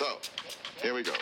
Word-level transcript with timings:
So, 0.00 0.16
here 0.80 0.94
we 0.94 1.02
go. 1.02 1.12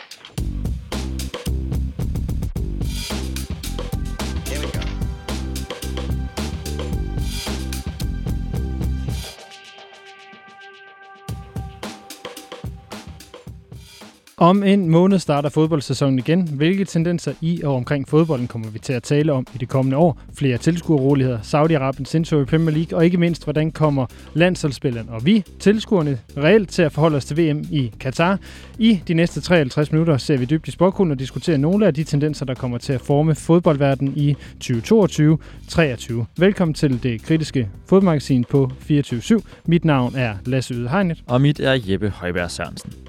Om 14.41 14.63
en 14.63 14.89
måned 14.89 15.19
starter 15.19 15.49
fodboldsæsonen 15.49 16.19
igen. 16.19 16.49
Hvilke 16.49 16.85
tendenser 16.85 17.33
i 17.41 17.63
og 17.65 17.75
omkring 17.75 18.09
fodbolden 18.09 18.49
kommer 18.49 18.71
vi 18.71 18.79
til 18.79 18.93
at 18.93 19.03
tale 19.03 19.33
om 19.33 19.47
i 19.55 19.59
det 19.59 19.69
kommende 19.69 19.97
år? 19.97 20.19
Flere 20.35 20.59
tilskuerroligheder, 20.59 21.39
Saudi-Arabiens 21.39 22.17
indtog 22.17 22.43
i 22.43 22.45
Premier 22.45 22.77
League, 22.77 22.99
og 22.99 23.05
ikke 23.05 23.19
mindst, 23.19 23.45
hvordan 23.45 23.71
kommer 23.71 24.07
landsholdsspilleren 24.35 25.09
og 25.09 25.27
vi, 25.27 25.45
tilskuerne, 25.61 26.19
reelt 26.37 26.71
til 26.71 26.83
at 26.83 26.93
forholde 26.93 27.17
os 27.17 27.25
til 27.25 27.37
VM 27.37 27.65
i 27.71 27.93
Katar. 28.01 28.39
I 28.79 29.01
de 29.09 29.15
næste 29.15 29.41
53 29.41 29.93
minutter 29.93 30.17
ser 30.17 30.37
vi 30.37 30.45
dybt 30.45 30.69
i 30.69 30.71
sporkunden 30.71 31.13
og 31.13 31.19
diskuterer 31.19 31.57
nogle 31.57 31.87
af 31.87 31.95
de 31.95 32.05
tendenser, 32.05 32.47
der 32.47 32.55
kommer 32.55 32.79
til 32.79 32.93
at 32.93 33.01
forme 33.01 33.35
fodboldverdenen 33.35 34.13
i 34.17 34.37
2022-23. 34.65 36.25
Velkommen 36.37 36.75
til 36.75 37.03
det 37.03 37.23
kritiske 37.23 37.69
fodmagasin 37.87 38.45
på 38.45 38.71
24 38.79 39.41
Mit 39.67 39.85
navn 39.85 40.15
er 40.17 40.35
Lasse 40.47 40.75
Yde 40.75 40.89
Hegnet. 40.89 41.23
Og 41.27 41.41
mit 41.41 41.61
er 41.61 41.79
Jeppe 41.87 42.11
Højberg 42.11 42.51
Sørensen. 42.51 43.08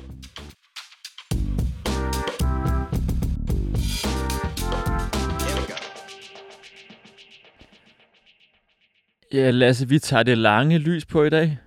Ja, 9.33 9.51
Lasse, 9.51 9.89
vi 9.89 9.99
tager 9.99 10.23
det 10.23 10.37
lange 10.37 10.77
lys 10.77 11.05
på 11.05 11.23
i 11.23 11.29
dag. 11.29 11.57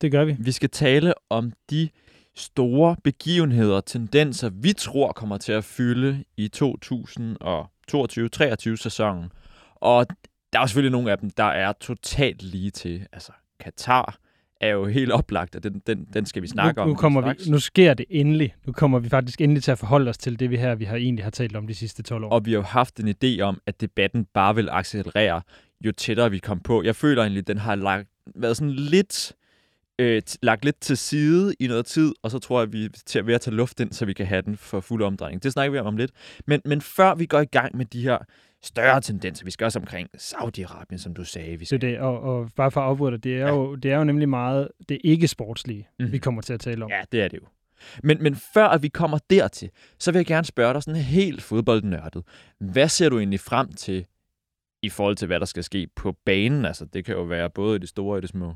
Det 0.00 0.12
gør 0.12 0.24
vi. 0.24 0.36
Vi 0.38 0.52
skal 0.52 0.70
tale 0.70 1.14
om 1.30 1.52
de 1.70 1.88
store 2.36 2.96
begivenheder 3.04 3.76
og 3.76 3.86
tendenser, 3.86 4.48
vi 4.48 4.72
tror 4.72 5.12
kommer 5.12 5.38
til 5.38 5.52
at 5.52 5.64
fylde 5.64 6.24
i 6.36 6.50
2022-23 6.56 8.76
sæsonen. 8.76 9.32
Og 9.74 10.06
der 10.52 10.60
er 10.60 10.66
selvfølgelig 10.66 10.92
nogle 10.92 11.10
af 11.10 11.18
dem, 11.18 11.30
der 11.30 11.44
er 11.44 11.72
totalt 11.72 12.42
lige 12.42 12.70
til. 12.70 13.06
Altså, 13.12 13.32
Katar 13.60 14.18
er 14.60 14.68
jo 14.68 14.86
helt 14.86 15.12
oplagt, 15.12 15.56
og 15.56 15.62
den, 15.62 15.82
den, 15.86 16.06
den 16.12 16.26
skal 16.26 16.42
vi 16.42 16.46
snakke 16.46 16.78
nu, 16.78 16.82
om. 16.82 16.88
nu, 16.88 16.94
kommer 16.94 17.20
straks. 17.20 17.46
vi, 17.46 17.50
nu 17.50 17.58
sker 17.58 17.94
det 17.94 18.06
endelig. 18.10 18.54
Nu 18.66 18.72
kommer 18.72 18.98
vi 18.98 19.08
faktisk 19.08 19.40
endelig 19.40 19.62
til 19.62 19.70
at 19.70 19.78
forholde 19.78 20.08
os 20.08 20.18
til 20.18 20.40
det, 20.40 20.50
vi 20.50 20.56
her 20.56 20.74
vi 20.74 20.84
har 20.84 20.96
egentlig 20.96 21.24
har 21.24 21.30
talt 21.30 21.56
om 21.56 21.66
de 21.66 21.74
sidste 21.74 22.02
12 22.02 22.24
år. 22.24 22.28
Og 22.28 22.46
vi 22.46 22.50
har 22.50 22.58
jo 22.58 22.62
haft 22.62 23.00
en 23.00 23.08
idé 23.08 23.40
om, 23.40 23.60
at 23.66 23.80
debatten 23.80 24.26
bare 24.34 24.54
vil 24.54 24.68
accelerere, 24.70 25.42
jo 25.84 25.92
tættere 25.92 26.30
vi 26.30 26.38
kom 26.38 26.60
på. 26.60 26.82
Jeg 26.82 26.96
føler 26.96 27.22
egentlig, 27.22 27.40
at 27.40 27.46
den 27.46 27.58
har 27.58 27.74
lagt, 27.74 28.08
været 28.34 28.56
sådan 28.56 28.72
lidt, 28.72 29.32
øh, 29.98 30.22
lagt 30.42 30.64
lidt 30.64 30.80
til 30.80 30.96
side 30.96 31.54
i 31.60 31.66
noget 31.66 31.86
tid, 31.86 32.14
og 32.22 32.30
så 32.30 32.38
tror 32.38 32.60
jeg, 32.60 32.66
at 32.66 32.72
vi 32.72 32.84
er 32.84 32.88
til, 33.06 33.26
ved 33.26 33.34
at 33.34 33.40
tage 33.40 33.56
luft 33.56 33.80
ind, 33.80 33.92
så 33.92 34.04
vi 34.04 34.12
kan 34.12 34.26
have 34.26 34.42
den 34.42 34.56
for 34.56 34.80
fuld 34.80 35.02
omdrejning. 35.02 35.42
Det 35.42 35.52
snakker 35.52 35.72
vi 35.72 35.78
om 35.78 35.86
om 35.86 35.96
lidt. 35.96 36.10
Men, 36.46 36.60
men 36.64 36.80
før 36.80 37.14
vi 37.14 37.26
går 37.26 37.40
i 37.40 37.44
gang 37.44 37.76
med 37.76 37.84
de 37.84 38.02
her 38.02 38.18
større 38.62 39.00
tendenser, 39.00 39.44
vi 39.44 39.50
skal 39.50 39.64
også 39.64 39.78
omkring 39.78 40.08
Saudi-Arabien, 40.16 40.98
som 40.98 41.14
du 41.14 41.24
sagde. 41.24 41.50
Vi 41.50 41.56
Det 41.56 41.62
er 41.62 41.66
skal. 41.66 41.80
det, 41.80 41.98
og, 41.98 42.20
og 42.20 42.50
bare 42.56 42.70
for 42.70 42.80
at 42.80 42.86
afbryde 42.86 43.12
dig, 43.12 43.24
det 43.24 43.34
er, 43.34 43.38
Ja. 43.38 43.48
jo, 43.54 43.74
det 43.74 43.92
er 43.92 43.96
jo 43.96 44.04
nemlig 44.04 44.28
meget 44.28 44.68
det 44.88 44.98
ikke 45.04 45.28
sportslige, 45.28 45.88
Mhm. 45.98 46.06
mm. 46.06 46.12
vi 46.12 46.18
kommer 46.18 46.42
til 46.42 46.52
at 46.52 46.60
tale 46.60 46.84
om. 46.84 46.90
Ja, 46.90 47.00
det 47.12 47.22
er 47.22 47.28
det 47.28 47.36
jo. 47.36 47.46
Men, 48.02 48.22
men 48.22 48.34
før 48.54 48.66
at 48.66 48.82
vi 48.82 48.88
kommer 48.88 49.18
dertil, 49.30 49.70
så 49.98 50.12
vil 50.12 50.18
jeg 50.18 50.26
gerne 50.26 50.44
spørge 50.44 50.74
dig 50.74 50.82
sådan 50.82 51.00
helt 51.00 51.42
fodboldnørdet. 51.42 52.22
Hvad 52.60 52.88
ser 52.88 53.08
du 53.08 53.18
egentlig 53.18 53.40
frem 53.40 53.72
til 53.72 54.06
i 54.82 54.88
forhold 54.88 55.16
til, 55.16 55.26
hvad 55.26 55.40
der 55.40 55.46
skal 55.46 55.64
ske 55.64 55.88
på 55.96 56.12
banen? 56.24 56.64
Altså, 56.64 56.84
det 56.84 57.04
kan 57.04 57.14
jo 57.14 57.22
være 57.22 57.50
både 57.50 57.76
i 57.76 57.78
det 57.78 57.88
store 57.88 58.14
og 58.14 58.18
i 58.18 58.20
det 58.20 58.28
små. 58.28 58.54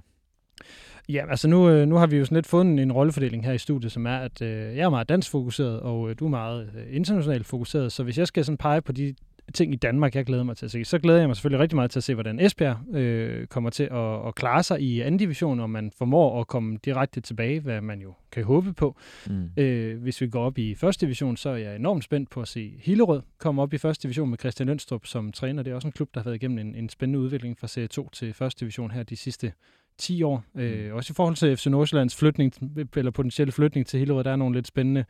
Ja, 1.08 1.24
altså 1.30 1.48
nu, 1.48 1.68
øh, 1.70 1.86
nu 1.88 1.94
har 1.96 2.06
vi 2.06 2.16
jo 2.16 2.24
sådan 2.24 2.36
lidt 2.36 2.52
en, 2.52 2.78
en 2.78 2.92
rollefordeling 2.92 3.44
her 3.44 3.52
i 3.52 3.58
studiet, 3.58 3.92
som 3.92 4.06
er, 4.06 4.16
at 4.16 4.42
øh, 4.42 4.76
jeg 4.76 4.84
er 4.84 4.90
meget 4.90 5.08
dansk 5.08 5.30
fokuseret, 5.30 5.80
og 5.80 6.10
øh, 6.10 6.16
du 6.18 6.24
er 6.24 6.28
meget 6.30 6.70
øh, 6.76 6.96
internationalt 6.96 7.46
fokuseret. 7.46 7.92
Så 7.92 8.02
hvis 8.02 8.18
jeg 8.18 8.26
skal 8.26 8.44
sådan 8.44 8.56
pege 8.58 8.82
på 8.82 8.92
de 8.92 9.14
ting 9.54 9.72
i 9.72 9.76
Danmark, 9.76 10.14
jeg 10.14 10.24
glæder 10.24 10.42
mig 10.42 10.56
til 10.56 10.64
at 10.64 10.70
se, 10.70 10.84
så 10.84 10.98
glæder 10.98 11.18
jeg 11.18 11.28
mig 11.28 11.36
selvfølgelig 11.36 11.60
rigtig 11.60 11.76
meget 11.76 11.90
til 11.90 11.98
at 11.98 12.04
se, 12.04 12.14
hvordan 12.14 12.40
Esbjerg 12.40 12.96
øh, 12.96 13.46
kommer 13.46 13.70
til 13.70 13.82
at, 13.82 14.26
at 14.26 14.34
klare 14.34 14.62
sig 14.62 14.80
i 14.80 15.00
anden 15.00 15.18
division, 15.18 15.60
og 15.60 15.70
man 15.70 15.92
formår 15.98 16.40
at 16.40 16.46
komme 16.46 16.78
direkte 16.84 17.20
tilbage, 17.20 17.60
hvad 17.60 17.80
man 17.80 18.00
jo 18.00 18.14
kan 18.32 18.44
håbe 18.44 18.72
på. 18.72 18.96
Mm. 19.26 19.50
Øh, 19.56 20.02
hvis 20.02 20.20
vi 20.20 20.28
går 20.28 20.44
op 20.44 20.58
i 20.58 20.74
første 20.74 21.06
division, 21.06 21.36
så 21.36 21.50
er 21.50 21.56
jeg 21.56 21.76
enormt 21.76 22.04
spændt 22.04 22.30
på 22.30 22.40
at 22.40 22.48
se 22.48 22.74
Hillerød 22.78 23.22
komme 23.38 23.62
op 23.62 23.74
i 23.74 23.78
første 23.78 24.02
division 24.02 24.30
med 24.30 24.38
Christian 24.38 24.66
Lønstrup 24.66 25.06
som 25.06 25.32
træner. 25.32 25.62
Det 25.62 25.70
er 25.70 25.74
også 25.74 25.88
en 25.88 25.92
klub, 25.92 26.14
der 26.14 26.20
har 26.20 26.24
været 26.24 26.36
igennem 26.36 26.58
en, 26.58 26.74
en 26.74 26.88
spændende 26.88 27.18
udvikling 27.18 27.58
fra 27.58 27.66
Serie 27.66 27.88
2 27.88 28.10
til 28.10 28.34
første 28.34 28.60
division 28.60 28.90
her 28.90 29.02
de 29.02 29.16
sidste 29.16 29.52
10 29.98 30.22
år. 30.22 30.44
Øh, 30.54 30.94
også 30.94 31.12
i 31.12 31.14
forhold 31.14 31.36
til 31.36 31.56
FC 31.56 31.66
Nordsjællands 31.66 32.16
flytning, 32.16 32.52
eller 32.96 33.10
potentielle 33.10 33.52
flytning 33.52 33.86
til 33.86 33.98
Hillerød, 33.98 34.24
der 34.24 34.30
er 34.30 34.36
nogle 34.36 34.54
lidt 34.54 34.66
spændende 34.66 35.04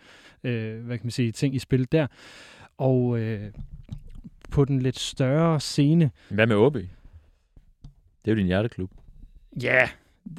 øh, 0.44 0.84
hvad 0.84 0.98
kan 0.98 1.06
man 1.06 1.10
sige, 1.10 1.32
ting 1.32 1.54
i 1.54 1.58
spil 1.58 1.88
der. 1.92 2.06
Og 2.78 3.18
øh, 3.18 3.50
på 4.52 4.64
den 4.64 4.78
lidt 4.82 4.98
større 4.98 5.60
scene, 5.60 6.10
Hvad 6.28 6.46
med 6.46 6.56
OB? 6.56 6.74
Det 6.74 6.88
er 8.24 8.30
jo 8.32 8.36
din 8.36 8.46
hjerteklub. 8.46 8.90
ja, 9.62 9.88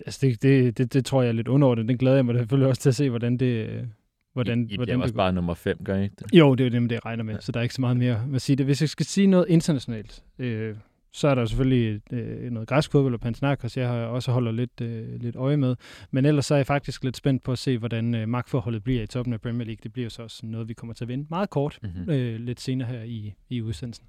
altså 0.05 0.19
det, 0.27 0.41
det, 0.41 0.77
det, 0.77 0.93
det 0.93 1.05
tror 1.05 1.21
jeg 1.21 1.29
er 1.29 1.33
lidt 1.33 1.47
underordnet. 1.47 1.87
Den 1.87 1.97
glæder 1.97 2.15
jeg 2.15 2.25
mig 2.25 2.35
selvfølgelig 2.37 2.67
også 2.69 2.81
til 2.81 2.89
at 2.89 2.95
se, 2.95 3.09
hvordan 3.09 3.37
det, 3.37 3.69
øh, 3.69 3.83
hvordan, 4.33 4.65
I, 4.69 4.73
I 4.73 4.75
hvordan 4.75 4.95
det 4.95 5.03
også 5.03 5.13
går. 5.13 5.17
bare 5.17 5.33
nummer 5.33 5.53
5, 5.53 5.77
gør 5.85 5.95
I 5.97 6.03
ikke 6.03 6.15
det? 6.19 6.27
Jo, 6.33 6.55
det 6.55 6.63
er 6.65 6.69
jo 6.69 6.81
det, 6.81 6.89
det 6.89 6.95
jeg 6.95 7.05
regner 7.05 7.23
med, 7.23 7.37
så 7.39 7.51
der 7.51 7.59
er 7.59 7.63
ikke 7.63 7.75
så 7.75 7.81
meget 7.81 7.97
mere 7.97 8.25
at 8.35 8.41
sige 8.41 8.55
det. 8.55 8.65
Hvis 8.65 8.81
jeg 8.81 8.89
skal 8.89 9.05
sige 9.05 9.27
noget 9.27 9.45
internationalt, 9.49 10.23
øh, 10.39 10.75
så 11.13 11.27
er 11.27 11.35
der 11.35 11.45
selvfølgelig 11.45 12.01
øh, 12.13 12.51
noget 12.51 12.67
græsk 12.67 12.91
fodbold 12.91 13.13
og 13.13 13.19
Panathinaikos, 13.19 13.77
jeg 13.77 13.87
har 13.87 13.95
også 13.95 14.31
holder 14.31 14.51
lidt, 14.51 14.81
øh, 14.81 15.21
lidt 15.21 15.35
øje 15.35 15.57
med. 15.57 15.75
Men 16.11 16.25
ellers 16.25 16.45
så 16.45 16.53
er 16.53 16.57
jeg 16.57 16.67
faktisk 16.67 17.03
lidt 17.03 17.17
spændt 17.17 17.43
på 17.43 17.51
at 17.51 17.59
se, 17.59 17.77
hvordan 17.77 18.15
øh, 18.15 18.27
magtforholdet 18.29 18.83
bliver 18.83 19.03
i 19.03 19.07
toppen 19.07 19.33
af 19.33 19.41
Premier 19.41 19.65
League. 19.65 19.79
Det 19.83 19.93
bliver 19.93 20.09
så 20.09 20.23
også 20.23 20.45
noget, 20.45 20.69
vi 20.69 20.73
kommer 20.73 20.93
til 20.93 21.03
at 21.03 21.07
vinde 21.07 21.25
meget 21.29 21.49
kort 21.49 21.79
Mm-hmm. 21.83 22.09
øh, 22.09 22.39
lidt 22.39 22.61
senere 22.61 22.87
her 22.87 23.03
i, 23.03 23.33
i 23.49 23.61
udsendelsen. 23.61 24.05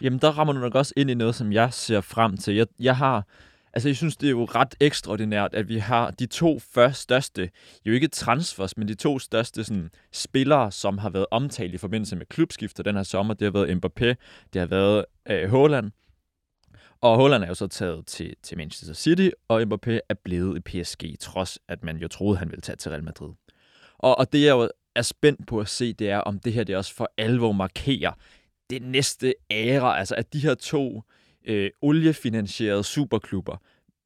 Jamen, 0.00 0.18
der 0.18 0.30
rammer 0.30 0.52
du 0.52 0.60
nok 0.60 0.74
også 0.74 0.92
ind 0.96 1.10
i 1.10 1.14
noget, 1.14 1.34
som 1.34 1.52
jeg 1.52 1.72
ser 1.72 2.00
frem 2.00 2.36
til. 2.36 2.54
Jeg, 2.54 2.66
jeg 2.80 2.96
har... 2.96 3.26
Altså, 3.72 3.88
jeg 3.88 3.96
synes, 3.96 4.16
det 4.16 4.26
er 4.26 4.30
jo 4.30 4.44
ret 4.44 4.74
ekstraordinært, 4.80 5.54
at 5.54 5.68
vi 5.68 5.78
har 5.78 6.10
de 6.10 6.26
to 6.26 6.58
første 6.58 7.02
største, 7.02 7.50
jo 7.86 7.92
ikke 7.92 8.08
transfers, 8.08 8.76
men 8.76 8.88
de 8.88 8.94
to 8.94 9.18
største 9.18 9.64
sådan, 9.64 9.90
spillere, 10.12 10.72
som 10.72 10.98
har 10.98 11.10
været 11.10 11.26
omtalt 11.30 11.74
i 11.74 11.78
forbindelse 11.78 12.16
med 12.16 12.26
klubskifter 12.26 12.82
den 12.82 12.96
her 12.96 13.02
sommer. 13.02 13.34
Det 13.34 13.44
har 13.44 13.52
været 13.52 13.70
Mbappé, 13.70 14.14
det 14.52 14.60
har 14.60 14.66
været 14.66 15.04
øh, 15.30 15.50
Haaland. 15.50 15.90
Og 17.06 17.20
Haaland 17.20 17.44
er 17.44 17.48
jo 17.48 17.54
så 17.54 17.66
taget 17.66 18.06
til, 18.06 18.34
til 18.42 18.56
Manchester 18.56 18.94
City, 18.94 19.28
og 19.48 19.62
Mbappé 19.62 19.98
er 20.08 20.14
blevet 20.24 20.56
i 20.56 20.60
PSG, 20.60 21.20
trods 21.20 21.58
at 21.68 21.84
man 21.84 21.96
jo 21.96 22.08
troede, 22.08 22.38
han 22.38 22.50
ville 22.50 22.60
tage 22.60 22.76
til 22.76 22.90
Real 22.90 23.04
Madrid. 23.04 23.32
Og, 23.98 24.18
og 24.18 24.32
det, 24.32 24.44
jeg 24.44 24.50
jo 24.50 24.70
er 24.94 25.02
spændt 25.02 25.46
på 25.46 25.60
at 25.60 25.68
se, 25.68 25.92
det 25.92 26.10
er, 26.10 26.18
om 26.18 26.38
det 26.38 26.52
her 26.52 26.64
det 26.64 26.76
også 26.76 26.94
for 26.94 27.10
alvor 27.18 27.52
markerer 27.52 28.12
det 28.70 28.82
næste 28.82 29.34
æra, 29.50 29.98
altså 29.98 30.14
at 30.14 30.32
de 30.32 30.38
her 30.38 30.54
to 30.54 31.02
øh, 31.44 31.70
oliefinansierede 31.82 32.84
superklubber 32.84 33.56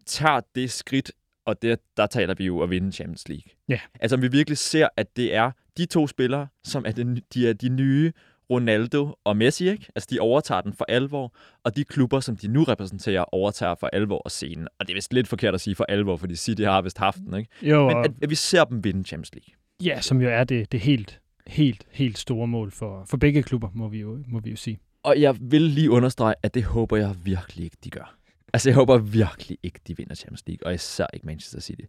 tager 0.06 0.41
det 0.55 0.71
skridt, 0.71 1.12
og 1.47 1.62
det, 1.62 1.81
der 1.97 2.06
taler 2.06 2.34
vi 2.34 2.44
jo 2.44 2.61
at 2.61 2.71
vinde 2.71 2.93
Champions 2.93 3.28
League. 3.28 3.53
Ja. 3.69 3.81
Altså 4.00 4.17
om 4.17 4.22
vi 4.22 4.28
virkelig 4.28 4.59
ser, 4.59 4.88
at 4.97 5.17
det 5.17 5.34
er 5.34 5.50
de 5.77 5.87
to 5.87 6.06
spillere, 6.06 6.49
som 6.65 6.84
er, 6.87 6.93
den, 6.93 7.22
de, 7.34 7.49
er 7.49 7.53
de 7.53 7.69
nye 7.69 8.12
Ronaldo 8.50 9.15
og 9.25 9.37
Messi, 9.37 9.69
ikke? 9.71 9.87
Altså 9.97 10.09
de 10.11 10.21
overtager 10.21 10.61
den 10.61 10.72
for 10.72 10.84
alvor, 10.88 11.34
og 11.65 11.77
de 11.77 11.84
klubber, 11.84 12.21
som 12.21 12.37
de 12.37 12.49
nu 12.49 12.65
repræsenterer, 12.65 13.25
overtager 13.34 13.75
for 13.75 13.87
alvor 13.93 14.28
scenen. 14.28 14.69
Og 14.81 14.87
det 14.87 14.93
er 14.93 14.97
vist 14.97 15.12
lidt 15.12 15.28
forkert 15.28 15.55
at 15.55 15.61
sige 15.61 15.75
for 15.75 15.84
alvor, 15.88 16.16
fordi 16.16 16.37
City 16.37 16.62
har 16.62 16.83
vist 16.83 16.99
haft 16.99 17.19
den, 17.19 17.34
ikke? 17.34 17.50
Jo, 17.62 17.87
Men 17.88 17.97
og, 17.97 18.05
at, 18.05 18.12
at 18.22 18.31
vi 18.31 18.34
ser 18.34 18.65
dem 18.65 18.84
vinde 18.84 19.05
Champions 19.05 19.31
League. 19.34 19.55
ja, 19.94 20.00
som 20.00 20.21
jo 20.21 20.28
er 20.28 20.44
det, 20.44 20.72
det 20.72 20.81
helt, 20.81 21.21
helt, 21.47 21.84
helt 21.91 22.19
store 22.19 22.47
mål 22.47 22.71
for, 22.71 23.05
for 23.11 23.16
begge 23.16 23.43
klubber, 23.43 23.69
må 23.75 23.88
vi, 23.88 23.99
jo, 24.00 24.19
må 24.28 24.41
vi 24.41 24.50
jo 24.50 24.56
sige. 24.56 24.78
Og 25.03 25.21
jeg 25.21 25.37
vil 25.41 25.62
lige 25.62 25.91
understrege, 25.91 26.34
at 26.43 26.55
det 26.55 26.65
håber 26.65 26.97
jeg 26.97 27.15
virkelig 27.25 27.65
ikke, 27.65 27.77
de 27.84 27.91
gør. 27.91 28.17
Altså, 28.53 28.69
jeg 28.69 28.75
håber 28.75 28.99
virkelig 28.99 29.59
ikke, 29.62 29.81
de 29.88 29.97
vinder 29.97 30.15
Champions 30.15 30.43
League, 30.47 30.67
og 30.67 30.75
især 30.75 31.06
ikke 31.15 31.27
Manchester 31.27 31.61
City. 31.61 31.82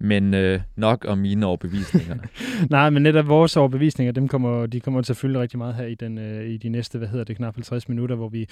Men 0.00 0.34
øh, 0.34 0.60
nok 0.76 1.04
om 1.08 1.18
mine 1.18 1.46
overbevisninger. 1.46 2.16
Nej, 2.70 2.90
men 2.90 3.02
netop 3.02 3.28
vores 3.28 3.56
overbevisninger, 3.56 4.12
dem 4.12 4.28
kommer, 4.28 4.66
de 4.66 4.80
kommer 4.80 5.02
til 5.02 5.12
at 5.12 5.16
fylde 5.16 5.40
rigtig 5.40 5.58
meget 5.58 5.74
her 5.74 5.84
i, 5.84 5.94
den, 5.94 6.18
øh, 6.18 6.48
i 6.48 6.56
de 6.56 6.68
næste, 6.68 6.98
hvad 6.98 7.08
hedder 7.08 7.24
det, 7.24 7.36
knap 7.36 7.54
50 7.54 7.88
minutter, 7.88 8.16
hvor 8.16 8.28
vi, 8.28 8.48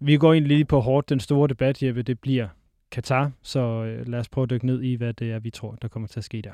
vi 0.00 0.16
går 0.16 0.34
ind 0.34 0.44
lige 0.44 0.64
på 0.64 0.80
hårdt. 0.80 1.08
Den 1.08 1.20
store 1.20 1.48
debat, 1.48 1.82
Jeppe, 1.82 2.02
det 2.02 2.20
bliver 2.20 2.48
Katar, 2.92 3.30
så 3.42 3.60
øh, 3.60 4.08
lad 4.08 4.18
os 4.18 4.28
prøve 4.28 4.42
at 4.42 4.50
dykke 4.50 4.66
ned 4.66 4.82
i, 4.82 4.94
hvad 4.94 5.12
det 5.12 5.32
er, 5.32 5.38
vi 5.38 5.50
tror, 5.50 5.78
der 5.82 5.88
kommer 5.88 6.06
til 6.06 6.20
at 6.20 6.24
ske 6.24 6.42
der. 6.42 6.50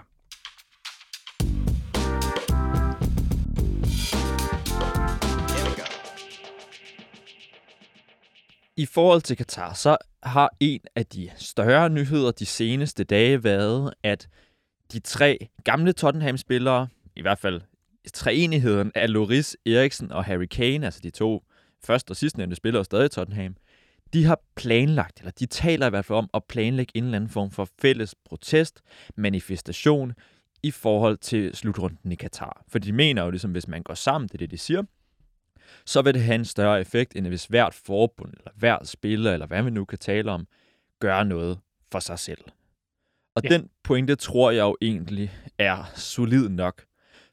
I 8.77 8.87
forhold 8.87 9.21
til 9.21 9.37
Katar, 9.37 9.75
så 9.75 9.97
har 10.23 10.51
en 10.61 10.81
af 10.97 11.07
de 11.07 11.31
større 11.37 11.91
nyheder 11.91 12.31
de 12.31 12.47
seneste 12.47 13.05
dage 13.05 13.45
været, 13.45 13.95
at 14.03 14.29
de 14.93 14.99
tre 14.99 15.49
gamle 15.65 15.93
Tottenham-spillere, 15.93 16.89
i 17.17 17.23
hvert 17.23 17.39
fald 17.39 17.61
treenigheden 18.15 18.93
af 18.95 19.13
Loris 19.13 19.57
Eriksen 19.67 20.13
og 20.13 20.25
Harry 20.25 20.47
Kane, 20.47 20.87
altså 20.87 21.01
de 21.03 21.11
to 21.11 21.45
første 21.85 22.11
og 22.11 22.17
sidstnævnte 22.17 22.57
spillere 22.57 22.85
stadig 22.85 23.07
i 23.07 23.09
Tottenham, 23.09 23.57
de 24.13 24.25
har 24.25 24.41
planlagt, 24.57 25.19
eller 25.19 25.31
de 25.31 25.47
taler 25.47 25.87
i 25.87 25.91
hvert 25.91 26.05
fald 26.05 26.19
om 26.19 26.31
at 26.35 26.45
planlægge 26.45 26.93
en 26.95 27.05
eller 27.05 27.17
anden 27.17 27.31
form 27.31 27.51
for 27.51 27.69
fælles 27.81 28.15
protest, 28.25 28.81
manifestation 29.17 30.13
i 30.63 30.71
forhold 30.71 31.19
til 31.19 31.55
slutrunden 31.55 32.13
i 32.13 32.15
Katar. 32.15 32.65
For 32.69 32.79
de 32.79 32.93
mener 32.93 33.25
jo 33.25 33.31
ligesom, 33.31 33.53
hvis 33.53 33.69
man 33.69 33.83
går 33.83 33.95
sammen, 33.95 34.29
det 34.29 34.35
er 34.35 34.39
det, 34.39 34.51
de 34.51 34.59
siger, 34.59 34.83
så 35.85 36.03
vil 36.03 36.15
det 36.15 36.23
have 36.23 36.35
en 36.35 36.45
større 36.45 36.81
effekt, 36.81 37.17
end 37.17 37.27
hvis 37.27 37.45
hvert 37.45 37.75
forbund, 37.75 38.33
eller 38.39 38.51
hver 38.57 38.85
spiller, 38.85 39.33
eller 39.33 39.47
hvad 39.47 39.63
vi 39.63 39.71
nu 39.71 39.85
kan 39.85 39.99
tale 39.99 40.31
om, 40.31 40.47
gør 41.01 41.23
noget 41.23 41.59
for 41.93 41.99
sig 41.99 42.19
selv. 42.19 42.45
Og 43.37 43.43
Ja. 43.45 43.49
den 43.49 43.69
pointe 43.85 44.17
tror 44.17 44.51
jeg 44.51 44.63
jo 44.63 44.77
egentlig 44.83 45.33
er 45.59 45.85
solid 45.95 46.49
nok. 46.49 46.85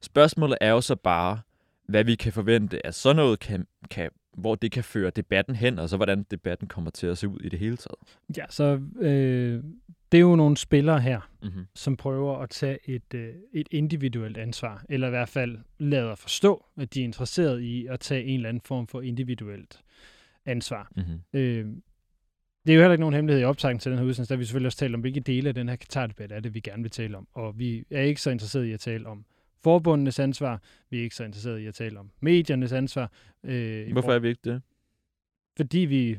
Spørgsmålet 0.01 0.57
er 0.61 0.69
jo 0.69 0.81
så 0.81 0.95
bare, 0.95 1.39
hvad 1.87 2.03
vi 2.03 2.15
kan 2.15 2.33
forvente, 2.33 2.85
at 2.85 2.95
sådan 2.95 3.15
noget 3.15 3.39
kan, 3.39 3.67
kan 3.91 4.11
hvor 4.37 4.55
det 4.55 4.71
kan 4.71 4.83
føre 4.83 5.09
debatten 5.09 5.55
hen, 5.55 5.79
og 5.79 5.89
så 5.89 5.97
hvordan 5.97 6.23
debatten 6.31 6.67
kommer 6.67 6.91
til 6.91 7.07
at 7.07 7.17
se 7.17 7.27
ud 7.27 7.39
i 7.39 7.49
det 7.49 7.59
hele 7.59 7.77
taget. 7.77 8.17
Ja, 8.37 8.45
så 8.49 8.81
øh, 8.99 9.63
det 10.11 10.17
er 10.17 10.21
jo 10.21 10.35
nogle 10.35 10.57
spillere 10.57 10.99
her, 10.99 11.19
Mm-hmm. 11.43 11.65
som 11.75 11.97
prøver 11.97 12.37
at 12.37 12.49
tage 12.49 12.77
et, 12.85 13.13
øh, 13.15 13.33
et 13.53 13.67
individuelt 13.71 14.37
ansvar, 14.37 14.85
eller 14.89 15.07
i 15.07 15.09
hvert 15.09 15.29
fald 15.29 15.57
lader 15.79 16.15
forstå, 16.15 16.65
at 16.77 16.93
de 16.93 16.99
er 16.99 17.03
interesseret 17.03 17.61
i 17.61 17.85
at 17.85 17.99
tage 17.99 18.23
en 18.23 18.35
eller 18.35 18.49
anden 18.49 18.61
form 18.65 18.87
for 18.87 19.01
individuelt 19.01 19.79
ansvar. 20.45 20.91
Mm-hmm. 20.95 21.39
Øh, 21.39 21.65
det 22.65 22.71
er 22.71 22.75
jo 22.75 22.81
heller 22.81 22.91
ikke 22.91 23.01
nogen 23.01 23.15
hemmelighed 23.15 23.41
i 23.41 23.45
optakten 23.45 23.79
til 23.79 23.91
den 23.91 23.99
her 23.99 24.05
udsendelse, 24.05 24.33
der 24.33 24.37
vi 24.37 24.45
selvfølgelig 24.45 24.67
også 24.67 24.77
talt 24.77 24.95
om, 24.95 25.01
hvilke 25.01 25.19
dele 25.19 25.49
af 25.49 25.55
den 25.55 25.69
her 25.69 25.75
Katar-debat 25.75 26.31
er 26.31 26.39
det, 26.39 26.53
vi 26.53 26.59
gerne 26.59 26.81
vil 26.83 26.91
tale 26.91 27.17
om. 27.17 27.27
Og 27.33 27.59
vi 27.59 27.83
er 27.91 28.01
ikke 28.01 28.21
så 28.21 28.29
interesseret 28.29 28.65
i 28.65 28.71
at 28.71 28.79
tale 28.79 29.07
om 29.07 29.25
forbundenes 29.63 30.19
ansvar, 30.19 30.61
vi 30.89 30.99
er 30.99 31.03
ikke 31.03 31.15
så 31.15 31.23
interesseret 31.23 31.59
i 31.59 31.65
at 31.65 31.73
tale 31.73 31.99
om 31.99 32.11
mediernes 32.21 32.71
ansvar. 32.71 33.11
Øh, 33.43 33.91
Hvorfor 33.91 34.13
er 34.13 34.19
vi 34.19 34.27
ikke 34.27 34.41
det? 34.43 34.61
fordi 35.57 35.77
vi, 35.79 36.17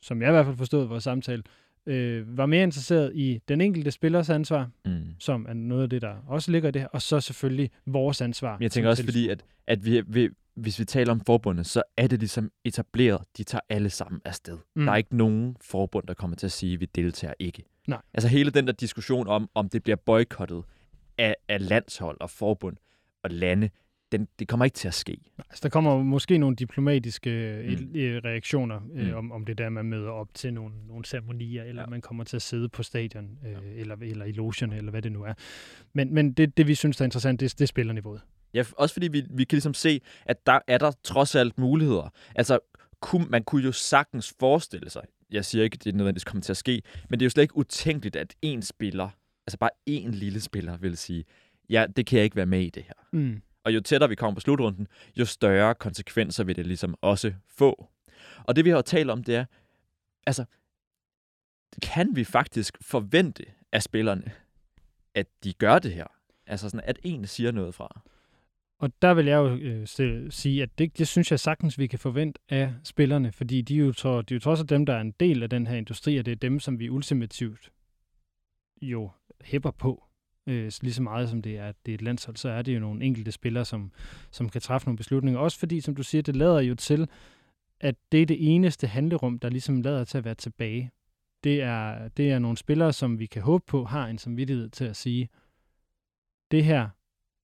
som 0.00 0.22
jeg 0.22 0.28
i 0.28 0.32
hvert 0.32 0.46
fald 0.46 0.56
forstod 0.56 0.86
vores 0.86 1.04
samtale, 1.04 1.42
øh, 1.86 2.36
var 2.38 2.46
mere 2.46 2.62
interesseret 2.62 3.12
i 3.14 3.40
den 3.48 3.60
enkelte 3.60 3.90
spillers 3.90 4.30
ansvar, 4.30 4.70
Mm. 4.86 5.00
som 5.18 5.46
er 5.48 5.52
noget 5.54 5.82
af 5.82 5.90
det, 5.90 6.02
der 6.02 6.14
også 6.26 6.52
ligger 6.52 6.68
i 6.68 6.72
det 6.72 6.80
her, 6.82 6.88
og 6.88 7.02
så 7.02 7.20
selvfølgelig 7.20 7.70
vores 7.86 8.20
ansvar. 8.20 8.56
Men 8.58 8.62
jeg 8.62 8.70
tænker 8.72 8.90
også, 8.90 9.04
fordi 9.04 9.28
at, 9.28 9.44
at 9.66 9.84
vi, 9.84 10.02
vi, 10.06 10.28
hvis 10.54 10.78
vi 10.78 10.84
taler 10.84 11.12
om 11.12 11.20
forbundet, 11.20 11.66
så 11.66 11.82
er 11.96 12.06
det 12.06 12.18
ligesom 12.18 12.50
etableret. 12.64 13.20
De 13.36 13.44
tager 13.44 13.60
alle 13.68 13.90
sammen 13.90 14.20
afsted. 14.24 14.58
Mm. 14.76 14.84
Der 14.84 14.92
er 14.92 14.96
ikke 14.96 15.16
nogen 15.16 15.56
forbund, 15.60 16.06
der 16.06 16.14
kommer 16.14 16.36
til 16.36 16.46
at 16.46 16.52
sige, 16.52 16.74
at 16.74 16.80
vi 16.80 16.86
deltager 16.94 17.34
ikke. 17.38 17.64
Nej. 17.88 18.02
Altså 18.14 18.28
hele 18.28 18.50
den 18.50 18.66
der 18.66 18.72
diskussion 18.72 19.28
om, 19.28 19.50
om 19.54 19.68
det 19.68 19.82
bliver 19.82 19.96
boykottet 19.96 20.64
af, 21.18 21.36
af 21.48 21.68
landshold 21.68 22.16
og 22.20 22.30
forbund 22.30 22.76
og 23.22 23.30
lande, 23.30 23.70
den, 24.12 24.28
det 24.38 24.48
kommer 24.48 24.64
ikke 24.64 24.74
til 24.74 24.88
at 24.88 24.94
ske. 24.94 25.18
Altså, 25.38 25.60
der 25.62 25.68
kommer 25.68 26.02
måske 26.02 26.38
nogle 26.38 26.56
diplomatiske 26.56 27.62
mm. 27.68 27.84
Mm. 27.84 27.90
reaktioner 28.24 28.80
øh, 28.94 29.06
Mm. 29.08 29.14
om, 29.14 29.32
om 29.32 29.44
det 29.44 29.58
der, 29.58 29.68
man 29.68 29.84
møder 29.86 30.10
op 30.10 30.28
til 30.34 30.54
nogle, 30.54 30.74
nogle 30.88 31.04
ceremonier, 31.04 31.62
eller 31.62 31.82
ja. 31.82 31.86
Ja. 31.86 31.90
man 31.90 32.00
kommer 32.00 32.24
til 32.24 32.36
at 32.36 32.42
sidde 32.42 32.68
på 32.68 32.82
stadion, 32.82 33.38
øh, 33.46 33.80
eller, 33.80 33.96
eller 34.02 34.24
i 34.24 34.32
logen, 34.32 34.72
eller 34.72 34.90
hvad 34.90 35.02
det 35.02 35.12
nu 35.12 35.22
er. 35.22 35.34
Men, 35.92 36.14
men 36.14 36.32
det, 36.32 36.56
det, 36.56 36.66
vi 36.66 36.74
synes, 36.74 36.96
der 36.96 37.02
er 37.02 37.06
interessant, 37.06 37.40
det, 37.40 37.52
det 37.52 37.60
er 37.60 37.66
spillerniveauet. 37.66 38.20
Ja, 38.54 38.64
også 38.76 38.92
fordi 38.92 39.08
vi, 39.08 39.22
vi 39.30 39.44
kan 39.44 39.56
ligesom 39.56 39.74
se, 39.74 40.00
at 40.26 40.46
der 40.46 40.58
er 40.66 40.78
der 40.78 40.92
trods 41.04 41.34
alt 41.34 41.58
muligheder. 41.58 42.08
Altså, 42.34 42.58
kunne, 43.00 43.26
man 43.28 43.42
kunne 43.42 43.62
jo 43.64 43.72
sagtens 43.72 44.34
forestille 44.40 44.90
sig, 44.90 45.02
jeg 45.30 45.44
siger 45.44 45.64
ikke, 45.64 45.74
at 45.74 45.84
det 45.84 45.94
nødvendigvis 45.94 46.24
kommer 46.24 46.42
til 46.42 46.52
at 46.52 46.56
ske, 46.56 46.82
men 47.10 47.20
det 47.20 47.24
er 47.24 47.26
jo 47.26 47.30
slet 47.30 47.42
ikke 47.42 47.56
utænkeligt, 47.56 48.16
at 48.16 48.34
en 48.42 48.62
spiller, 48.62 49.08
altså 49.46 49.58
bare 49.58 49.70
en 49.86 50.10
lille 50.10 50.40
spiller, 50.40 50.76
vil 50.76 50.96
sige, 50.96 51.24
ja, 51.70 51.86
det 51.96 52.06
kan 52.06 52.16
jeg 52.16 52.24
ikke 52.24 52.36
være 52.36 52.46
med 52.46 52.60
i 52.60 52.70
det 52.70 52.82
her. 52.82 52.94
Mm. 53.12 53.42
Og 53.64 53.74
jo 53.74 53.80
tættere 53.80 54.08
vi 54.08 54.14
kommer 54.14 54.34
på 54.34 54.40
slutrunden, 54.40 54.88
jo 55.16 55.24
større 55.24 55.74
konsekvenser 55.74 56.44
vil 56.44 56.56
det 56.56 56.66
ligesom 56.66 56.94
også 57.00 57.34
få. 57.46 57.88
Og 58.44 58.56
det 58.56 58.64
vi 58.64 58.70
har 58.70 58.82
talt 58.82 59.10
om, 59.10 59.24
det 59.24 59.36
er, 59.36 59.44
altså, 60.26 60.44
kan 61.82 62.16
vi 62.16 62.24
faktisk 62.24 62.78
forvente 62.80 63.44
af 63.72 63.82
spillerne, 63.82 64.32
at 65.14 65.26
de 65.44 65.52
gør 65.52 65.78
det 65.78 65.92
her? 65.94 66.06
Altså 66.46 66.68
sådan, 66.68 66.84
at 66.84 66.98
en 67.02 67.26
siger 67.26 67.52
noget 67.52 67.74
fra. 67.74 68.02
Og 68.78 69.02
der 69.02 69.14
vil 69.14 69.26
jeg 69.26 69.36
jo 69.36 69.56
øh, 69.56 70.30
sige, 70.30 70.62
at 70.62 70.78
det, 70.78 70.98
det 70.98 71.08
synes 71.08 71.30
jeg 71.30 71.40
sagtens, 71.40 71.78
vi 71.78 71.86
kan 71.86 71.98
forvente 71.98 72.40
af 72.48 72.74
spillerne, 72.84 73.32
fordi 73.32 73.62
de 73.62 73.74
er, 73.74 73.78
jo, 73.78 73.92
tro, 73.92 74.20
de 74.20 74.34
er 74.34 74.36
jo 74.36 74.40
trods 74.40 74.60
alt 74.60 74.70
dem, 74.70 74.86
der 74.86 74.94
er 74.94 75.00
en 75.00 75.14
del 75.20 75.42
af 75.42 75.50
den 75.50 75.66
her 75.66 75.76
industri, 75.76 76.18
og 76.18 76.26
det 76.26 76.32
er 76.32 76.36
dem, 76.36 76.60
som 76.60 76.78
vi 76.78 76.90
ultimativt 76.90 77.72
jo 78.82 79.10
hæpper 79.42 79.70
på. 79.70 80.04
Øh, 80.46 80.72
lige 80.82 80.92
så 80.92 81.02
meget 81.02 81.28
som 81.28 81.42
det 81.42 81.58
er, 81.58 81.72
det 81.86 81.92
er 81.92 81.94
et 81.94 82.02
landshold, 82.02 82.36
så 82.36 82.48
er 82.48 82.62
det 82.62 82.74
jo 82.74 82.80
nogle 82.80 83.04
enkelte 83.04 83.32
spillere, 83.32 83.64
som, 83.64 83.92
som 84.30 84.48
kan 84.48 84.60
træffe 84.60 84.86
nogle 84.86 84.96
beslutninger. 84.96 85.40
Også 85.40 85.58
fordi, 85.58 85.80
som 85.80 85.94
du 85.94 86.02
siger, 86.02 86.22
det 86.22 86.36
lader 86.36 86.60
jo 86.60 86.74
til, 86.74 87.08
at 87.80 87.94
det 88.12 88.22
er 88.22 88.26
det 88.26 88.54
eneste 88.54 88.86
handlerum, 88.86 89.38
der 89.38 89.48
ligesom 89.48 89.82
lader 89.82 90.04
til 90.04 90.18
at 90.18 90.24
være 90.24 90.34
tilbage. 90.34 90.90
Det 91.44 91.62
er, 91.62 92.08
det 92.08 92.30
er 92.30 92.38
nogle 92.38 92.56
spillere, 92.56 92.92
som 92.92 93.18
vi 93.18 93.26
kan 93.26 93.42
håbe 93.42 93.64
på, 93.66 93.84
har 93.84 94.06
en 94.06 94.18
samvittighed 94.18 94.68
til 94.68 94.84
at 94.84 94.96
sige, 94.96 95.28
det 96.50 96.64
her, 96.64 96.88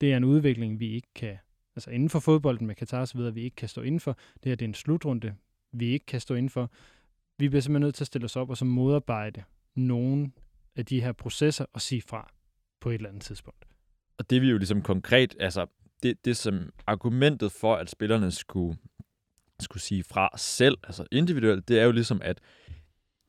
det 0.01 0.13
er 0.13 0.17
en 0.17 0.25
udvikling, 0.25 0.81
vi 0.81 0.89
ikke 0.89 1.09
kan, 1.15 1.39
altså 1.77 1.91
inden 1.91 2.09
for 2.09 2.21
fodbolden 2.21 2.67
med 2.67 2.75
Katar 2.75 3.05
så 3.05 3.19
videre, 3.19 3.35
vi 3.35 3.43
ikke 3.43 3.57
kan 3.57 3.69
stå 3.69 3.83
indenfor. 3.83 4.13
Det 4.13 4.51
her 4.51 4.55
det 4.55 4.65
er 4.65 4.69
en 4.69 4.75
slutrunde, 4.75 5.35
vi 5.73 5.87
ikke 5.87 6.07
kan 6.07 6.21
stå 6.21 6.35
indenfor. 6.35 6.71
Vi 7.39 7.49
bliver 7.49 7.63
simpelthen 7.63 7.87
nødt 7.87 7.95
til 7.95 8.05
at 8.05 8.07
stille 8.07 8.25
os 8.25 8.37
op 8.37 8.51
og 8.51 8.57
så 8.57 8.65
modarbejde 8.65 9.43
nogen 9.75 10.35
af 10.77 10.87
de 10.87 11.01
her 11.01 11.13
processer 11.13 11.65
og 11.73 11.81
sige 11.81 12.03
fra 12.03 12.33
på 12.81 12.91
et 12.91 12.95
eller 12.95 13.09
andet 13.09 13.23
tidspunkt. 13.23 13.65
Og 14.19 14.31
det 14.31 14.43
vi 14.43 14.51
jo 14.51 14.59
ligesom 14.59 14.83
konkret, 14.83 15.37
altså 15.41 15.67
det, 16.03 16.25
det 16.25 16.37
som 16.37 16.71
argumentet 16.87 17.53
for, 17.53 17.77
at 17.77 17.91
spillerne 17.91 18.31
skulle, 18.31 18.79
skulle 19.61 19.83
sige 19.83 20.05
fra 20.05 20.31
selv, 20.37 20.79
altså 20.85 21.07
individuelt, 21.13 21.69
det 21.69 21.81
er 21.81 21.85
jo 21.85 21.93
ligesom, 21.93 22.21
at 22.25 22.41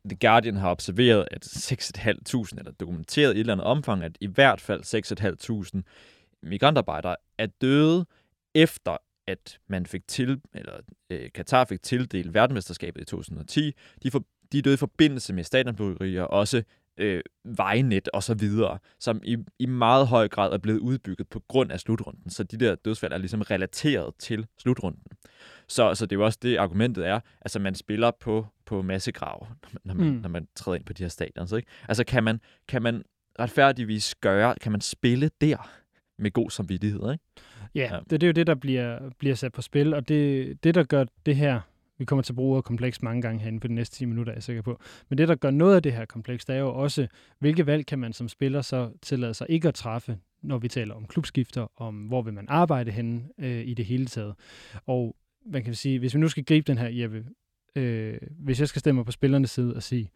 The 0.05 0.17
Guardian 0.21 0.55
har 0.55 0.71
observeret, 0.71 1.27
at 1.31 1.45
6.500, 1.45 2.57
eller 2.57 2.71
dokumenteret 2.71 3.29
i 3.29 3.35
et 3.35 3.39
eller 3.39 3.53
andet 3.53 3.67
omfang, 3.67 4.03
at 4.03 4.17
i 4.21 4.27
hvert 4.27 4.61
fald 4.61 4.83
6.500 5.75 5.81
migrantarbejdere 6.43 7.15
er 7.37 7.45
døde 7.45 8.05
efter 8.55 8.97
at 9.27 9.59
man 9.67 9.85
fik 9.85 10.07
til, 10.07 10.41
eller 10.53 10.79
øh, 11.09 11.31
Katar 11.31 11.65
fik 11.65 11.83
tildelt 11.83 12.33
verdensmesterskabet 12.33 13.01
i 13.01 13.05
2010. 13.05 13.73
De, 14.03 14.11
for, 14.11 14.25
de 14.51 14.57
er 14.57 14.61
døde 14.61 14.73
i 14.73 14.77
forbindelse 14.77 15.33
med 15.33 15.43
stadionbyggerier, 15.43 16.23
også 16.23 16.63
øh, 16.97 17.21
vejnet 17.45 18.09
og 18.13 18.23
så 18.23 18.33
videre, 18.33 18.79
som 18.99 19.21
i, 19.23 19.37
i 19.59 19.65
meget 19.65 20.07
høj 20.07 20.27
grad 20.27 20.53
er 20.53 20.57
blevet 20.57 20.79
udbygget 20.79 21.29
på 21.29 21.39
grund 21.47 21.71
af 21.71 21.79
slutrunden. 21.79 22.29
Så 22.29 22.43
de 22.43 22.57
der 22.57 22.75
dødsfald 22.75 23.13
er 23.13 23.17
ligesom 23.17 23.41
relateret 23.41 24.13
til 24.19 24.45
slutrunden. 24.59 25.01
Så, 25.67 25.95
så 25.95 26.05
det 26.05 26.11
er 26.15 26.19
jo 26.19 26.25
også 26.25 26.39
det, 26.41 26.57
argumentet 26.57 27.07
er. 27.07 27.19
Altså, 27.41 27.59
man 27.59 27.75
spiller 27.75 28.11
på, 28.19 28.47
på 28.65 28.81
massegrav, 28.81 29.47
når 29.83 29.93
man, 29.93 30.07
Mm. 30.07 30.13
mm. 30.13 30.19
når 30.21 30.29
man 30.29 30.47
træder 30.55 30.75
ind 30.75 30.85
på 30.85 30.93
de 30.93 31.03
her 31.03 31.09
stadions. 31.09 31.51
Ikke? 31.51 31.67
Altså, 31.87 32.03
kan 32.03 32.23
man, 32.23 32.39
kan 32.67 32.81
man 32.81 33.03
retfærdigvis 33.39 34.15
gøre, 34.15 34.55
kan 34.61 34.71
man 34.71 34.81
spille 34.81 35.29
der 35.41 35.69
med 36.19 36.31
god 36.31 36.49
samvittighed, 36.49 37.11
ikke? 37.11 37.23
Ja, 37.75 37.89
Ja. 37.93 37.99
det, 37.99 38.11
det 38.21 38.23
er 38.23 38.27
jo 38.27 38.31
det, 38.33 38.47
der 38.47 38.55
bliver, 38.55 39.09
bliver 39.19 39.35
sat 39.35 39.51
på 39.51 39.61
spil, 39.61 39.93
og 39.93 40.07
det, 40.07 40.63
det, 40.63 40.75
der 40.75 40.83
gør 40.83 41.05
det 41.25 41.35
her, 41.35 41.61
vi 42.03 42.05
kommer 42.05 42.23
til 42.23 42.33
at 42.33 42.35
bruge 42.35 42.51
ordet 42.51 42.65
kompleks 42.65 43.01
mange 43.01 43.21
gange 43.21 43.39
herinde 43.39 43.59
på 43.59 43.67
de 43.67 43.73
næste 43.73 43.95
10 43.95 44.05
minutter, 44.05 44.31
er 44.31 44.35
jeg 44.35 44.43
sikker 44.43 44.61
på, 44.61 44.79
men 45.09 45.17
det, 45.17 45.27
der 45.27 45.35
gør 45.35 45.51
noget 45.51 45.75
af 45.75 45.83
det 45.83 45.93
her 45.93 46.05
kompleks, 46.05 46.45
det 46.45 46.55
er 46.55 46.59
jo 46.59 46.73
også, 46.73 47.07
hvilke 47.39 47.65
valg 47.65 47.85
kan 47.85 47.99
man 47.99 48.13
som 48.13 48.27
spiller 48.27 48.61
så 48.61 48.91
tillade 49.01 49.33
sig 49.33 49.47
ikke 49.49 49.67
at 49.67 49.73
træffe, 49.73 50.17
når 50.41 50.57
vi 50.57 50.67
taler 50.67 50.95
om 50.95 51.05
klubskifter, 51.05 51.67
om 51.81 51.95
hvor 51.95 52.21
vil 52.21 52.33
man 52.33 52.45
arbejde 52.49 52.91
henne 52.91 53.23
øh, 53.37 53.67
i 53.67 53.73
det 53.73 53.85
hele 53.85 54.05
taget. 54.05 54.35
Og 54.85 55.15
man 55.45 55.63
kan 55.63 55.75
sige, 55.75 55.99
hvis 55.99 56.15
vi 56.15 56.19
nu 56.19 56.27
skal 56.27 56.45
gribe 56.45 56.67
den 56.67 56.77
her, 56.77 56.87
Jeppe, 56.87 57.25
øh, 57.75 58.17
hvis 58.39 58.59
jeg 58.59 58.67
skal 58.67 58.79
stemme 58.79 59.05
på 59.05 59.11
spillernes 59.11 59.51
side 59.51 59.75
og 59.75 59.83
sige, 59.83 60.09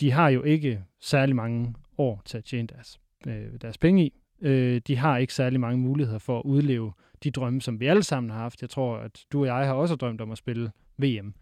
de 0.00 0.10
har 0.10 0.28
jo 0.28 0.42
ikke 0.42 0.82
særlig 1.00 1.36
mange 1.36 1.74
år 1.98 2.22
til 2.24 2.38
at 2.38 2.44
tjene 2.44 2.68
deres, 2.68 3.00
øh, 3.26 3.60
deres 3.60 3.78
penge 3.78 4.04
i. 4.04 4.12
Øh, 4.42 4.80
de 4.86 4.96
har 4.96 5.18
ikke 5.18 5.34
særlig 5.34 5.60
mange 5.60 5.78
muligheder 5.78 6.18
for 6.18 6.38
at 6.38 6.44
udleve 6.44 6.92
de 7.24 7.30
drømme, 7.30 7.60
som 7.60 7.80
vi 7.80 7.86
alle 7.86 8.02
sammen 8.02 8.30
har 8.30 8.38
haft. 8.38 8.62
Jeg 8.62 8.70
tror, 8.70 8.96
at 8.96 9.24
du 9.32 9.40
og 9.40 9.46
jeg 9.46 9.66
har 9.66 9.74
også 9.74 9.96
drømt 9.96 10.20
om 10.20 10.30
at 10.30 10.38
spille 10.38 10.70
VM. 10.96 11.34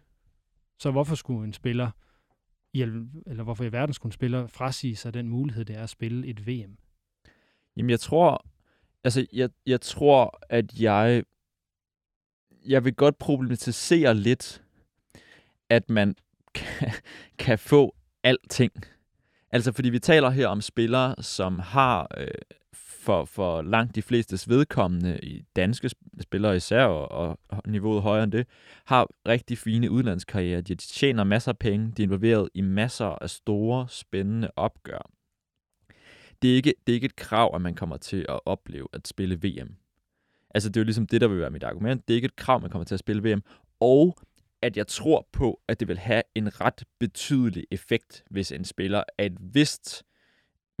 Så 0.79 0.91
hvorfor 0.91 1.15
skulle 1.15 1.47
en 1.47 1.53
spiller, 1.53 1.91
i, 2.73 2.81
eller 2.81 3.43
hvorfor 3.43 3.63
i 3.63 3.71
verden 3.71 3.93
skulle 3.93 4.09
en 4.09 4.13
spiller 4.13 4.47
frasige 4.47 4.95
sig 4.95 5.13
den 5.13 5.29
mulighed, 5.29 5.65
det 5.65 5.75
er 5.75 5.83
at 5.83 5.89
spille 5.89 6.27
et 6.27 6.47
VM? 6.47 6.77
Jamen, 7.77 7.89
jeg 7.89 7.99
tror, 7.99 8.45
altså, 9.03 9.25
jeg, 9.33 9.49
jeg 9.65 9.81
tror, 9.81 10.39
at 10.49 10.79
jeg, 10.79 11.23
jeg 12.65 12.85
vil 12.85 12.95
godt 12.95 13.17
problematisere 13.17 14.13
lidt, 14.13 14.63
at 15.69 15.89
man 15.89 16.15
kan, 16.55 16.91
kan 17.37 17.59
få 17.59 17.95
alting. 18.23 18.71
Altså, 19.51 19.71
fordi 19.71 19.89
vi 19.89 19.99
taler 19.99 20.29
her 20.29 20.47
om 20.47 20.61
spillere, 20.61 21.23
som 21.23 21.59
har 21.59 22.07
øh, 22.17 22.27
for, 23.01 23.25
for 23.25 23.61
langt 23.61 23.95
de 23.95 24.01
flestes 24.01 24.49
vedkommende, 24.49 25.19
i 25.23 25.43
danske 25.55 25.89
spillere 26.21 26.55
især, 26.55 26.83
og, 26.85 27.39
og 27.49 27.61
niveauet 27.67 28.01
højere 28.01 28.23
end 28.23 28.31
det, 28.31 28.47
har 28.85 29.07
rigtig 29.27 29.57
fine 29.57 29.91
udlandskarrierer. 29.91 30.61
De 30.61 30.75
tjener 30.75 31.23
masser 31.23 31.51
af 31.51 31.57
penge, 31.57 31.93
de 31.97 32.01
er 32.01 32.05
involveret 32.05 32.49
i 32.53 32.61
masser 32.61 33.05
af 33.05 33.29
store, 33.29 33.87
spændende 33.89 34.51
opgør 34.55 35.11
det 36.41 36.51
er, 36.51 36.55
ikke, 36.55 36.73
det 36.87 36.93
er 36.93 36.95
ikke 36.95 37.05
et 37.05 37.15
krav, 37.15 37.51
at 37.55 37.61
man 37.61 37.75
kommer 37.75 37.97
til 37.97 38.25
at 38.29 38.39
opleve 38.45 38.87
at 38.93 39.07
spille 39.07 39.35
VM. 39.35 39.75
Altså, 40.55 40.69
det 40.69 40.77
er 40.77 40.81
jo 40.81 40.85
ligesom 40.85 41.07
det, 41.07 41.21
der 41.21 41.27
vil 41.27 41.39
være 41.39 41.51
mit 41.51 41.63
argument. 41.63 42.07
Det 42.07 42.13
er 42.13 42.15
ikke 42.15 42.25
et 42.25 42.35
krav, 42.35 42.61
man 42.61 42.69
kommer 42.69 42.85
til 42.85 42.95
at 42.95 42.99
spille 42.99 43.33
VM. 43.33 43.43
Og 43.79 44.17
at 44.61 44.77
jeg 44.77 44.87
tror 44.87 45.27
på, 45.31 45.61
at 45.67 45.79
det 45.79 45.87
vil 45.87 45.97
have 45.97 46.23
en 46.35 46.61
ret 46.61 46.83
betydelig 46.99 47.65
effekt, 47.71 48.23
hvis 48.29 48.51
en 48.51 48.65
spiller 48.65 49.03
af 49.17 49.25
et 49.25 49.37
vist 49.39 50.03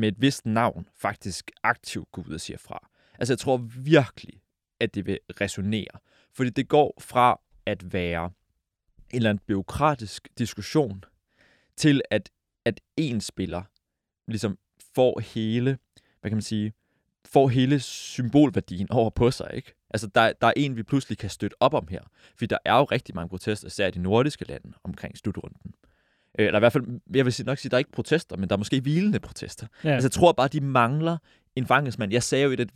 med 0.01 0.07
et 0.07 0.21
vist 0.21 0.45
navn 0.45 0.87
faktisk 0.95 1.51
aktivt 1.63 2.11
går 2.11 2.23
ud 2.27 2.33
og 2.33 2.41
siger 2.41 2.57
fra. 2.57 2.89
Altså 3.19 3.33
jeg 3.33 3.39
tror 3.39 3.57
virkelig, 3.77 4.41
at 4.79 4.95
det 4.95 5.05
vil 5.05 5.19
resonere. 5.41 5.99
Fordi 6.33 6.49
det 6.49 6.67
går 6.67 6.93
fra 6.99 7.39
at 7.65 7.93
være 7.93 8.25
en 8.25 9.15
eller 9.15 9.29
anden 9.29 9.43
byråkratisk 9.47 10.29
diskussion 10.37 11.03
til 11.75 12.01
at, 12.11 12.29
at 12.65 12.81
en 12.97 13.21
spiller 13.21 13.63
ligesom 14.27 14.57
får 14.95 15.19
hele, 15.19 15.77
hvad 16.21 16.31
kan 16.31 16.35
man 16.35 16.41
sige, 16.41 16.73
får 17.25 17.47
hele 17.47 17.79
symbolværdien 17.79 18.91
over 18.91 19.09
på 19.09 19.31
sig, 19.31 19.49
ikke? 19.53 19.73
Altså, 19.89 20.07
der, 20.07 20.33
der 20.41 20.47
er 20.47 20.53
en, 20.55 20.75
vi 20.75 20.83
pludselig 20.83 21.17
kan 21.17 21.29
støtte 21.29 21.55
op 21.59 21.73
om 21.73 21.87
her. 21.87 22.01
Fordi 22.35 22.45
der 22.45 22.57
er 22.65 22.77
jo 22.77 22.83
rigtig 22.83 23.15
mange 23.15 23.29
protester, 23.29 23.67
især 23.67 23.87
i 23.87 23.91
de 23.91 23.99
nordiske 23.99 24.45
lande, 24.45 24.73
omkring 24.83 25.17
slutrunden. 25.17 25.73
Øh, 26.39 26.45
Eller 26.47 26.59
i 26.59 26.61
hvert 26.61 26.73
fald, 26.73 26.83
jeg 27.15 27.25
vil 27.25 27.33
sige- 27.33 27.45
nok 27.45 27.57
sige, 27.57 27.69
der 27.69 27.75
er 27.75 27.79
ikke 27.79 27.91
protester, 27.91 28.37
men 28.37 28.49
der 28.49 28.55
er 28.55 28.57
måske 28.57 28.81
hvilende 28.81 29.19
protester. 29.19 29.67
Ja, 29.83 29.89
Altså, 29.89 30.05
jeg 30.07 30.11
tror 30.11 30.31
bare, 30.31 30.47
de 30.47 30.61
mangler 30.61 31.17
en 31.55 31.65
fangesmand. 31.67 32.11
Jeg 32.11 32.23
sagde 32.23 32.43
jo 32.43 32.49
i 32.49 32.53
et 32.53 32.59
af 32.59 32.67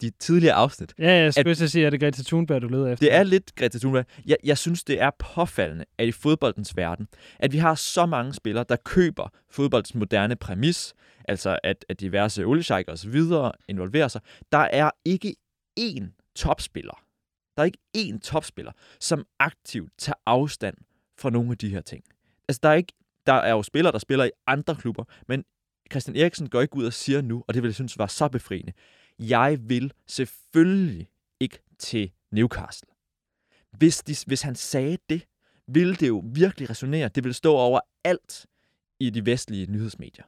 de- 0.00 0.10
tidligere 0.10 0.54
afsnit, 0.54 0.94
ja 0.98 1.10
jeg 1.12 1.34
skulle 1.34 1.50
at 1.50 1.70
sige, 1.70 1.86
at 1.86 1.92
det 1.92 2.02
er 2.02 2.06
Greta 2.06 2.22
Thunberg, 2.22 2.62
du 2.62 2.68
leder 2.68 2.86
efter. 2.92 3.06
det 3.06 3.14
er 3.14 3.22
lidt 3.22 3.54
Greta 3.54 3.78
Thunberg. 3.78 4.04
Jeg, 4.26 4.36
jeg 4.44 4.58
synes, 4.58 4.84
det 4.84 5.00
er 5.00 5.10
påfaldende, 5.18 5.84
at 5.98 6.06
i 6.08 6.12
fodboldens 6.12 6.76
verden, 6.76 7.08
at 7.38 7.52
vi 7.52 7.58
har 7.58 7.74
så 7.74 8.06
mange 8.06 8.34
spillere, 8.34 8.64
der 8.68 8.76
køber 8.84 9.28
fodboldens 9.50 9.94
moderne 9.94 10.36
præmis, 10.36 10.94
altså 11.28 11.58
at, 11.64 11.84
at 11.88 12.00
diverse 12.00 12.44
oliesjejker 12.44 12.92
og 12.92 12.98
så 12.98 13.08
videre 13.08 13.52
involverer 13.68 14.08
sig. 14.08 14.20
Der 14.52 14.58
er 14.58 14.90
ikke 15.04 15.34
én 15.80 16.32
topspiller, 16.36 17.02
der 17.56 17.62
er 17.62 17.64
ikke 17.64 17.78
én 17.96 18.18
topspiller, 18.18 18.72
som 19.00 19.24
aktivt 19.38 19.92
tager 19.98 20.16
afstand 20.26 20.76
fra 21.18 21.30
nogle 21.30 21.50
af 21.50 21.58
de 21.58 21.68
her 21.68 21.80
ting. 21.80 22.04
Altså, 22.48 22.60
der 22.62 22.68
er, 22.68 22.74
ikke, 22.74 22.92
der 23.26 23.32
er 23.32 23.50
jo 23.50 23.62
spillere, 23.62 23.92
der 23.92 23.98
spiller 23.98 24.24
i 24.24 24.30
andre 24.46 24.76
klubber, 24.76 25.04
men 25.28 25.44
Christian 25.90 26.16
Eriksen 26.16 26.48
går 26.48 26.60
ikke 26.60 26.76
ud 26.76 26.84
og 26.84 26.92
siger 26.92 27.22
nu, 27.22 27.44
og 27.48 27.54
det 27.54 27.62
vil 27.62 27.68
jeg 27.68 27.74
synes 27.74 27.98
var 27.98 28.06
så 28.06 28.28
befriende. 28.28 28.72
Jeg 29.18 29.58
vil 29.60 29.92
selvfølgelig 30.06 31.08
ikke 31.40 31.58
til 31.78 32.10
Newcastle. 32.32 32.88
Hvis, 33.78 33.98
de, 33.98 34.14
hvis 34.26 34.42
han 34.42 34.54
sagde 34.54 34.98
det, 35.08 35.26
ville 35.66 35.94
det 35.94 36.08
jo 36.08 36.22
virkelig 36.34 36.70
resonere. 36.70 37.08
Det 37.08 37.24
ville 37.24 37.34
stå 37.34 37.54
over 37.56 37.80
alt 38.04 38.46
i 39.00 39.10
de 39.10 39.26
vestlige 39.26 39.66
nyhedsmedier. 39.66 40.24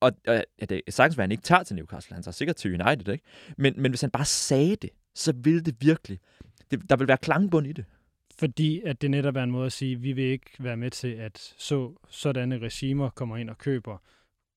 Og, 0.00 0.12
og 0.26 0.34
ja, 0.60 0.66
det 0.66 0.82
er 0.86 0.92
sagtens, 0.92 1.18
at 1.18 1.22
han 1.22 1.30
ikke 1.30 1.42
tager 1.42 1.62
til 1.62 1.76
Newcastle. 1.76 2.14
Han 2.14 2.22
tager 2.22 2.32
sikkert 2.32 2.56
til 2.56 2.82
United, 2.82 3.08
ikke? 3.12 3.24
Men, 3.58 3.74
men 3.76 3.90
hvis 3.90 4.00
han 4.00 4.10
bare 4.10 4.24
sagde 4.24 4.76
det, 4.76 4.90
så 5.14 5.32
ville 5.36 5.60
det 5.60 5.76
virkelig... 5.80 6.20
Det, 6.70 6.90
der 6.90 6.96
vil 6.96 7.08
være 7.08 7.16
klangbund 7.16 7.66
i 7.66 7.72
det. 7.72 7.84
Fordi 8.38 8.80
at 8.84 9.02
det 9.02 9.10
netop 9.10 9.36
er 9.36 9.42
en 9.42 9.50
måde 9.50 9.66
at 9.66 9.72
sige, 9.72 9.92
at 9.94 10.02
vi 10.02 10.12
vil 10.12 10.24
ikke 10.24 10.50
være 10.58 10.76
med 10.76 10.90
til, 10.90 11.08
at 11.08 11.54
så, 11.58 11.94
sådanne 12.10 12.58
regimer 12.58 13.10
kommer 13.10 13.36
ind 13.36 13.50
og 13.50 13.58
køber 13.58 13.98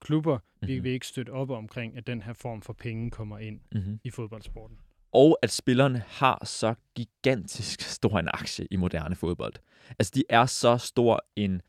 klubber. 0.01 0.39
Vi 0.61 0.75
Mhm. 0.75 0.83
vil 0.83 0.91
ikke 0.91 1.07
støtte 1.07 1.29
op 1.29 1.49
omkring, 1.49 1.97
at 1.97 2.07
den 2.07 2.21
her 2.21 2.33
form 2.33 2.61
for 2.61 2.73
penge 2.73 3.11
kommer 3.11 3.37
ind 3.39 3.59
Mm-hmm. 3.71 3.99
i 4.03 4.09
fodboldsporten. 4.09 4.77
og 5.11 5.39
at 5.41 5.51
spillerne 5.51 6.03
har 6.07 6.45
så 6.45 6.73
gigantisk 6.95 7.81
stor 7.97 8.19
en 8.19 8.27
aktie 8.33 8.67
i 8.71 8.75
moderne 8.75 9.15
fodbold. 9.15 9.53
Altså, 9.99 10.11
de 10.15 10.23
er 10.29 10.45
så 10.45 10.77
stor 10.77 11.25
en, 11.35 11.61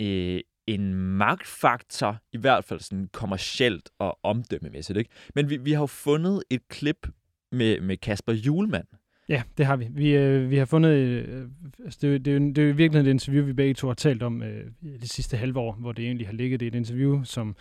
øh, 0.00 0.40
en 0.66 0.94
magtfaktor, 0.94 2.18
i 2.32 2.38
hvert 2.38 2.64
fald 2.64 2.80
sådan 2.80 3.08
kommercielt 3.12 3.90
og 3.98 4.18
omdømmemæssigt. 4.22 4.98
Ikke? 4.98 5.10
Men 5.34 5.50
vi, 5.50 5.56
vi 5.56 5.72
har 5.72 5.80
jo 5.80 5.86
fundet 5.86 6.42
et 6.50 6.68
klip 6.68 7.08
med, 7.52 7.80
med 7.80 7.96
Kasper 7.96 8.32
Julemand. 8.32 8.86
Ja, 9.30 9.42
det 9.58 9.66
har 9.66 9.76
vi. 9.76 9.88
Vi, 9.90 10.16
øh, 10.16 10.50
vi 10.50 10.56
har 10.56 10.64
fundet... 10.64 10.90
Øh, 10.90 11.48
altså 11.84 11.98
det, 12.02 12.14
er 12.14 12.18
det, 12.18 12.34
er 12.34 12.38
det 12.38 12.58
er 12.58 12.68
jo 12.68 12.74
virkelig 12.74 13.00
et 13.00 13.06
interview, 13.06 13.44
vi 13.44 13.52
begge 13.52 13.74
to 13.74 13.86
har 13.86 13.94
talt 13.94 14.22
om 14.22 14.42
øh, 14.42 14.66
det 14.82 15.10
sidste 15.10 15.36
halve 15.36 15.60
år, 15.60 15.72
hvor 15.72 15.92
det 15.92 16.04
egentlig 16.04 16.26
har 16.26 16.34
ligget. 16.34 16.60
Det 16.60 16.66
er 16.66 16.70
et 16.70 16.74
interview, 16.74 17.22
som 17.22 17.56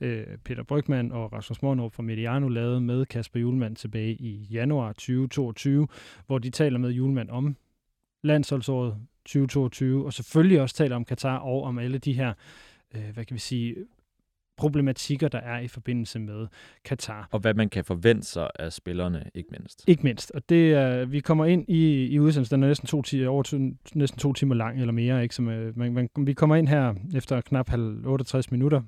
øh, 0.00 0.26
Peter 0.44 0.62
Brygman 0.62 1.12
og 1.12 1.32
Rasmus 1.32 1.62
Mornrup 1.62 1.92
fra 1.92 2.02
Mediano 2.02 2.48
lavede 2.48 2.80
med 2.80 3.06
Kasper 3.06 3.40
Julemand 3.40 3.76
tilbage 3.76 4.12
i 4.12 4.46
januar 4.50 4.92
2022, 4.92 5.88
hvor 6.26 6.38
de 6.38 6.50
taler 6.50 6.78
med 6.78 6.90
Julemand 6.90 7.30
om 7.30 7.56
landsholdsåret 8.22 8.96
2022, 9.24 10.06
og 10.06 10.12
selvfølgelig 10.12 10.60
også 10.60 10.74
taler 10.74 10.96
om 10.96 11.04
Katar 11.04 11.38
og 11.38 11.62
om 11.62 11.78
alle 11.78 11.98
de 11.98 12.12
her, 12.12 12.32
øh, 12.94 13.10
hvad 13.14 13.24
kan 13.24 13.34
vi 13.34 13.40
sige, 13.40 13.76
problematikker, 14.60 15.28
der 15.28 15.38
er 15.38 15.60
i 15.60 15.68
forbindelse 15.68 16.18
med 16.18 16.46
Katar. 16.84 17.28
Og 17.30 17.40
hvad 17.40 17.54
man 17.54 17.68
kan 17.68 17.84
forvente 17.84 18.26
sig 18.26 18.50
af 18.58 18.72
spillerne, 18.72 19.30
ikke 19.34 19.48
mindst. 19.50 19.84
Ikke 19.86 20.02
mindst. 20.02 20.30
Og 20.30 20.48
det 20.48 20.72
er, 20.72 21.04
vi 21.04 21.20
kommer 21.20 21.44
ind 21.44 21.64
i, 21.68 22.06
i 22.06 22.18
udsendelsen, 22.18 22.54
den 22.54 22.62
er 22.62 22.68
næsten 22.68 22.86
to, 22.86 23.02
timer, 23.02 23.28
over 23.28 23.42
to, 23.42 23.58
næsten 23.94 24.18
to 24.18 24.32
timer 24.32 24.54
lang 24.54 24.80
eller 24.80 24.92
mere. 24.92 25.22
Ikke? 25.22 25.34
Som, 25.34 25.48
øh, 25.48 25.78
man, 25.78 25.92
man, 25.92 26.08
vi 26.16 26.32
kommer 26.32 26.56
ind 26.56 26.68
her 26.68 26.94
efter 27.14 27.40
knap 27.40 27.68
halv 27.68 28.06
68 28.06 28.50
minutter 28.50 28.82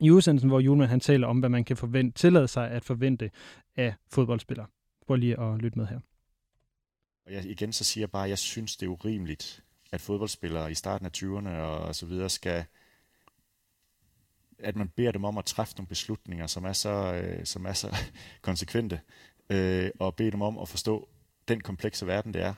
i 0.00 0.10
udsendelsen, 0.10 0.50
hvor 0.50 0.60
Julemand 0.60 0.90
han 0.90 1.00
taler 1.00 1.26
om, 1.26 1.38
hvad 1.38 1.48
man 1.48 1.64
kan 1.64 1.76
forvente, 1.76 2.18
tillade 2.18 2.48
sig 2.48 2.70
at 2.70 2.84
forvente 2.84 3.30
af 3.76 3.94
fodboldspillere. 4.10 4.66
Prøv 5.06 5.16
lige 5.16 5.40
at 5.40 5.58
lytte 5.58 5.78
med 5.78 5.86
her. 5.86 5.98
Og 7.26 7.32
jeg, 7.32 7.44
igen 7.44 7.72
så 7.72 7.84
siger 7.84 8.02
jeg 8.02 8.10
bare, 8.10 8.24
at 8.24 8.30
jeg 8.30 8.38
synes, 8.38 8.76
det 8.76 8.86
er 8.86 8.90
urimeligt, 8.90 9.64
at 9.92 10.00
fodboldspillere 10.00 10.70
i 10.70 10.74
starten 10.74 11.06
af 11.06 11.10
20'erne 11.16 11.48
og 11.48 11.94
så 11.94 12.06
videre 12.06 12.28
skal, 12.28 12.64
at 14.64 14.76
man 14.76 14.88
beder 14.88 15.12
dem 15.12 15.24
om 15.24 15.38
at 15.38 15.44
træffe 15.44 15.76
nogle 15.76 15.88
beslutninger, 15.88 16.46
som 16.46 16.64
er 16.64 16.72
så, 16.72 17.14
øh, 17.14 17.46
som 17.46 17.66
er 17.66 17.72
så 17.72 17.96
konsekvente, 18.42 19.00
øh, 19.50 19.90
og 20.00 20.14
bede 20.14 20.30
dem 20.30 20.42
om 20.42 20.58
at 20.58 20.68
forstå 20.68 21.08
den 21.48 21.60
komplekse 21.60 22.06
verden, 22.06 22.34
det 22.34 22.42
er, 22.42 22.54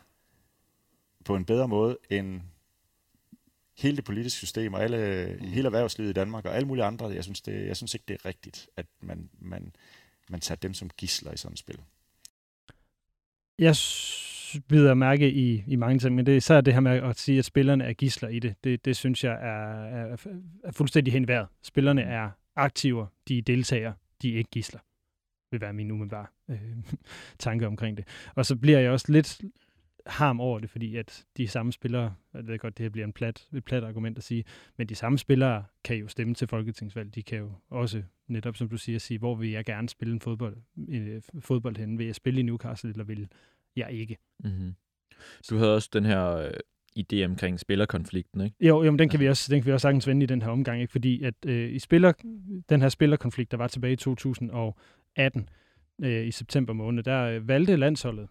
på 1.25 1.37
en 1.37 1.45
bedre 1.45 1.69
måde 1.69 1.99
end 2.11 2.41
hele 3.79 3.97
det 3.97 4.05
politiske 4.05 4.39
system 4.39 4.75
og 4.75 4.83
alle, 4.83 5.39
hele 5.41 5.67
erhvervslivet 5.67 6.11
i 6.11 6.13
Danmark 6.13 6.45
og 6.45 6.57
alle 6.57 6.69
mulige 6.69 6.85
andre. 6.85 7.07
Jeg 7.07 7.25
synes, 7.25 7.41
det, 7.41 7.67
jeg 7.67 7.77
synes 7.77 7.95
ikke, 7.95 8.05
det 8.09 8.15
er 8.15 8.29
rigtigt, 8.29 8.69
at 8.77 8.87
man, 9.01 9.31
man, 9.39 9.77
man 10.29 10.41
tager 10.41 10.57
dem 10.57 10.75
som 10.75 10.91
gisler 10.97 11.33
i 11.33 11.37
sådan 11.37 11.53
et 11.53 11.59
spil. 11.59 11.79
Jeg 13.59 13.77
bider 14.61 14.95
mærke 14.95 15.33
i, 15.33 15.65
i 15.67 15.77
mange 15.77 15.99
ting, 15.99 16.15
men 16.15 16.27
det 16.27 16.33
er 16.33 16.37
især 16.37 16.61
det 16.61 16.73
her 16.75 16.81
med 16.81 16.93
at 16.93 17.19
sige, 17.19 17.39
at 17.39 17.45
spillerne 17.45 17.85
er 17.85 17.93
gisler 17.93 18.29
i 18.29 18.39
det. 18.39 18.55
Det, 18.65 18.85
det 18.85 18.97
synes 18.97 19.25
jeg 19.25 19.33
er, 19.33 19.85
er, 19.85 20.17
er 20.65 20.73
fuldstændig 20.73 21.13
hen 21.13 21.29
vejret. 21.29 21.47
Spillerne 21.63 22.03
er 22.03 22.31
aktiver, 22.57 23.07
de 23.29 23.39
er 23.39 23.43
deltagere, 23.43 23.95
de 24.23 24.33
er 24.35 24.39
ikke 24.39 24.51
gisler. 24.51 24.81
vil 25.51 25.61
være 25.61 25.73
min 25.73 25.91
umiddelbare 25.91 26.27
øh, 26.51 26.59
tanke 27.39 27.67
omkring 27.67 27.97
det. 27.97 28.05
Og 28.35 28.47
så 28.47 28.57
bliver 28.57 28.79
jeg 28.79 28.91
også 28.91 29.13
lidt 29.13 29.41
harm 30.07 30.41
over 30.41 30.59
det, 30.59 30.71
fordi 30.71 30.97
at 30.97 31.25
de 31.37 31.49
samme 31.49 31.73
spillere, 31.73 32.15
jeg 32.35 32.47
ved 32.47 32.59
godt, 32.59 32.79
det 32.79 32.85
her 32.85 32.91
bliver 32.91 33.07
en 33.07 33.13
plat, 33.13 33.49
et 33.55 33.65
plat 33.65 33.85
argument 33.85 34.19
at 34.19 34.25
sige, 34.25 34.45
men 34.77 34.89
de 34.89 34.95
samme 34.95 35.19
spillere 35.19 35.65
kan 35.85 35.97
jo 35.97 36.09
stemme 36.09 36.35
til 36.35 36.49
folketingsvalg. 36.49 37.15
De 37.15 37.23
kan 37.23 37.39
jo 37.39 37.53
også, 37.71 38.03
netop 38.29 38.57
som 38.57 38.69
du 38.69 38.77
siger, 38.77 38.99
sige, 38.99 39.19
hvor 39.19 39.35
vil 39.35 39.51
jeg 39.51 39.65
gerne 39.65 39.89
spille 39.89 40.15
en 40.15 40.21
fodbold, 40.21 40.57
øh, 40.89 41.23
fodbold 41.41 41.77
henne? 41.77 41.99
Vil 41.99 42.07
jeg 42.07 42.15
spille 42.15 42.41
i 42.41 42.43
Newcastle, 42.43 42.91
eller 42.91 43.05
vil 43.05 43.29
jeg 43.77 43.93
ikke? 43.93 44.17
Mm-hmm. 44.45 44.75
Du 45.51 45.57
havde 45.57 45.75
også 45.75 45.91
den 45.93 46.05
her 46.05 46.27
øh, 46.37 46.51
idé 46.99 47.25
omkring 47.25 47.61
spillerkonflikten, 47.61 48.41
ikke? 48.41 48.57
Jo, 48.61 48.83
jo 48.83 48.91
men 48.91 48.99
den 48.99 49.09
kan 49.09 49.21
vi 49.21 49.29
også, 49.29 49.53
den 49.53 49.61
kan 49.61 49.67
vi 49.67 49.73
også 49.73 49.83
sagtens 49.83 50.07
vende 50.07 50.25
i 50.25 50.27
den 50.27 50.43
her 50.43 50.49
omgang, 50.49 50.81
ikke? 50.81 50.93
fordi 50.93 51.23
at 51.23 51.35
øh, 51.47 51.75
i 51.75 51.79
spiller, 51.79 52.13
den 52.69 52.83
her 52.83 52.89
spillerkonflikt, 52.89 53.51
der 53.51 53.57
var 53.57 53.69
tilbage 53.69 53.93
i 53.93 53.97
2018, 53.97 55.49
øh, 56.03 56.27
i 56.27 56.31
september 56.31 56.73
måned, 56.73 57.03
der 57.03 57.23
øh, 57.25 57.49
valgte 57.49 57.77
landsholdet 57.77 58.29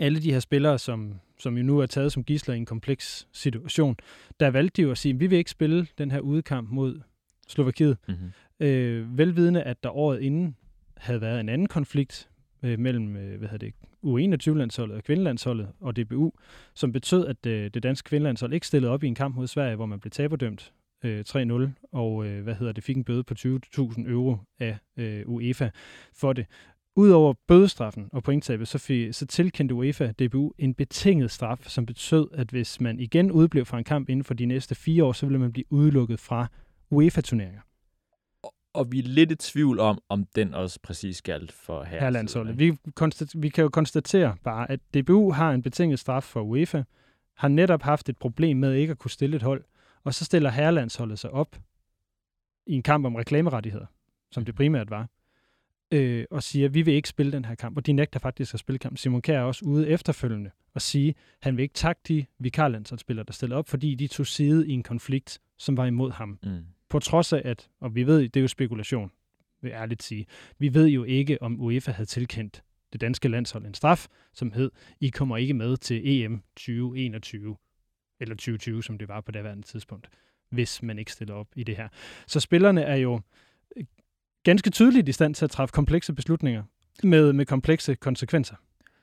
alle 0.00 0.22
de 0.22 0.32
her 0.32 0.40
spillere, 0.40 0.78
som, 0.78 1.20
som 1.38 1.56
jo 1.56 1.62
nu 1.62 1.78
er 1.78 1.86
taget 1.86 2.12
som 2.12 2.24
gisler 2.24 2.54
i 2.54 2.58
en 2.58 2.66
kompleks 2.66 3.28
situation, 3.32 3.96
der 4.40 4.50
valgte 4.50 4.76
de 4.76 4.82
jo 4.82 4.90
at 4.90 4.98
sige, 4.98 5.18
vi 5.18 5.26
vil 5.26 5.38
ikke 5.38 5.50
spille 5.50 5.86
den 5.98 6.10
her 6.10 6.20
udekamp 6.20 6.70
mod 6.70 7.00
Slovakiet, 7.48 7.96
Mm-hmm. 8.08 8.66
øh, 8.66 9.18
velvidende, 9.18 9.62
at 9.62 9.82
der 9.82 9.96
året 9.96 10.20
inden 10.20 10.56
havde 10.96 11.20
været 11.20 11.40
en 11.40 11.48
anden 11.48 11.66
konflikt 11.68 12.28
øh, 12.62 12.78
mellem 12.78 13.16
øh, 13.16 13.38
hvad 13.38 13.48
hedder 13.48 13.66
det, 13.66 13.74
U21-landsholdet 14.06 14.96
og 14.96 15.04
kvindelandsholdet 15.04 15.68
og 15.80 15.96
DBU, 15.96 16.32
som 16.74 16.92
betød, 16.92 17.26
at 17.26 17.46
øh, 17.46 17.70
det 17.74 17.82
danske 17.82 18.08
kvindelandshold 18.08 18.52
ikke 18.52 18.66
stillede 18.66 18.92
op 18.92 19.02
i 19.02 19.06
en 19.06 19.14
kamp 19.14 19.36
mod 19.36 19.46
Sverige, 19.46 19.76
hvor 19.76 19.86
man 19.86 20.00
blev 20.00 20.10
taberdømt 20.10 20.72
øh, 21.04 21.24
3-0, 21.28 21.68
og 21.92 22.26
øh, 22.26 22.42
hvad 22.42 22.54
hedder 22.54 22.72
det, 22.72 22.84
fik 22.84 22.96
en 22.96 23.04
bøde 23.04 23.24
på 23.24 23.34
20.000 23.38 24.10
euro 24.10 24.36
af 24.58 24.78
øh, 24.96 25.22
UEFA 25.26 25.70
for 26.14 26.32
det. 26.32 26.46
Udover 26.98 27.34
bødestraffen 27.48 28.08
og 28.12 28.22
pointtabet, 28.22 28.68
så, 28.68 28.78
fik, 28.78 29.14
så 29.14 29.26
tilkendte 29.26 29.74
UEFA 29.74 30.12
DBU 30.12 30.52
en 30.58 30.74
betinget 30.74 31.30
straf, 31.30 31.58
som 31.62 31.86
betød, 31.86 32.28
at 32.32 32.50
hvis 32.50 32.80
man 32.80 33.00
igen 33.00 33.30
udblev 33.30 33.64
fra 33.64 33.78
en 33.78 33.84
kamp 33.84 34.08
inden 34.08 34.24
for 34.24 34.34
de 34.34 34.46
næste 34.46 34.74
fire 34.74 35.04
år, 35.04 35.12
så 35.12 35.26
ville 35.26 35.38
man 35.38 35.52
blive 35.52 35.72
udelukket 35.72 36.20
fra 36.20 36.46
UEFA-turneringer. 36.90 37.60
Og 38.76 38.92
vi 38.92 38.98
er 38.98 39.02
lidt 39.02 39.30
i 39.30 39.34
tvivl 39.34 39.80
om, 39.80 39.98
om 40.08 40.24
den 40.24 40.54
også 40.54 40.80
præcis 40.82 41.22
galt 41.22 41.52
for 41.52 41.82
her. 41.84 41.98
Vi, 42.58 42.78
vi 43.34 43.48
kan 43.48 43.62
jo 43.62 43.68
konstatere 43.68 44.36
bare, 44.44 44.70
at 44.70 44.80
DBU 44.94 45.32
har 45.32 45.52
en 45.52 45.62
betinget 45.62 45.98
straf 45.98 46.22
for 46.22 46.40
UEFA, 46.40 46.82
har 47.36 47.48
netop 47.48 47.82
haft 47.82 48.08
et 48.08 48.16
problem 48.16 48.56
med 48.56 48.74
ikke 48.74 48.90
at 48.90 48.98
kunne 48.98 49.10
stille 49.10 49.36
et 49.36 49.42
hold, 49.42 49.64
og 50.04 50.14
så 50.14 50.24
stiller 50.24 50.50
herrelandsholdet 50.50 51.18
sig 51.18 51.30
op 51.30 51.56
i 52.66 52.74
en 52.74 52.82
kamp 52.82 53.06
om 53.06 53.14
reklamerettigheder, 53.14 53.86
som 54.30 54.44
det 54.44 54.54
primært 54.54 54.90
var, 54.90 55.08
øh, 55.92 56.24
og 56.30 56.42
siger, 56.42 56.68
vi 56.68 56.82
vil 56.82 56.94
ikke 56.94 57.08
spille 57.08 57.32
den 57.32 57.44
her 57.44 57.54
kamp, 57.54 57.76
og 57.76 57.86
de 57.86 57.92
nægter 57.92 58.20
faktisk 58.20 58.54
at 58.54 58.60
spille 58.60 58.78
kamp. 58.78 58.98
Simon 58.98 59.22
Kjær 59.22 59.38
er 59.38 59.42
også 59.42 59.64
ude 59.64 59.88
efterfølgende 59.88 60.50
og 60.74 60.82
sige, 60.82 61.14
han 61.42 61.56
vil 61.56 61.62
ikke 61.62 61.74
takke 61.74 62.00
de 62.08 62.26
vikarlandsholdsspillere, 62.38 63.24
der 63.26 63.32
stillede 63.32 63.58
op, 63.58 63.68
fordi 63.68 63.94
de 63.94 64.06
tog 64.06 64.26
side 64.26 64.68
i 64.68 64.72
en 64.72 64.82
konflikt, 64.82 65.38
som 65.58 65.76
var 65.76 65.86
imod 65.86 66.10
ham 66.10 66.38
Mm. 66.42 66.64
På 66.96 67.00
trods 67.00 67.32
af 67.32 67.42
at, 67.44 67.68
og 67.80 67.94
vi 67.94 68.06
ved, 68.06 68.22
det 68.22 68.36
er 68.36 68.40
jo 68.40 68.48
spekulation, 68.48 69.10
vil 69.62 69.70
jeg 69.70 69.80
ærligt 69.80 70.02
sige, 70.02 70.26
vi 70.58 70.74
ved 70.74 70.86
jo 70.86 71.04
ikke, 71.04 71.42
om 71.42 71.60
UEFA 71.60 71.90
havde 71.92 72.08
tilkendt 72.08 72.62
det 72.92 73.00
danske 73.00 73.28
landshold 73.28 73.66
en 73.66 73.74
straf, 73.74 74.06
som 74.34 74.52
hed, 74.52 74.70
I 75.00 75.08
kommer 75.08 75.36
ikke 75.36 75.54
med 75.54 75.76
til 75.76 76.00
EM 76.04 76.42
2021, 76.56 77.56
eller 78.20 78.34
2020, 78.34 78.82
som 78.82 78.98
det 78.98 79.08
var 79.08 79.20
på 79.20 79.32
daværende 79.32 79.62
tidspunkt, 79.62 80.08
hvis 80.50 80.82
man 80.82 80.98
ikke 80.98 81.12
stiller 81.12 81.34
op 81.34 81.46
i 81.56 81.64
det 81.64 81.76
her. 81.76 81.88
Så 82.26 82.40
spillerne 82.40 82.82
er 82.82 82.96
jo 82.96 83.20
øh, 83.76 83.84
ganske 84.42 84.70
tydeligt 84.70 85.08
i 85.08 85.12
stand 85.12 85.34
til 85.34 85.44
at 85.44 85.50
træffe 85.50 85.72
komplekse 85.72 86.12
beslutninger 86.12 86.62
med, 87.02 87.32
med 87.32 87.46
komplekse 87.46 87.94
konsekvenser. 87.94 88.56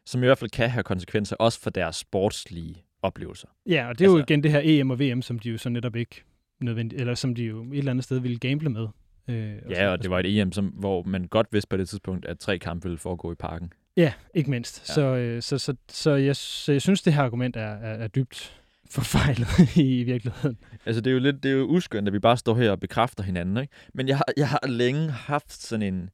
Som 0.06 0.24
i 0.24 0.26
hvert 0.26 0.38
fald 0.38 0.50
kan 0.52 0.70
have 0.70 0.84
konsekvenser 0.84 1.36
også 1.36 1.60
for 1.62 1.70
deres 1.70 1.96
sportslige 1.96 2.84
oplevelser. 3.02 3.48
Ja, 3.66 3.88
og 3.88 4.00
det 4.00 4.06
er 4.06 4.10
jo 4.10 4.18
Altså- 4.18 4.34
igen 4.34 4.44
det 4.44 4.52
her 4.52 4.62
EM 4.64 4.90
og 4.90 5.00
VM, 5.00 5.22
som 5.22 5.40
de 5.40 5.50
jo 5.50 5.58
så 5.58 5.70
netop 5.70 5.96
ikke 5.96 6.24
nødvendigt, 6.64 7.02
eller 7.02 7.16
som 7.16 7.36
de 7.36 7.44
jo 7.44 7.64
et 7.64 7.78
eller 7.78 7.92
andet 7.92 8.04
sted 8.04 8.20
ville 8.20 8.38
gamble 8.38 8.70
med. 8.70 8.88
Øh, 9.28 9.56
Ja, 9.70 9.90
og 9.90 10.04
det 10.04 10.12
var 10.12 10.20
et 10.20 10.40
EM, 10.40 10.52
som, 10.52 10.66
hvor 10.66 11.04
man 11.04 11.28
godt 11.28 11.48
vidste 11.52 11.70
på 11.70 11.78
det 11.78 11.90
tidspunkt, 11.90 12.26
at 12.26 12.40
tre 12.40 12.60
kampe 12.60 12.88
ville 12.88 12.98
foregå 12.98 13.32
i 13.32 13.36
parken. 13.36 13.74
Ja, 13.98 14.14
ikke 14.34 14.50
mindst. 14.50 14.90
Ja. 14.90 14.94
Så, 14.94 15.02
øh, 15.02 15.42
så, 15.42 15.58
så, 15.58 15.76
så, 15.90 16.12
jeg, 16.16 16.36
så 16.36 16.72
jeg 16.72 16.82
synes, 16.82 17.02
det 17.02 17.14
her 17.14 17.24
argument 17.24 17.56
er, 17.56 17.62
er, 17.62 17.94
er 18.04 18.08
dybt 18.08 18.60
forfejlet 18.90 19.48
i, 19.76 20.04
virkeligheden. 20.04 20.58
Altså, 20.86 21.02
det 21.02 21.12
er 21.12 21.14
jo 21.14 21.20
lidt 21.20 21.44
det 21.44 21.52
er 21.52 21.56
jo 21.56 21.66
uskyndt, 21.66 22.08
at 22.08 22.14
vi 22.14 22.20
bare 22.20 22.38
står 22.38 22.56
her 22.56 22.72
og 22.72 22.80
bekræfter 22.80 23.24
hinanden, 23.24 23.58
ikke? 23.58 23.74
Men 23.94 24.08
jeg 24.08 24.18
har, 24.18 24.26
jeg 24.38 24.50
har 24.50 24.68
længe 24.68 25.12
haft 25.12 25.52
sådan 25.52 25.94
en... 25.94 26.10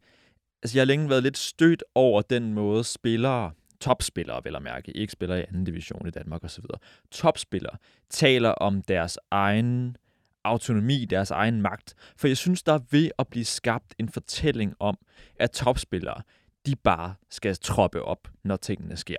Altså, 0.64 0.78
jeg 0.78 0.82
har 0.82 0.86
længe 0.86 1.10
været 1.10 1.24
lidt 1.24 1.38
stødt 1.38 1.84
over 1.96 2.22
den 2.22 2.54
måde, 2.54 2.84
spillere, 2.84 3.52
topspillere 3.80 4.42
vel 4.44 4.56
at 4.56 4.62
mærke, 4.62 4.98
ikke 4.98 5.12
spillere 5.12 5.40
i 5.40 5.44
anden 5.48 5.64
division 5.64 6.08
i 6.08 6.12
Danmark 6.12 6.44
osv., 6.44 6.64
topspillere 7.12 7.78
taler 8.10 8.50
om 8.50 8.82
deres 8.82 9.18
egen 9.32 9.98
autonomi, 10.44 11.06
deres 11.06 11.32
egen 11.32 11.62
magt. 11.62 11.94
For 12.18 12.28
jeg 12.28 12.38
synes, 12.38 12.64
der 12.64 12.74
er 12.74 12.80
ved 12.92 13.12
at 13.20 13.28
blive 13.28 13.46
skabt 13.46 13.96
en 14.00 14.10
fortælling 14.10 14.76
om, 14.80 14.98
at 15.40 15.52
topspillere, 15.52 16.22
de 16.66 16.76
bare 16.76 17.16
skal 17.30 17.56
troppe 17.56 18.04
op, 18.04 18.28
når 18.44 18.56
tingene 18.58 18.98
sker. 18.98 19.18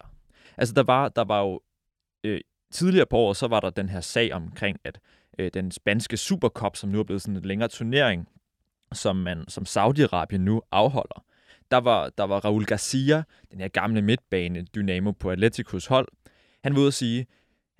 Altså, 0.57 0.75
der 0.75 0.83
var, 0.83 1.09
der 1.09 1.25
var 1.25 1.41
jo 1.41 1.61
øh, 2.25 2.41
tidligere 2.73 3.07
på 3.07 3.17
året, 3.17 3.37
så 3.37 3.47
var 3.49 3.61
der 3.61 3.71
den 3.71 3.89
her 3.89 4.00
sag 4.00 4.33
omkring, 4.33 4.79
at 4.85 5.00
øh, 5.39 5.50
den 5.55 5.71
spanske 5.71 6.17
Supercup, 6.17 6.77
som 6.77 6.91
nu 6.91 6.99
er 7.00 7.05
blevet 7.05 7.23
sådan 7.23 7.37
en 7.37 7.43
længere 7.45 7.69
turnering, 7.69 8.29
som, 8.93 9.17
man, 9.17 9.45
som 9.49 9.65
Saudi-Arabien 9.69 10.37
nu 10.37 10.62
afholder. 10.71 11.25
Der 11.71 11.77
var, 11.77 12.09
der 12.19 12.25
var 12.25 12.45
Raul 12.45 12.65
Garcia, 12.65 13.23
den 13.53 13.61
her 13.61 13.69
gamle 13.69 14.03
midtbane 14.03 14.62
dynamo 14.62 15.12
på 15.12 15.31
Atleticos 15.31 15.87
hold. 15.87 16.09
Han 16.65 16.75
var 16.75 16.81
ude 16.81 16.87
at 16.87 16.95
sige, 16.95 17.27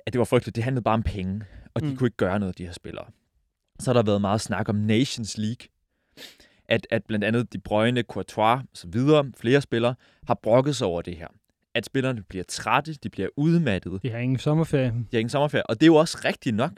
at 0.07 0.13
det 0.13 0.19
var 0.19 0.25
frygteligt. 0.25 0.57
Det 0.57 0.65
handlede 0.65 0.83
bare 0.85 0.95
om 0.95 1.03
penge, 1.03 1.43
og 1.75 1.81
de 1.81 1.87
Mm. 1.87 1.97
kunne 1.97 2.07
ikke 2.07 2.17
gøre 2.17 2.39
noget, 2.39 2.59
de 2.59 2.65
her 2.65 2.73
spillere. 2.73 3.07
Så 3.81 3.91
har 3.91 3.93
der 3.93 4.03
været 4.03 4.21
meget 4.21 4.41
snak 4.41 4.69
om 4.69 4.75
Nations 4.75 5.39
League. 5.39 5.69
At, 6.69 6.87
at 6.91 7.05
blandt 7.05 7.25
andet 7.25 7.53
De 7.53 7.59
Bruyne, 7.59 8.03
Courtois 8.03 8.61
og 8.61 8.67
så 8.75 8.89
videre, 8.89 9.33
flere 9.37 9.61
spillere, 9.61 9.95
har 10.27 10.35
brokket 10.35 10.77
sig 10.77 10.87
over 10.87 11.03
det 11.03 11.17
her. 11.17 11.29
At 11.75 11.87
spillerne 11.87 12.23
bliver 12.23 12.45
trætte, 12.49 12.95
de 12.95 13.09
bliver 13.11 13.29
udmattede, 13.37 13.99
De 14.03 14.11
har 14.11 14.19
ingen 14.19 14.39
sommerferie. 14.39 14.89
de 14.91 15.07
har 15.13 15.19
ingen 15.19 15.29
sommerferie. 15.31 15.67
Og 15.67 15.75
det 15.75 15.83
er 15.83 15.87
jo 15.87 15.95
også 15.95 16.19
rigtigt 16.25 16.57
nok, 16.57 16.73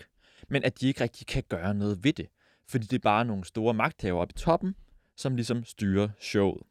men 0.48 0.64
at 0.64 0.80
de 0.80 0.88
ikke 0.88 1.00
rigtig 1.00 1.26
kan 1.26 1.42
gøre 1.48 1.74
noget 1.74 2.04
ved 2.04 2.12
det. 2.12 2.26
Fordi 2.68 2.86
det 2.86 2.96
er 2.96 3.00
bare 3.02 3.24
nogle 3.24 3.44
store 3.44 3.74
magthaver 3.74 4.20
oppe 4.20 4.32
i 4.36 4.38
toppen, 4.38 4.74
som 5.16 5.36
ligesom 5.36 5.64
styrer 5.64 6.08
showet. 6.20 6.62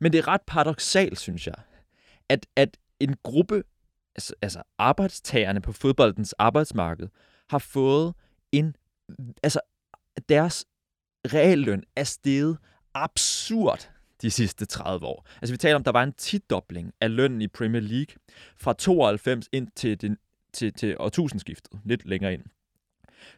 Men 0.00 0.12
det 0.12 0.18
er 0.18 0.28
ret 0.28 0.40
paradoxalt, 0.46 1.18
synes 1.18 1.46
jeg, 1.46 1.54
at, 2.28 2.46
at 2.56 2.76
en 3.00 3.16
gruppe, 3.22 3.62
altså, 4.16 4.34
altså 4.42 4.62
arbejdstagerne 4.78 5.60
på 5.60 5.72
fodboldens 5.72 6.32
arbejdsmarked, 6.32 7.08
har 7.50 7.58
fået 7.58 8.14
en, 8.52 8.76
altså 9.42 9.60
deres 10.18 10.66
realløn 11.34 11.82
er 11.96 12.04
steget 12.04 12.58
absurd 12.94 13.90
de 14.22 14.30
sidste 14.30 14.66
30 14.66 15.06
år. 15.06 15.26
Altså 15.42 15.52
vi 15.52 15.56
taler 15.56 15.76
om, 15.76 15.84
der 15.84 15.92
var 15.92 16.02
en 16.02 16.12
tidobling 16.12 16.92
af 17.00 17.16
lønnen 17.16 17.42
i 17.42 17.48
Premier 17.48 17.82
League 17.82 18.16
fra 18.56 18.72
92 18.72 19.48
ind 19.52 19.68
til, 19.76 20.00
den, 20.00 20.16
til, 20.52 20.72
til 20.72 20.96
årtusindskiftet, 20.98 21.80
lidt 21.84 22.06
længere 22.06 22.32
ind. 22.32 22.42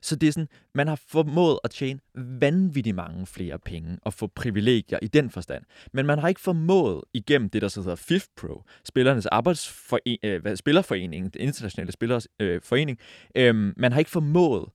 Så 0.00 0.16
det 0.16 0.26
er 0.26 0.32
sådan, 0.32 0.48
man 0.74 0.88
har 0.88 1.00
formået 1.08 1.58
at 1.64 1.70
tjene 1.70 2.00
vanvittigt 2.14 2.96
mange 2.96 3.26
flere 3.26 3.58
penge 3.58 3.98
og 4.02 4.14
få 4.14 4.26
privilegier 4.26 4.98
i 5.02 5.08
den 5.08 5.30
forstand. 5.30 5.64
Men 5.92 6.06
man 6.06 6.18
har 6.18 6.28
ikke 6.28 6.40
formået 6.40 7.00
igennem 7.12 7.50
det, 7.50 7.62
der 7.62 7.68
så 7.68 7.80
hedder 7.82 7.96
FIFPro, 7.96 8.64
spillernes 8.84 9.26
arbejdsforening, 9.26 10.18
øh, 10.24 10.56
spillerforening, 10.56 11.34
den 11.34 11.42
internationale 11.42 11.92
spillers 11.92 12.28
øh, 12.40 12.60
forening, 12.62 12.98
øh, 13.34 13.72
man 13.76 13.92
har 13.92 13.98
ikke 13.98 14.10
formået 14.10 14.68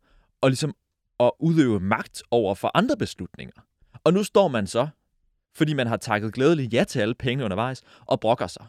at, 0.44 0.50
ligesom, 0.50 0.74
at 1.20 1.32
udøve 1.40 1.80
magt 1.80 2.24
over 2.32 2.56
for 2.56 2.72
andre 2.74 2.98
beslutninger. 2.98 3.62
Og 4.04 4.14
nu 4.14 4.24
står 4.24 4.48
man 4.48 4.68
så, 4.68 4.88
fordi 5.56 5.74
man 5.74 5.88
har 5.88 5.98
takket 5.98 6.34
glædeligt 6.34 6.74
ja 6.74 6.84
til 6.84 7.00
alle 7.00 7.16
penge 7.16 7.44
undervejs, 7.46 7.82
og 8.06 8.20
brokker 8.20 8.48
sig. 8.48 8.66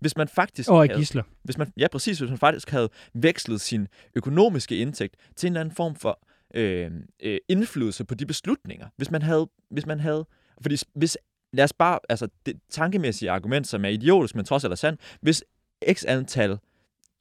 Hvis 0.00 0.16
man 0.16 0.28
faktisk 0.28 0.70
Og 0.70 0.80
havde- 0.82 0.98
gisler. 0.98 1.22
hvis 1.42 1.58
man, 1.58 1.72
ja, 1.76 1.86
præcis, 1.92 2.18
hvis 2.18 2.30
man 2.30 2.38
faktisk 2.38 2.70
havde 2.70 2.88
vekslet 3.14 3.60
sin 3.60 3.88
økonomiske 4.14 4.76
indtægt 4.76 5.16
til 5.36 5.46
en 5.46 5.52
eller 5.52 5.60
anden 5.60 5.74
form 5.74 5.94
for 5.94 6.20
øh, 6.54 6.90
øh, 7.22 7.38
indflydelse 7.48 8.04
på 8.04 8.14
de 8.14 8.26
beslutninger. 8.26 8.88
Hvis 8.96 9.10
man 9.10 9.22
havde, 9.22 9.48
hvis 9.70 9.86
man 9.86 10.00
havde, 10.00 10.26
fordi 10.62 10.76
hvis, 10.94 11.18
lad 11.52 11.64
os 11.64 11.72
bare, 11.72 11.98
altså 12.08 12.28
det 12.46 12.56
tankemæssige 12.70 13.30
argument, 13.30 13.66
som 13.66 13.84
er 13.84 13.88
idiotisk, 13.88 14.34
men 14.34 14.44
trods 14.44 14.64
alt 14.64 14.72
er 14.72 14.76
sandt, 14.76 15.00
hvis 15.20 15.44
x 15.92 16.04
antal 16.08 16.58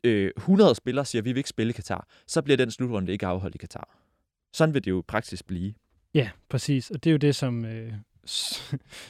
øh, 0.04 0.32
100 0.38 0.76
spillere 0.76 1.06
siger, 1.06 1.22
at 1.22 1.26
vi 1.26 1.32
vil 1.32 1.38
ikke 1.38 1.50
spille 1.50 1.70
i 1.70 1.74
Katar, 1.74 2.08
så 2.28 2.42
bliver 2.42 2.58
den 2.58 2.72
slutrunde 2.72 3.12
ikke 3.12 3.26
afholdt 3.28 3.56
i 3.56 3.58
Katar. 3.58 3.98
Sådan 4.58 4.74
vil 4.74 4.86
det 4.86 4.92
jo 4.92 5.04
praksis 5.08 5.44
blive. 5.44 5.74
Ja, 6.14 6.30
præcis. 6.50 6.90
Og 6.90 7.04
det 7.04 7.10
er 7.10 7.12
jo 7.12 7.18
det, 7.18 7.36
som, 7.36 7.66
øh, 7.66 7.94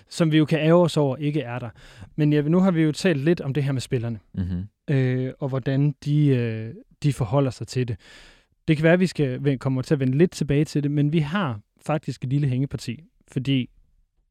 som 0.10 0.32
vi 0.32 0.38
jo 0.38 0.46
kan 0.46 0.60
ære 0.60 0.74
os 0.74 0.98
over, 0.98 1.18
ikke 1.18 1.42
er 1.42 1.60
der. 1.60 1.70
Men 2.16 2.34
ja, 2.34 2.42
nu 2.42 2.60
har 2.60 2.72
vi 2.72 2.82
jo 2.82 2.92
talt 2.92 3.24
lidt 3.24 3.42
om 3.42 3.54
det 3.54 3.64
her 3.64 3.72
med 3.72 3.82
spillerne, 3.82 4.20
Mm-hmm. 4.34 4.96
øh, 4.96 5.34
og 5.40 5.50
hvordan 5.50 5.96
de, 6.06 6.28
øh, 6.28 6.74
de 7.04 7.14
forholder 7.14 7.52
sig 7.52 7.68
til 7.68 7.88
det. 7.88 8.00
Det 8.68 8.78
kan 8.78 8.84
være, 8.84 8.94
at 8.94 9.00
vi 9.00 9.08
skal 9.08 9.58
kommer 9.58 9.82
til 9.82 9.94
at 9.94 10.00
vende 10.00 10.18
lidt 10.18 10.32
tilbage 10.32 10.66
til 10.66 10.84
det, 10.84 10.92
men 10.92 11.14
vi 11.14 11.20
har 11.20 11.60
faktisk 11.86 12.24
et 12.24 12.30
lille 12.30 12.48
hængeparti, 12.48 13.04
fordi 13.28 13.70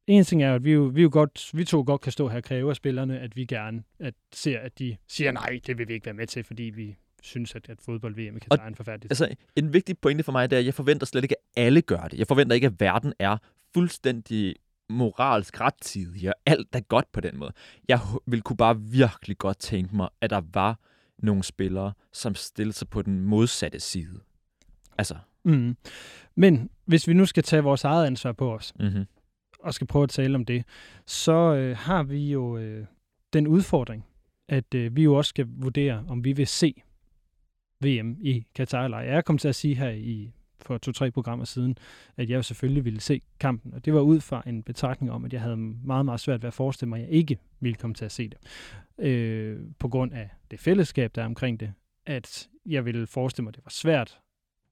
en 0.06 0.24
ting 0.24 0.42
er, 0.42 0.54
at 0.54 0.64
vi 0.64 0.72
jo, 0.72 0.82
vi 0.82 1.02
jo 1.02 1.08
godt, 1.12 1.50
vi 1.54 1.64
to 1.64 1.84
godt 1.86 2.00
kan 2.00 2.12
stå 2.12 2.28
her 2.28 2.36
og 2.36 2.44
kræve 2.44 2.70
af 2.70 2.76
spillerne, 2.76 3.18
at 3.18 3.36
vi 3.36 3.44
gerne 3.44 3.82
at 4.00 4.14
ser, 4.32 4.58
at 4.58 4.78
de 4.78 4.96
siger, 5.08 5.32
nej, 5.32 5.60
det 5.66 5.78
vil 5.78 5.88
vi 5.88 5.94
ikke 5.94 6.06
være 6.06 6.14
med 6.14 6.26
til, 6.26 6.44
fordi 6.44 6.62
vi 6.62 6.96
synes, 7.26 7.54
at, 7.54 7.68
at 7.68 7.80
fodbold-VM 7.80 8.36
i 8.36 8.38
Katar 8.38 8.64
er 8.64 8.68
en 8.68 8.74
forfærdelig 8.74 9.10
Altså, 9.10 9.34
en 9.56 9.72
vigtig 9.72 9.98
pointe 9.98 10.24
for 10.24 10.32
mig, 10.32 10.50
det 10.50 10.56
er, 10.56 10.60
at 10.60 10.66
jeg 10.66 10.74
forventer 10.74 11.06
slet 11.06 11.24
ikke, 11.24 11.34
at 11.38 11.64
alle 11.64 11.82
gør 11.82 12.02
det. 12.02 12.18
Jeg 12.18 12.26
forventer 12.26 12.54
ikke, 12.54 12.66
at 12.66 12.80
verden 12.80 13.12
er 13.18 13.36
fuldstændig 13.74 14.56
moralsk 14.88 15.60
rettidig, 15.60 16.28
og 16.28 16.34
alt 16.46 16.68
er 16.72 16.80
godt 16.80 17.12
på 17.12 17.20
den 17.20 17.38
måde. 17.38 17.52
Jeg 17.88 18.00
vil 18.26 18.42
kunne 18.42 18.56
bare 18.56 18.80
virkelig 18.80 19.38
godt 19.38 19.58
tænke 19.58 19.96
mig, 19.96 20.08
at 20.20 20.30
der 20.30 20.42
var 20.54 20.78
nogle 21.18 21.42
spillere, 21.42 21.92
som 22.12 22.34
stillede 22.34 22.76
sig 22.76 22.88
på 22.88 23.02
den 23.02 23.20
modsatte 23.20 23.80
side. 23.80 24.20
Altså, 24.98 25.16
Mm. 25.46 25.76
Men 26.34 26.70
hvis 26.84 27.08
vi 27.08 27.12
nu 27.12 27.26
skal 27.26 27.42
tage 27.42 27.62
vores 27.62 27.84
eget 27.84 28.06
ansvar 28.06 28.32
på 28.32 28.54
os, 28.54 28.72
mm-hmm. 28.80 29.04
og 29.60 29.74
skal 29.74 29.86
prøve 29.86 30.02
at 30.02 30.10
tale 30.10 30.34
om 30.34 30.44
det, 30.44 30.64
så 31.06 31.32
øh, 31.32 31.76
har 31.76 32.02
vi 32.02 32.30
jo 32.30 32.58
øh, 32.58 32.86
den 33.32 33.46
udfordring, 33.46 34.06
at 34.48 34.74
øh, 34.74 34.96
vi 34.96 35.02
jo 35.02 35.14
også 35.14 35.28
skal 35.28 35.46
vurdere, 35.56 36.04
om 36.08 36.24
vi 36.24 36.32
vil 36.32 36.46
se 36.46 36.82
VM 37.80 38.16
i 38.20 38.46
Katar 38.54 38.84
eller. 38.84 38.98
Jeg 38.98 39.24
kom 39.24 39.38
til 39.38 39.48
at 39.48 39.54
sige 39.54 39.74
her 39.74 39.90
i 39.90 40.32
for 40.60 40.78
to-tre 40.78 41.10
programmer 41.10 41.44
siden, 41.44 41.78
at 42.16 42.30
jeg 42.30 42.44
selvfølgelig 42.44 42.84
ville 42.84 43.00
se 43.00 43.22
kampen, 43.40 43.74
og 43.74 43.84
det 43.84 43.94
var 43.94 44.00
ud 44.00 44.20
fra 44.20 44.42
en 44.46 44.62
betragtning 44.62 45.12
om, 45.12 45.24
at 45.24 45.32
jeg 45.32 45.40
havde 45.40 45.56
meget, 45.56 46.04
meget 46.04 46.20
svært 46.20 46.42
ved 46.42 46.48
at 46.48 46.54
forestille 46.54 46.88
mig, 46.88 47.00
at 47.00 47.06
jeg 47.06 47.12
ikke 47.12 47.38
ville 47.60 47.76
komme 47.76 47.94
til 47.94 48.04
at 48.04 48.12
se 48.12 48.28
det. 48.28 48.38
Øh, 48.98 49.60
på 49.78 49.88
grund 49.88 50.12
af 50.12 50.30
det 50.50 50.60
fællesskab, 50.60 51.14
der 51.14 51.22
er 51.22 51.26
omkring 51.26 51.60
det, 51.60 51.72
at 52.06 52.48
jeg 52.66 52.84
ville 52.84 53.06
forestille 53.06 53.44
mig, 53.44 53.50
at 53.50 53.56
det 53.56 53.64
var 53.64 53.70
svært 53.70 54.18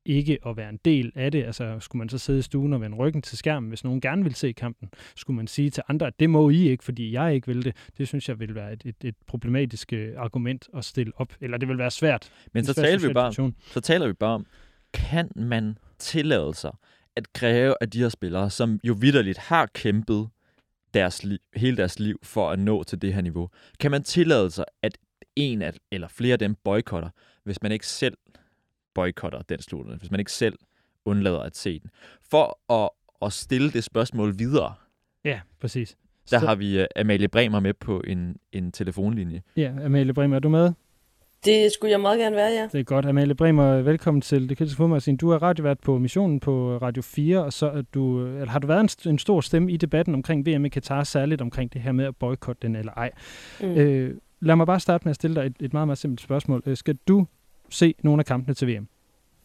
ikke 0.07 0.39
at 0.47 0.57
være 0.57 0.69
en 0.69 0.81
del 0.85 1.13
af 1.15 1.33
det. 1.33 1.45
Altså, 1.45 1.77
skulle 1.81 1.99
man 1.99 2.09
så 2.09 2.19
sidde 2.19 2.39
i 2.39 2.43
stuen 2.43 2.73
og 2.73 2.81
vende 2.81 2.97
ryggen 2.97 3.23
til 3.23 3.39
skærmen, 3.39 3.69
hvis 3.69 3.85
nogen 3.85 4.01
gerne 4.01 4.23
vil 4.23 4.35
se 4.35 4.53
kampen? 4.53 4.89
Skulle 5.17 5.37
man 5.37 5.47
sige 5.47 5.71
til 5.71 5.83
andre, 5.89 6.07
at 6.07 6.21
det 6.21 6.31
må 6.31 6.51
I 6.51 6.69
ikke, 6.69 6.85
fordi 6.85 7.13
jeg 7.13 7.35
ikke 7.35 7.47
vil 7.47 7.65
det? 7.65 7.77
Det 7.99 8.09
synes 8.09 8.29
jeg 8.29 8.41
vil 8.41 8.55
være 8.55 8.73
et, 8.73 8.83
et, 8.85 8.97
et 9.05 9.15
problematisk 9.27 9.93
øh, 9.93 10.15
argument 10.17 10.69
at 10.77 10.85
stille 10.85 11.13
op. 11.17 11.35
Eller 11.41 11.59
det 11.59 11.69
vil 11.69 11.79
være 11.79 11.91
svært. 11.91 12.33
Men 12.53 12.61
En 12.61 12.67
så 12.67 12.75
taler, 12.75 13.09
vi 13.09 13.13
bare, 13.15 13.33
situation. 13.33 13.55
så 13.67 13.81
taler 13.81 14.07
vi 14.07 14.13
bare 14.13 14.35
om, 14.35 14.47
kan 14.95 15.31
man 15.37 15.79
tillade 15.99 16.55
sig 16.55 16.73
at 17.17 17.33
kræve 17.33 17.75
af 17.81 17.91
de 17.91 17.99
her 17.99 18.09
spillere, 18.09 18.51
som 18.51 18.81
jo 18.85 18.97
vidderligt 19.01 19.39
har 19.39 19.67
kæmpet 19.75 20.29
deres 20.95 21.25
liv, 21.25 21.39
hele 21.57 21.77
deres 21.77 21.99
liv 21.99 22.19
for 22.23 22.51
at 22.51 22.59
nå 22.59 22.83
til 22.83 23.03
det 23.03 23.15
her 23.15 23.21
niveau, 23.21 23.49
kan 23.81 23.91
man 23.91 24.03
tillade 24.03 24.51
sig, 24.51 24.65
at 24.83 24.99
en 25.37 25.63
af, 25.63 25.73
eller 25.93 26.09
flere 26.09 26.33
af 26.33 26.39
dem 26.39 26.55
boykotter, 26.65 27.09
hvis 27.45 27.63
man 27.63 27.73
ikke 27.73 27.87
selv 27.87 28.17
boykotter 28.95 29.43
den 29.43 29.61
slutrunde, 29.63 29.97
hvis 29.99 30.11
man 30.11 30.21
ikke 30.21 30.33
selv 30.33 30.59
undlader 31.05 31.41
at 31.41 31.57
se 31.57 31.79
den. 31.79 31.91
For 32.31 32.73
at, 32.73 32.91
at 33.23 33.33
stille 33.33 33.71
det 33.71 33.85
spørgsmål 33.85 34.39
videre, 34.39 34.75
Ja, 35.25 35.41
præcis. 35.61 35.97
der 36.31 36.39
Så- 36.39 36.47
har 36.47 36.55
vi 36.55 36.81
uh, 36.81 36.85
Amalie 36.97 37.29
Bremer 37.29 37.61
med 37.61 37.75
på 37.75 38.01
en, 38.07 38.37
en 38.53 38.73
telefonlinje. 38.73 39.43
Ja, 39.57 39.73
Amalie 39.85 40.13
Bremer, 40.15 40.37
er 40.37 40.41
du 40.41 40.49
med? 40.49 40.73
Det 41.45 41.73
skulle 41.73 41.91
jeg 41.93 42.01
meget 42.01 42.19
gerne 42.19 42.37
være, 42.37 42.51
ja. 42.51 42.69
Det 42.73 42.81
er 42.81 42.85
godt. 42.85 43.07
Amalie 43.07 43.35
Bremer, 43.35 43.83
velkommen 43.83 44.21
til 44.21 44.49
Det 44.49 44.59
Kritiske 44.59 44.77
Fodmagasin. 44.77 45.17
Du 45.17 45.31
er 45.31 45.43
radiovært 45.43 45.81
på 45.81 45.99
Missionen 45.99 46.41
på 46.41 46.79
Radio 46.83 47.03
4, 47.03 47.45
og 47.45 47.53
så 47.53 47.67
er 47.71 47.83
du, 47.83 48.27
eller 48.27 48.47
har 48.47 48.59
du 48.59 48.67
været 48.67 49.05
en, 49.07 49.11
en 49.11 49.19
stor 49.19 49.41
stemme 49.41 49.73
i 49.73 49.77
debatten 49.77 50.15
omkring 50.15 50.47
VM 50.47 50.65
i 50.65 50.69
Katar, 50.69 51.05
særligt 51.05 51.41
omkring 51.41 51.73
det 51.73 51.81
her 51.81 51.93
med 51.93 52.05
at 52.05 52.17
boykotte 52.17 52.63
den 52.67 52.77
eller 52.77 52.93
ej. 52.93 53.11
Mm. 53.61 53.67
Øh, 53.67 54.17
lad 54.41 54.57
mig 54.57 54.67
bare 54.67 54.81
starte 54.81 55.05
med 55.05 55.11
at 55.11 55.17
stille 55.17 55.37
dig 55.41 55.47
et, 55.47 55.55
et 55.61 55.73
meget, 55.73 55.89
meget 55.89 55.99
simpelt 55.99 56.21
spørgsmål. 56.21 56.63
Øh, 56.67 56.77
skal 56.77 56.99
du 57.09 57.27
se 57.75 57.95
nogle 58.03 58.21
af 58.21 58.27
kampene 58.27 58.55
til 58.55 58.69
VM? 58.69 58.89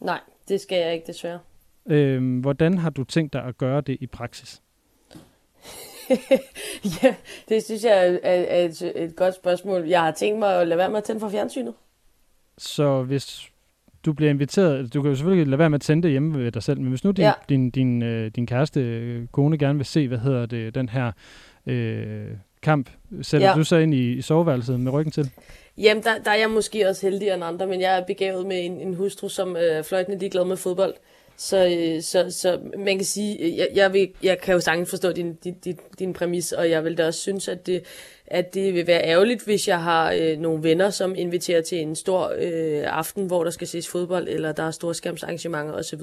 Nej, 0.00 0.20
det 0.48 0.60
skal 0.60 0.78
jeg 0.78 0.94
ikke 0.94 1.06
desværre. 1.06 1.38
Øh, 1.86 2.40
hvordan 2.40 2.78
har 2.78 2.90
du 2.90 3.04
tænkt 3.04 3.32
dig 3.32 3.44
at 3.44 3.58
gøre 3.58 3.80
det 3.80 3.96
i 4.00 4.06
praksis? 4.06 4.62
ja, 7.02 7.14
det 7.48 7.62
synes 7.64 7.84
jeg 7.84 8.08
er, 8.08 8.18
er 8.22 8.64
et, 8.64 8.92
et 8.96 9.16
godt 9.16 9.34
spørgsmål. 9.34 9.86
Jeg 9.86 10.02
har 10.02 10.10
tænkt 10.10 10.38
mig 10.38 10.60
at 10.60 10.68
lade 10.68 10.78
være 10.78 10.90
med 10.90 10.98
at 10.98 11.04
tænde 11.04 11.20
for 11.20 11.28
fjernsynet. 11.28 11.74
Så 12.58 13.02
hvis 13.02 13.50
du 14.04 14.12
bliver 14.12 14.30
inviteret, 14.30 14.94
du 14.94 15.02
kan 15.02 15.10
jo 15.10 15.16
selvfølgelig 15.16 15.46
lade 15.46 15.58
være 15.58 15.70
med 15.70 15.74
at 15.74 15.82
tænde 15.82 16.02
det 16.02 16.10
hjemme 16.10 16.38
ved 16.38 16.52
dig 16.52 16.62
selv, 16.62 16.80
men 16.80 16.88
hvis 16.88 17.04
nu 17.04 17.10
din, 17.10 17.24
ja. 17.24 17.32
din, 17.48 17.70
din, 17.70 18.02
øh, 18.02 18.30
din 18.36 18.46
kæreste, 18.46 18.80
øh, 18.80 19.26
kone, 19.26 19.58
gerne 19.58 19.78
vil 19.78 19.86
se, 19.86 20.08
hvad 20.08 20.18
hedder 20.18 20.46
det, 20.46 20.74
den 20.74 20.88
her 20.88 21.12
øh, 21.66 22.26
kamp, 22.62 22.90
sætter 23.22 23.48
ja. 23.48 23.54
du 23.54 23.64
så 23.64 23.76
ind 23.76 23.94
i, 23.94 24.12
i 24.12 24.22
soveværelset 24.22 24.80
med 24.80 24.92
ryggen 24.92 25.12
til? 25.12 25.30
Jamen, 25.78 26.02
der, 26.02 26.18
der 26.18 26.30
er 26.30 26.36
jeg 26.36 26.50
måske 26.50 26.88
også 26.88 27.06
heldigere 27.06 27.34
end 27.34 27.44
andre, 27.44 27.66
men 27.66 27.80
jeg 27.80 27.98
er 27.98 28.04
begavet 28.04 28.46
med 28.46 28.64
en, 28.64 28.80
en 28.80 28.94
hustru, 28.94 29.28
som 29.28 29.56
øh, 29.56 29.84
fløjtende 29.84 30.18
ligeglad 30.18 30.44
med 30.44 30.56
fodbold. 30.56 30.94
Så, 31.36 31.66
øh, 31.66 32.02
så, 32.02 32.26
så 32.40 32.60
man 32.78 32.96
kan 32.96 33.04
sige, 33.04 33.56
jeg, 33.56 33.68
jeg, 33.74 33.92
vil, 33.92 34.08
jeg 34.22 34.38
kan 34.40 34.54
jo 34.54 34.60
sagtens 34.60 34.90
forstå 34.90 35.12
din, 35.12 35.34
din, 35.34 35.54
din, 35.64 35.78
din 35.98 36.12
præmis, 36.12 36.52
og 36.52 36.70
jeg 36.70 36.84
vil 36.84 36.98
da 36.98 37.06
også 37.06 37.20
synes, 37.20 37.48
at 37.48 37.66
det, 37.66 37.82
at 38.30 38.54
det 38.54 38.74
vil 38.74 38.86
være 38.86 39.04
ærgerligt, 39.04 39.44
hvis 39.44 39.68
jeg 39.68 39.82
har 39.82 40.12
øh, 40.20 40.38
nogle 40.38 40.62
venner, 40.62 40.90
som 40.90 41.14
inviterer 41.16 41.62
til 41.62 41.78
en 41.78 41.96
stor 41.96 42.32
øh, 42.38 42.82
aften, 42.86 43.26
hvor 43.26 43.44
der 43.44 43.50
skal 43.50 43.66
ses 43.66 43.88
fodbold, 43.88 44.28
eller 44.28 44.52
der 44.52 44.62
er 44.62 44.70
store 44.70 44.94
skærmsarrangementer 44.94 45.72
osv. 45.72 46.00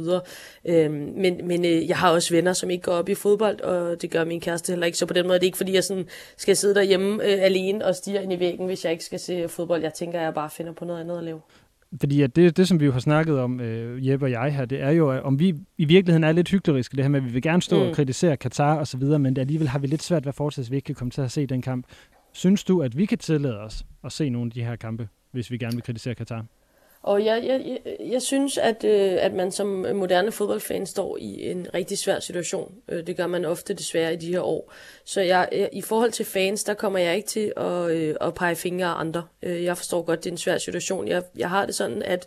Øh, 0.65 0.91
men 0.91 1.47
men 1.47 1.65
øh, 1.65 1.87
jeg 1.87 1.97
har 1.97 2.11
også 2.11 2.33
venner, 2.33 2.53
som 2.53 2.69
ikke 2.69 2.83
går 2.83 2.91
op 2.91 3.09
i 3.09 3.15
fodbold, 3.15 3.61
og 3.61 4.01
det 4.01 4.11
gør 4.11 4.25
min 4.25 4.41
kæreste 4.41 4.71
heller 4.71 4.85
ikke. 4.85 4.97
Så 4.97 5.05
på 5.05 5.13
den 5.13 5.27
måde 5.27 5.35
er 5.35 5.39
det 5.39 5.45
ikke, 5.45 5.57
fordi 5.57 5.73
jeg 5.73 5.83
sådan 5.83 6.05
skal 6.37 6.55
sidde 6.55 6.75
derhjemme 6.75 7.23
øh, 7.23 7.43
alene 7.43 7.85
og 7.85 7.95
stige 7.95 8.23
ind 8.23 8.33
i 8.33 8.39
væggen, 8.39 8.65
hvis 8.65 8.83
jeg 8.83 8.91
ikke 8.91 9.05
skal 9.05 9.19
se 9.19 9.47
fodbold. 9.47 9.81
Jeg 9.81 9.93
tænker, 9.93 10.19
at 10.19 10.25
jeg 10.25 10.33
bare 10.33 10.49
finder 10.49 10.73
på 10.73 10.85
noget 10.85 11.01
andet 11.01 11.17
at 11.17 11.23
lave. 11.23 11.41
Fordi 11.99 12.21
at 12.21 12.35
det, 12.35 12.57
det, 12.57 12.67
som 12.67 12.79
vi 12.79 12.85
jo 12.85 12.91
har 12.91 12.99
snakket 12.99 13.39
om, 13.39 13.59
øh, 13.59 14.07
Jeppe 14.07 14.25
og 14.25 14.31
jeg 14.31 14.55
her, 14.55 14.65
det 14.65 14.81
er 14.81 14.89
jo, 14.89 15.19
om 15.19 15.39
vi 15.39 15.55
i 15.77 15.85
virkeligheden 15.85 16.23
er 16.23 16.31
lidt 16.31 16.49
hykleriske, 16.49 16.95
det 16.97 17.03
her 17.03 17.09
med, 17.09 17.19
at 17.19 17.25
vi 17.25 17.31
vil 17.31 17.41
gerne 17.41 17.61
stå 17.61 17.83
mm. 17.83 17.89
og 17.89 17.95
kritisere 17.95 18.37
Katar 18.37 18.77
og 18.77 18.87
så 18.87 18.97
videre, 18.97 19.19
men 19.19 19.37
alligevel 19.37 19.67
har 19.67 19.79
vi 19.79 19.87
lidt 19.87 20.03
svært 20.03 20.25
ved 20.25 20.29
at 20.29 20.35
fortsætte, 20.35 20.65
hvis 20.65 20.71
vi 20.71 20.75
ikke 20.75 20.85
kan 20.85 20.95
komme 20.95 21.11
til 21.11 21.21
at 21.21 21.31
se 21.31 21.45
den 21.45 21.61
kamp. 21.61 21.85
Synes 22.37 22.63
du, 22.63 22.81
at 22.81 22.97
vi 22.97 23.05
kan 23.05 23.17
tillade 23.17 23.59
os 23.59 23.83
at 24.05 24.11
se 24.11 24.29
nogle 24.29 24.47
af 24.47 24.51
de 24.51 24.63
her 24.63 24.75
kampe, 24.75 25.09
hvis 25.31 25.51
vi 25.51 25.57
gerne 25.57 25.73
vil 25.73 25.83
kritisere 25.83 26.15
Katar? 26.15 26.45
Og 27.01 27.25
jeg, 27.25 27.43
jeg, 27.45 27.61
jeg, 27.65 27.97
jeg 28.11 28.21
synes, 28.21 28.57
at, 28.57 28.83
øh, 28.83 29.17
at 29.19 29.33
man 29.33 29.51
som 29.51 29.67
moderne 29.95 30.31
fodboldfan 30.31 30.85
står 30.85 31.17
i 31.17 31.51
en 31.51 31.67
rigtig 31.73 31.97
svær 31.97 32.19
situation. 32.19 32.75
Øh, 32.89 33.07
det 33.07 33.17
gør 33.17 33.27
man 33.27 33.45
ofte 33.45 33.73
desværre 33.73 34.13
i 34.13 34.15
de 34.15 34.27
her 34.27 34.41
år. 34.41 34.73
Så 35.05 35.21
jeg, 35.21 35.49
jeg, 35.51 35.69
i 35.73 35.81
forhold 35.81 36.11
til 36.11 36.25
fans, 36.25 36.63
der 36.63 36.73
kommer 36.73 36.99
jeg 36.99 37.15
ikke 37.15 37.27
til 37.27 37.53
at, 37.57 37.91
øh, 37.91 38.15
at 38.21 38.33
pege 38.33 38.55
fingre 38.55 38.87
af 38.87 38.99
andre. 38.99 39.23
Øh, 39.43 39.63
jeg 39.63 39.77
forstår 39.77 40.01
godt, 40.01 40.23
det 40.23 40.29
er 40.29 40.33
en 40.33 40.37
svær 40.37 40.57
situation. 40.57 41.07
Jeg, 41.07 41.23
jeg 41.37 41.49
har 41.49 41.65
det 41.65 41.75
sådan, 41.75 42.01
at 42.03 42.25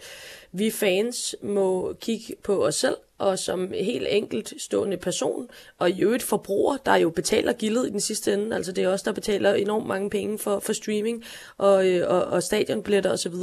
vi 0.53 0.71
fans 0.71 1.37
må 1.43 1.93
kigge 2.01 2.35
på 2.43 2.67
os 2.67 2.75
selv, 2.75 2.97
og 3.19 3.39
som 3.39 3.73
helt 3.73 4.07
enkelt 4.11 4.63
stående 4.63 4.97
person, 4.97 5.49
og 5.79 5.91
i 5.91 6.03
øvrigt 6.03 6.23
forbruger, 6.23 6.77
der 6.77 6.97
jo 6.97 7.11
betaler 7.11 7.53
gildet 7.53 7.87
i 7.87 7.91
den 7.91 8.01
sidste 8.01 8.33
ende, 8.33 8.57
altså 8.57 8.73
det 8.73 8.85
er 8.85 8.89
også 8.89 9.05
der 9.05 9.13
betaler 9.13 9.55
enormt 9.55 9.87
mange 9.87 10.11
penge 10.11 10.39
for, 10.39 10.59
for 10.59 10.73
streaming 10.73 11.25
og, 11.59 11.89
øh, 11.89 12.11
og, 12.11 12.25
og 12.25 12.43
stadionbilletter 12.43 13.13
osv., 13.13 13.35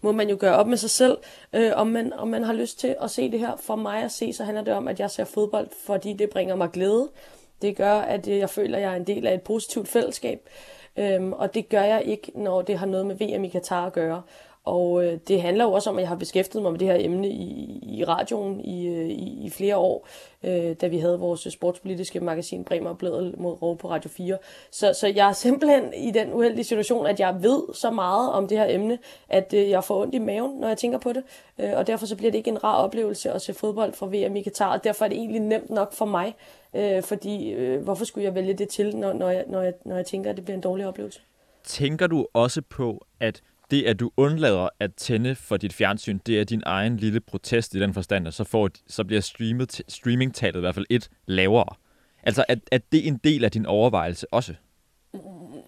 må 0.00 0.12
man 0.12 0.30
jo 0.30 0.36
gøre 0.40 0.56
op 0.56 0.66
med 0.66 0.76
sig 0.76 0.90
selv, 0.90 1.18
øh, 1.52 1.70
om, 1.74 1.86
man, 1.86 2.12
om 2.12 2.28
man 2.28 2.42
har 2.42 2.52
lyst 2.52 2.78
til 2.78 2.96
at 3.02 3.10
se 3.10 3.30
det 3.30 3.40
her. 3.40 3.56
For 3.60 3.76
mig 3.76 4.02
at 4.02 4.12
se, 4.12 4.32
så 4.32 4.44
handler 4.44 4.64
det 4.64 4.74
om, 4.74 4.88
at 4.88 5.00
jeg 5.00 5.10
ser 5.10 5.24
fodbold, 5.24 5.68
fordi 5.86 6.12
det 6.12 6.30
bringer 6.30 6.56
mig 6.56 6.70
glæde. 6.70 7.08
Det 7.62 7.76
gør, 7.76 7.94
at 7.94 8.28
øh, 8.28 8.38
jeg 8.38 8.50
føler, 8.50 8.76
at 8.76 8.82
jeg 8.82 8.92
er 8.92 8.96
en 8.96 9.06
del 9.06 9.26
af 9.26 9.34
et 9.34 9.42
positivt 9.42 9.88
fællesskab. 9.88 10.48
Øhm, 10.98 11.32
og 11.32 11.54
det 11.54 11.68
gør 11.68 11.82
jeg 11.82 12.02
ikke, 12.04 12.32
når 12.34 12.62
det 12.62 12.78
har 12.78 12.86
noget 12.86 13.06
med 13.06 13.14
VM 13.14 13.44
i 13.44 13.48
Katar 13.48 13.86
at 13.86 13.92
gøre. 13.92 14.22
Og 14.64 15.04
øh, 15.04 15.18
det 15.28 15.42
handler 15.42 15.64
jo 15.64 15.72
også 15.72 15.90
om, 15.90 15.96
at 15.96 16.00
jeg 16.00 16.08
har 16.08 16.16
beskæftiget 16.16 16.62
mig 16.62 16.72
med 16.72 16.78
det 16.78 16.88
her 16.88 16.96
emne 16.98 17.28
i, 17.28 17.80
i 17.82 18.04
radioen 18.04 18.60
i, 18.60 18.86
øh, 18.86 19.08
i, 19.08 19.46
i 19.46 19.50
flere 19.50 19.76
år, 19.76 20.08
øh, 20.42 20.76
da 20.80 20.86
vi 20.86 20.98
havde 20.98 21.18
vores 21.18 21.46
sportspolitiske 21.50 22.20
magasin 22.20 22.64
Bremer 22.64 22.94
Blædel 22.94 23.34
mod 23.38 23.62
Rå 23.62 23.74
på 23.74 23.90
Radio 23.90 24.10
4. 24.10 24.38
Så, 24.70 24.92
så 25.00 25.06
jeg 25.06 25.28
er 25.28 25.32
simpelthen 25.32 25.94
i 25.94 26.10
den 26.10 26.32
uheldige 26.32 26.64
situation, 26.64 27.06
at 27.06 27.20
jeg 27.20 27.42
ved 27.42 27.74
så 27.74 27.90
meget 27.90 28.32
om 28.32 28.48
det 28.48 28.58
her 28.58 28.66
emne, 28.68 28.98
at 29.28 29.54
øh, 29.56 29.70
jeg 29.70 29.84
får 29.84 30.02
ondt 30.02 30.14
i 30.14 30.18
maven, 30.18 30.60
når 30.60 30.68
jeg 30.68 30.78
tænker 30.78 30.98
på 30.98 31.12
det. 31.12 31.22
Øh, 31.58 31.70
og 31.74 31.86
derfor 31.86 32.06
så 32.06 32.16
bliver 32.16 32.30
det 32.30 32.38
ikke 32.38 32.50
en 32.50 32.64
rar 32.64 32.76
oplevelse 32.76 33.32
at 33.32 33.42
se 33.42 33.54
fodbold 33.54 33.92
fra 33.92 34.06
VM 34.06 34.36
i 34.36 34.42
Katar, 34.42 34.72
og 34.72 34.84
derfor 34.84 35.04
er 35.04 35.08
det 35.08 35.18
egentlig 35.18 35.40
nemt 35.40 35.70
nok 35.70 35.92
for 35.92 36.04
mig, 36.04 36.34
øh, 36.74 37.02
fordi 37.02 37.50
øh, 37.50 37.82
hvorfor 37.82 38.04
skulle 38.04 38.24
jeg 38.24 38.34
vælge 38.34 38.54
det 38.54 38.68
til, 38.68 38.96
når, 38.96 39.12
når, 39.12 39.30
jeg, 39.30 39.44
når, 39.48 39.62
jeg, 39.62 39.72
når 39.84 39.96
jeg 39.96 40.06
tænker, 40.06 40.30
at 40.30 40.36
det 40.36 40.44
bliver 40.44 40.56
en 40.56 40.62
dårlig 40.62 40.86
oplevelse? 40.86 41.20
Tænker 41.64 42.06
du 42.06 42.26
også 42.32 42.62
på, 42.70 43.06
at 43.20 43.42
det, 43.72 43.82
at 43.82 44.00
du 44.00 44.10
undlader 44.16 44.68
at 44.80 44.94
tænde 44.94 45.34
for 45.34 45.56
dit 45.56 45.72
fjernsyn, 45.72 46.18
det 46.26 46.40
er 46.40 46.44
din 46.44 46.62
egen 46.66 46.96
lille 46.96 47.20
protest 47.20 47.74
i 47.74 47.80
den 47.80 47.94
forstand, 47.94 48.26
og 48.26 48.32
så, 48.32 48.44
får, 48.44 48.70
så 48.86 49.04
bliver 49.04 49.20
streamet, 49.20 49.82
streamingtallet 49.88 50.60
i 50.60 50.60
hvert 50.60 50.74
fald 50.74 50.86
et 50.90 51.08
lavere. 51.26 51.76
Altså, 52.22 52.44
at, 52.48 52.58
at 52.72 52.82
det 52.92 53.06
en 53.06 53.16
del 53.16 53.44
af 53.44 53.50
din 53.50 53.66
overvejelse 53.66 54.26
også? 54.32 54.54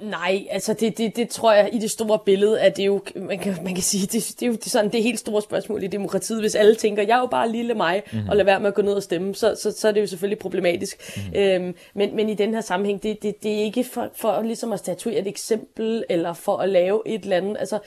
Nej, 0.01 0.47
altså 0.51 0.75
det, 0.75 0.99
det, 0.99 1.17
det 1.17 1.29
tror 1.29 1.53
jeg 1.53 1.71
i 1.73 1.79
det 1.79 1.91
store 1.91 2.19
billede, 2.19 2.61
at 2.61 2.77
det 2.77 2.83
er 2.83 2.87
jo, 2.87 3.03
man 3.17 3.39
kan, 3.39 3.57
man 3.65 3.75
kan 3.75 3.83
sige, 3.83 4.07
det, 4.07 4.41
det 4.41 4.43
er 4.43 4.51
jo 4.51 4.57
sådan 4.61 4.93
det 4.93 5.03
helt 5.03 5.19
store 5.19 5.43
spørgsmål 5.43 5.83
i 5.83 5.87
demokratiet. 5.87 6.41
Hvis 6.41 6.55
alle 6.55 6.75
tænker, 6.75 7.03
jeg 7.03 7.17
er 7.17 7.21
jo 7.21 7.27
bare 7.27 7.51
lille 7.51 7.75
mig, 7.75 8.03
mm-hmm. 8.13 8.29
og 8.29 8.37
lad 8.37 8.45
være 8.45 8.61
med 8.61 8.69
at 8.69 8.75
gå 8.75 8.83
ned 8.83 8.93
og 8.93 9.03
stemme, 9.03 9.35
så, 9.35 9.55
så, 9.63 9.73
så 9.73 9.89
er 9.89 9.93
det 9.93 10.01
jo 10.01 10.07
selvfølgelig 10.07 10.39
problematisk. 10.39 11.17
Mm-hmm. 11.17 11.41
Øhm, 11.41 11.75
men, 11.95 12.17
men 12.17 12.29
i 12.29 12.35
den 12.35 12.55
her 12.55 12.61
sammenhæng, 12.61 13.03
det, 13.03 13.23
det, 13.23 13.43
det 13.43 13.53
er 13.53 13.63
ikke 13.63 13.85
for, 13.85 14.11
for 14.15 14.43
ligesom 14.43 14.73
at 14.73 14.79
statuere 14.79 15.19
et 15.19 15.27
eksempel, 15.27 16.05
eller 16.09 16.33
for 16.33 16.57
at 16.57 16.69
lave 16.69 17.03
et 17.07 17.23
eller 17.23 17.37
andet. 17.37 17.57
Altså, 17.61 17.79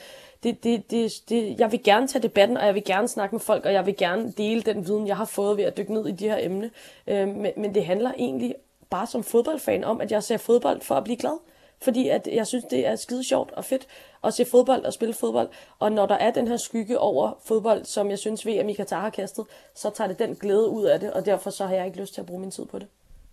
det, 0.42 0.64
det, 0.64 0.90
det, 0.90 1.12
det, 1.28 1.54
jeg 1.58 1.72
vil 1.72 1.82
gerne 1.82 2.08
tage 2.08 2.22
debatten, 2.22 2.56
og 2.56 2.66
jeg 2.66 2.74
vil 2.74 2.84
gerne 2.84 3.08
snakke 3.08 3.34
med 3.34 3.40
folk, 3.40 3.66
og 3.66 3.72
jeg 3.72 3.86
vil 3.86 3.96
gerne 3.96 4.32
dele 4.36 4.62
den 4.62 4.86
viden, 4.86 5.06
jeg 5.06 5.16
har 5.16 5.24
fået 5.24 5.56
ved 5.56 5.64
at 5.64 5.76
dykke 5.76 5.94
ned 5.94 6.06
i 6.06 6.12
de 6.12 6.28
her 6.28 6.38
emne. 6.40 6.70
Øhm, 7.06 7.28
men, 7.28 7.52
men 7.56 7.74
det 7.74 7.84
handler 7.84 8.12
egentlig 8.18 8.54
bare 8.90 9.06
som 9.06 9.24
fodboldfan 9.24 9.84
om, 9.84 10.00
at 10.00 10.10
jeg 10.10 10.22
ser 10.22 10.36
fodbold 10.36 10.80
for 10.80 10.94
at 10.94 11.04
blive 11.04 11.16
glad 11.16 11.38
fordi 11.82 12.08
at 12.08 12.28
jeg 12.32 12.46
synes, 12.46 12.64
det 12.70 12.86
er 12.86 12.96
skide 12.96 13.24
sjovt 13.24 13.52
og 13.52 13.64
fedt 13.64 13.86
at 14.24 14.34
se 14.34 14.44
fodbold 14.50 14.84
og 14.84 14.92
spille 14.92 15.14
fodbold. 15.14 15.48
Og 15.78 15.92
når 15.92 16.06
der 16.06 16.14
er 16.14 16.30
den 16.30 16.48
her 16.48 16.56
skygge 16.56 16.98
over 16.98 17.32
fodbold, 17.48 17.84
som 17.84 18.10
jeg 18.10 18.18
synes 18.18 18.46
VM 18.46 18.68
i 18.68 18.72
Katar 18.72 19.00
har 19.00 19.10
kastet, 19.10 19.44
så 19.76 19.90
tager 19.96 20.08
det 20.08 20.18
den 20.18 20.34
glæde 20.34 20.68
ud 20.68 20.84
af 20.84 21.00
det, 21.00 21.12
og 21.12 21.26
derfor 21.26 21.50
så 21.50 21.66
har 21.66 21.74
jeg 21.74 21.86
ikke 21.86 22.00
lyst 22.00 22.14
til 22.14 22.20
at 22.20 22.26
bruge 22.26 22.40
min 22.40 22.50
tid 22.50 22.64
på 22.70 22.78
det. 22.78 22.86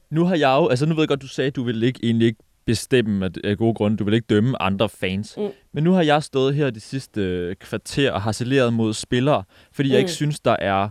Nu 0.09 0.25
har 0.25 0.35
jeg 0.35 0.57
jo, 0.61 0.67
altså 0.67 0.85
nu 0.85 0.95
ved 0.95 1.01
jeg 1.01 1.07
godt, 1.07 1.21
du 1.21 1.27
sagde, 1.27 1.47
at 1.47 1.55
du 1.55 1.63
vil 1.63 1.83
ikke 1.83 1.99
egentlig 2.03 2.25
ikke 2.25 2.39
bestemme 2.65 3.31
af 3.43 3.57
gode 3.57 3.73
grunde. 3.73 3.97
Du 3.97 4.03
vil 4.03 4.13
ikke 4.13 4.27
dømme 4.29 4.61
andre 4.61 4.89
fans. 4.89 5.37
Mm. 5.37 5.47
Men 5.71 5.83
nu 5.83 5.91
har 5.91 6.01
jeg 6.01 6.23
stået 6.23 6.55
her 6.55 6.69
de 6.69 6.79
sidste 6.79 7.55
kvarter 7.59 8.11
og 8.11 8.21
harceleret 8.21 8.73
mod 8.73 8.93
spillere, 8.93 9.43
fordi 9.71 9.89
mm. 9.89 9.91
jeg 9.91 9.99
ikke 9.99 10.11
synes, 10.11 10.39
der 10.39 10.55
er 10.59 10.89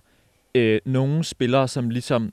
øh, 0.55 0.81
nogen 0.85 1.25
spillere, 1.25 1.69
som 1.69 1.91
ligesom 1.91 2.33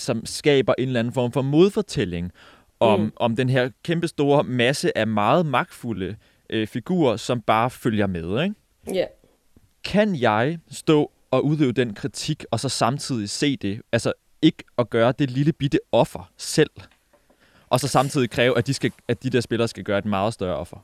som 0.00 0.26
skaber 0.26 0.74
en 0.78 0.88
eller 0.88 1.00
anden 1.00 1.14
form 1.14 1.32
for 1.32 1.42
modfortælling 1.42 2.32
om, 2.80 3.00
mm. 3.00 3.12
om 3.16 3.36
den 3.36 3.48
her 3.48 3.70
kæmpe 3.84 4.08
store 4.08 4.44
masse 4.44 4.98
af 4.98 5.06
meget 5.06 5.46
magtfulde 5.46 6.16
øh, 6.50 6.66
figurer, 6.66 7.16
som 7.16 7.40
bare 7.40 7.70
følger 7.70 8.06
med. 8.06 8.42
Ikke? 8.42 8.54
Yeah. 8.96 9.08
Kan 9.84 10.16
jeg 10.20 10.58
stå 10.70 11.10
og 11.30 11.44
udøve 11.44 11.72
den 11.72 11.94
kritik, 11.94 12.44
og 12.50 12.60
så 12.60 12.68
samtidig 12.68 13.30
se 13.30 13.56
det, 13.56 13.82
altså 13.92 14.12
ikke 14.42 14.64
at 14.78 14.90
gøre 14.90 15.12
det 15.18 15.30
lille 15.30 15.52
bitte 15.52 15.78
offer 15.92 16.30
selv, 16.36 16.70
og 17.68 17.80
så 17.80 17.88
samtidig 17.88 18.30
kræve, 18.30 18.58
at 18.58 18.66
de, 18.66 18.74
skal, 18.74 18.92
at 19.08 19.22
de 19.22 19.30
der 19.30 19.40
spillere 19.40 19.68
skal 19.68 19.84
gøre 19.84 19.98
et 19.98 20.04
meget 20.04 20.34
større 20.34 20.56
offer? 20.56 20.76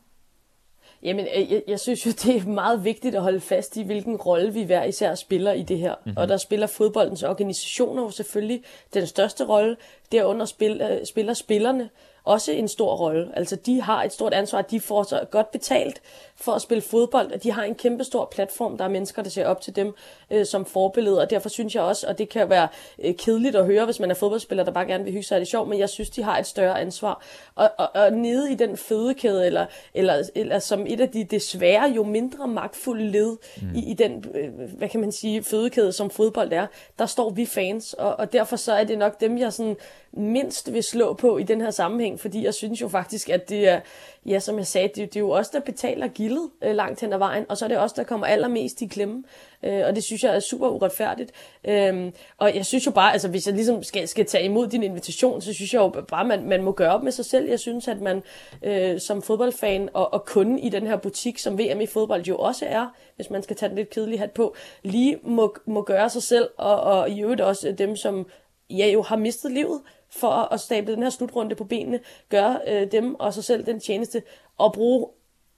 Jamen, 1.02 1.26
øh, 1.36 1.52
jeg, 1.52 1.62
jeg 1.68 1.80
synes 1.80 2.06
jo, 2.06 2.10
det 2.22 2.36
er 2.36 2.46
meget 2.46 2.84
vigtigt 2.84 3.14
at 3.14 3.22
holde 3.22 3.40
fast 3.40 3.76
i, 3.76 3.82
hvilken 3.82 4.16
rolle 4.16 4.52
vi 4.52 4.62
hver 4.62 4.84
især 4.84 5.14
spiller 5.14 5.52
i 5.52 5.62
det 5.62 5.78
her. 5.78 5.94
Mm-hmm. 5.94 6.16
Og 6.16 6.28
der 6.28 6.36
spiller 6.36 6.66
fodboldens 6.66 7.22
organisationer 7.22 8.02
jo 8.02 8.10
selvfølgelig 8.10 8.62
den 8.94 9.06
største 9.06 9.44
rolle. 9.44 9.76
Derunder 10.12 10.46
spil, 10.46 10.82
uh, 10.82 11.06
spiller 11.06 11.34
spillerne 11.34 11.90
også 12.26 12.52
en 12.52 12.68
stor 12.68 12.96
rolle. 12.96 13.30
Altså, 13.36 13.56
de 13.56 13.82
har 13.82 14.02
et 14.02 14.12
stort 14.12 14.34
ansvar. 14.34 14.62
De 14.62 14.80
får 14.80 15.02
så 15.02 15.24
godt 15.30 15.50
betalt 15.50 16.02
for 16.36 16.52
at 16.52 16.62
spille 16.62 16.82
fodbold. 16.82 17.38
De 17.38 17.52
har 17.52 17.62
en 17.62 17.74
kæmpe 17.74 18.04
stor 18.04 18.28
platform. 18.34 18.78
Der 18.78 18.84
er 18.84 18.88
mennesker, 18.88 19.22
der 19.22 19.30
ser 19.30 19.46
op 19.46 19.60
til 19.60 19.76
dem 19.76 19.94
øh, 20.30 20.46
som 20.46 20.64
forbilleder. 20.64 21.20
Og 21.20 21.30
derfor 21.30 21.48
synes 21.48 21.74
jeg 21.74 21.82
også, 21.82 22.06
og 22.06 22.18
det 22.18 22.28
kan 22.28 22.50
være 22.50 22.68
øh, 23.04 23.14
kedeligt 23.14 23.56
at 23.56 23.66
høre, 23.66 23.84
hvis 23.84 24.00
man 24.00 24.10
er 24.10 24.14
fodboldspiller, 24.14 24.64
der 24.64 24.72
bare 24.72 24.86
gerne 24.86 25.04
vil 25.04 25.12
hygge 25.12 25.26
sig 25.26 25.36
af 25.36 25.40
det 25.40 25.48
sjov, 25.48 25.66
men 25.66 25.78
jeg 25.78 25.88
synes, 25.88 26.10
de 26.10 26.22
har 26.22 26.38
et 26.38 26.46
større 26.46 26.80
ansvar. 26.80 27.22
Og, 27.54 27.70
og, 27.78 27.90
og 27.94 28.12
nede 28.12 28.52
i 28.52 28.54
den 28.54 28.76
fødekæde, 28.76 29.46
eller, 29.46 29.66
eller, 29.94 30.30
eller 30.34 30.58
som 30.58 30.86
et 30.86 31.00
af 31.00 31.08
de 31.08 31.24
desværre 31.24 31.92
jo 31.96 32.04
mindre 32.04 32.48
magtfulde 32.48 33.10
led 33.10 33.36
mm. 33.62 33.74
i, 33.74 33.90
i 33.90 33.94
den, 33.94 34.24
øh, 34.34 34.50
hvad 34.78 34.88
kan 34.88 35.00
man 35.00 35.12
sige, 35.12 35.42
fødekæde, 35.42 35.92
som 35.92 36.10
fodbold 36.10 36.52
er, 36.52 36.66
der 36.98 37.06
står 37.06 37.30
vi 37.30 37.46
fans. 37.46 37.92
Og, 37.92 38.16
og 38.16 38.32
derfor 38.32 38.56
så 38.56 38.72
er 38.72 38.84
det 38.84 38.98
nok 38.98 39.20
dem, 39.20 39.38
jeg 39.38 39.52
sådan 39.52 39.76
mindst 40.12 40.72
vil 40.72 40.82
slå 40.82 41.14
på 41.14 41.38
i 41.38 41.42
den 41.42 41.60
her 41.60 41.70
sammenhæng, 41.70 42.20
fordi 42.20 42.44
jeg 42.44 42.54
synes 42.54 42.80
jo 42.80 42.88
faktisk, 42.88 43.28
at 43.28 43.48
det 43.48 43.68
er, 43.68 43.80
ja, 44.28 44.38
som 44.38 44.58
jeg 44.58 44.66
sagde, 44.66 44.88
det, 44.88 44.96
det 44.96 45.16
er 45.16 45.20
jo 45.20 45.30
os, 45.30 45.48
der 45.48 45.60
betaler 45.60 46.08
gildet 46.08 46.50
øh, 46.62 46.74
langt 46.74 47.00
hen 47.00 47.12
ad 47.12 47.18
vejen, 47.18 47.44
og 47.48 47.56
så 47.56 47.64
er 47.64 47.68
det 47.68 47.78
os, 47.78 47.92
der 47.92 48.04
kommer 48.04 48.26
allermest 48.26 48.82
i 48.82 48.86
klemme, 48.86 49.24
øh, 49.62 49.82
og 49.86 49.96
det 49.96 50.04
synes 50.04 50.24
jeg 50.24 50.36
er 50.36 50.40
super 50.40 50.68
uretfærdigt. 50.68 51.32
Øh, 51.68 52.12
og 52.38 52.54
jeg 52.54 52.66
synes 52.66 52.86
jo 52.86 52.90
bare, 52.90 53.12
altså 53.12 53.28
hvis 53.28 53.46
jeg 53.46 53.54
ligesom 53.54 53.82
skal, 53.82 54.08
skal 54.08 54.26
tage 54.26 54.44
imod 54.44 54.66
din 54.66 54.82
invitation, 54.82 55.40
så 55.40 55.52
synes 55.52 55.74
jeg 55.74 55.80
jo 55.80 55.88
bare, 56.08 56.24
man, 56.24 56.48
man 56.48 56.62
må 56.62 56.72
gøre 56.72 56.94
op 56.94 57.02
med 57.02 57.12
sig 57.12 57.24
selv. 57.24 57.48
Jeg 57.48 57.60
synes, 57.60 57.88
at 57.88 58.00
man 58.00 58.22
øh, 58.62 59.00
som 59.00 59.22
fodboldfan 59.22 59.88
og, 59.92 60.14
og 60.14 60.24
kunde 60.24 60.60
i 60.60 60.68
den 60.68 60.86
her 60.86 60.96
butik, 60.96 61.38
som 61.38 61.58
VM 61.58 61.80
i 61.80 61.86
fodbold 61.86 62.22
jo 62.22 62.36
også 62.36 62.66
er, 62.68 62.86
hvis 63.16 63.30
man 63.30 63.42
skal 63.42 63.56
tage 63.56 63.68
den 63.68 63.76
lidt 63.76 63.90
kedelige 63.90 64.18
hat 64.18 64.30
på, 64.30 64.54
lige 64.82 65.18
må, 65.22 65.56
må 65.66 65.82
gøre 65.82 66.10
sig 66.10 66.22
selv, 66.22 66.48
og, 66.56 66.80
og 66.80 67.10
i 67.10 67.20
øvrigt 67.22 67.40
også 67.40 67.72
dem, 67.72 67.96
som 67.96 68.26
ja, 68.70 68.86
jo 68.86 69.02
har 69.02 69.16
mistet 69.16 69.52
livet 69.52 69.80
for 70.20 70.52
at 70.54 70.60
stable 70.60 70.94
den 70.94 71.02
her 71.02 71.10
slutrunde 71.10 71.54
på 71.54 71.64
benene, 71.64 72.00
gøre 72.28 72.60
øh, 72.68 72.92
dem 72.92 73.14
og 73.14 73.34
sig 73.34 73.44
selv 73.44 73.66
den 73.66 73.80
tjeneste, 73.80 74.22
og 74.58 74.72
bruge, 74.72 75.06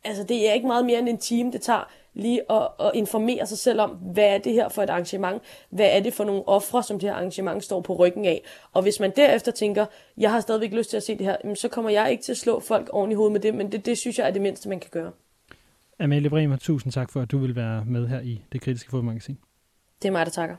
altså 0.04 0.22
det 0.22 0.48
er 0.48 0.52
ikke 0.52 0.66
meget 0.66 0.86
mere 0.86 0.98
end 0.98 1.08
en 1.08 1.18
time, 1.18 1.52
det 1.52 1.60
tager 1.60 1.90
lige 2.14 2.52
at, 2.52 2.68
at 2.80 2.90
informere 2.94 3.46
sig 3.46 3.58
selv 3.58 3.80
om, 3.80 3.90
hvad 3.90 4.24
er 4.24 4.38
det 4.38 4.52
her 4.52 4.68
for 4.68 4.82
et 4.82 4.90
arrangement, 4.90 5.42
hvad 5.70 5.96
er 5.96 6.00
det 6.00 6.14
for 6.14 6.24
nogle 6.24 6.48
ofre, 6.48 6.82
som 6.82 6.98
det 6.98 7.08
her 7.08 7.16
arrangement 7.16 7.64
står 7.64 7.80
på 7.80 7.94
ryggen 7.94 8.24
af. 8.24 8.42
Og 8.72 8.82
hvis 8.82 9.00
man 9.00 9.12
derefter 9.16 9.52
tænker, 9.52 9.86
jeg 10.16 10.30
har 10.30 10.40
stadigvæk 10.40 10.72
lyst 10.72 10.90
til 10.90 10.96
at 10.96 11.02
se 11.02 11.18
det 11.18 11.26
her, 11.26 11.54
så 11.54 11.68
kommer 11.68 11.90
jeg 11.90 12.10
ikke 12.10 12.22
til 12.22 12.32
at 12.32 12.38
slå 12.38 12.60
folk 12.60 12.88
oven 12.92 13.12
i 13.12 13.14
hovedet 13.14 13.32
med 13.32 13.40
det, 13.40 13.54
men 13.54 13.72
det, 13.72 13.86
det 13.86 13.98
synes 13.98 14.18
jeg 14.18 14.26
er 14.26 14.30
det 14.30 14.42
mindste, 14.42 14.68
man 14.68 14.80
kan 14.80 14.90
gøre. 14.92 15.12
Amalie 16.00 16.30
Bremer, 16.30 16.56
tusind 16.56 16.92
tak 16.92 17.10
for, 17.10 17.20
at 17.20 17.30
du 17.30 17.38
vil 17.38 17.56
være 17.56 17.84
med 17.84 18.06
her 18.08 18.20
i 18.20 18.42
Det 18.52 18.60
Kritiske 18.60 18.90
Fodmagasin. 18.90 19.38
Det 20.02 20.08
er 20.08 20.12
mig, 20.12 20.26
der 20.26 20.32
takker. 20.32 20.56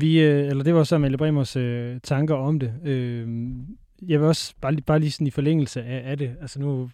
Vi, 0.00 0.20
øh, 0.20 0.46
eller 0.48 0.64
det 0.64 0.74
var 0.74 0.84
så 0.84 0.94
Amalie 0.94 1.16
Bremers 1.16 1.56
øh, 1.56 2.00
tanker 2.02 2.34
om 2.34 2.58
det. 2.58 2.74
Øh, 2.84 3.28
jeg 4.08 4.20
vil 4.20 4.28
også 4.28 4.54
bare, 4.60 4.76
bare 4.86 4.98
lige 4.98 5.10
sådan 5.10 5.26
i 5.26 5.30
forlængelse 5.30 5.82
af, 5.82 6.10
af 6.10 6.18
det. 6.18 6.36
Altså 6.40 6.60
nu 6.60 6.90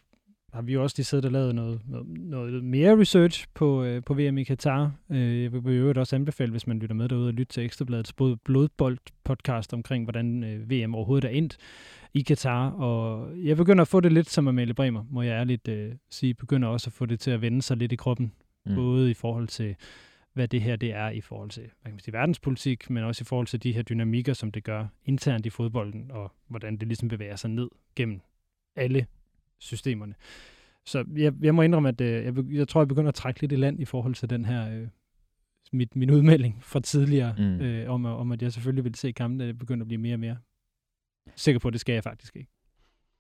har 0.52 0.62
vi 0.62 0.72
jo 0.72 0.82
også 0.82 0.94
lige 0.98 1.04
siddet 1.04 1.24
og 1.24 1.32
lavet 1.32 1.54
noget, 1.54 1.80
noget, 1.86 2.06
noget 2.08 2.64
mere 2.64 3.00
research 3.00 3.46
på, 3.54 3.84
øh, 3.84 4.02
på 4.02 4.14
VM 4.14 4.38
i 4.38 4.44
Katar. 4.44 4.92
Øh, 5.10 5.42
jeg 5.42 5.52
vil 5.52 5.74
i 5.74 5.76
øvrigt 5.76 5.98
også 5.98 6.16
anbefale, 6.16 6.50
hvis 6.50 6.66
man 6.66 6.78
lytter 6.78 6.94
med 6.94 7.08
derude, 7.08 7.28
at 7.28 7.34
lytte 7.34 7.52
til 7.52 7.64
Ekstrabladets 7.64 8.12
blod- 8.12 8.36
blodbold-podcast 8.44 9.72
omkring, 9.72 10.04
hvordan 10.04 10.44
øh, 10.44 10.70
VM 10.70 10.94
overhovedet 10.94 11.24
er 11.24 11.32
endt 11.32 11.56
i 12.14 12.20
Katar. 12.20 12.70
Og 12.70 13.28
jeg 13.44 13.56
begynder 13.56 13.82
at 13.82 13.88
få 13.88 14.00
det 14.00 14.12
lidt 14.12 14.30
som 14.30 14.48
Amalie 14.48 14.74
Bremer, 14.74 15.04
må 15.10 15.22
jeg 15.22 15.32
ærligt 15.32 15.68
øh, 15.68 15.92
sige. 16.10 16.34
Begynder 16.34 16.68
også 16.68 16.88
at 16.88 16.92
få 16.92 17.06
det 17.06 17.20
til 17.20 17.30
at 17.30 17.42
vende 17.42 17.62
sig 17.62 17.76
lidt 17.76 17.92
i 17.92 17.96
kroppen. 17.96 18.32
Mm. 18.66 18.74
Både 18.74 19.10
i 19.10 19.14
forhold 19.14 19.48
til, 19.48 19.76
hvad 20.34 20.48
det 20.48 20.62
her 20.62 20.76
det 20.76 20.92
er 20.92 21.08
i 21.10 21.20
forhold 21.20 21.50
til, 21.50 21.62
hvad 21.62 21.70
kan 21.84 21.92
man 21.92 22.00
sige, 22.00 22.12
verdenspolitik, 22.12 22.90
men 22.90 23.04
også 23.04 23.22
i 23.22 23.24
forhold 23.28 23.46
til 23.46 23.62
de 23.62 23.72
her 23.72 23.82
dynamikker, 23.82 24.32
som 24.32 24.50
det 24.52 24.64
gør 24.64 24.86
internt 25.04 25.46
i 25.46 25.50
fodbolden, 25.50 26.10
og 26.10 26.32
hvordan 26.48 26.76
det 26.76 26.88
ligesom 26.88 27.08
bevæger 27.08 27.36
sig 27.36 27.50
ned 27.50 27.68
gennem 27.96 28.20
alle 28.76 29.06
systemerne. 29.58 30.14
Så 30.86 31.04
jeg, 31.16 31.32
jeg 31.42 31.54
må 31.54 31.62
indrømme, 31.62 31.88
at 31.88 32.00
øh, 32.00 32.24
jeg, 32.24 32.34
jeg 32.52 32.68
tror, 32.68 32.80
jeg 32.80 32.88
begynder 32.88 33.08
at 33.08 33.14
trække 33.14 33.40
lidt 33.40 33.52
i 33.52 33.56
land 33.56 33.80
i 33.80 33.84
forhold 33.84 34.14
til 34.14 34.30
den 34.30 34.44
her 34.44 34.74
øh, 34.80 34.88
mit, 35.72 35.96
min 35.96 36.10
udmelding 36.10 36.58
fra 36.64 36.80
tidligere, 36.80 37.34
Mm. 37.38 37.60
øh, 37.60 37.90
om, 37.90 38.06
at- 38.06 38.12
om 38.12 38.32
at 38.32 38.42
jeg 38.42 38.52
selvfølgelig 38.52 38.84
vil 38.84 38.94
se 38.94 39.12
kampen, 39.12 39.40
at 39.40 39.46
jeg 39.46 39.58
begynder 39.58 39.84
at 39.84 39.88
blive 39.88 40.00
mere 40.00 40.14
og 40.14 40.20
mere 40.20 40.36
sikker 41.36 41.58
på, 41.58 41.68
at 41.68 41.72
det 41.72 41.80
skal 41.80 41.92
jeg 41.92 42.02
faktisk 42.02 42.36
ikke. 42.36 42.50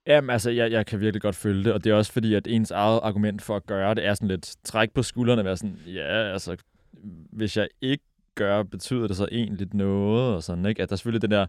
Jamen, 0.06 0.30
altså, 0.30 0.50
jeg, 0.50 0.72
jeg 0.72 0.86
kan 0.86 1.00
virkelig 1.00 1.22
godt 1.22 1.36
følge 1.36 1.64
det, 1.64 1.72
og 1.72 1.84
det 1.84 1.90
er 1.90 1.94
også 1.94 2.12
fordi, 2.12 2.34
at 2.34 2.46
ens 2.46 2.70
eget 2.70 3.00
argument 3.02 3.42
for 3.42 3.56
at 3.56 3.66
gøre 3.66 3.94
det 3.94 4.06
er 4.06 4.14
sådan 4.14 4.28
lidt 4.28 4.56
træk 4.64 4.90
på 4.90 5.02
skuldrene 5.02 5.40
og 5.40 5.44
være 5.44 5.56
sådan, 5.56 5.76
ja, 5.86 6.32
altså, 6.32 6.56
hvis 7.32 7.56
jeg 7.56 7.68
ikke 7.80 8.04
gør, 8.34 8.62
betyder 8.62 9.06
det 9.06 9.16
så 9.16 9.28
egentlig 9.32 9.74
noget, 9.74 10.34
og 10.34 10.42
sådan, 10.42 10.66
ikke? 10.66 10.82
At 10.82 10.88
der 10.88 10.92
er 10.92 10.96
selvfølgelig 10.96 11.22
den 11.22 11.30
der, 11.30 11.46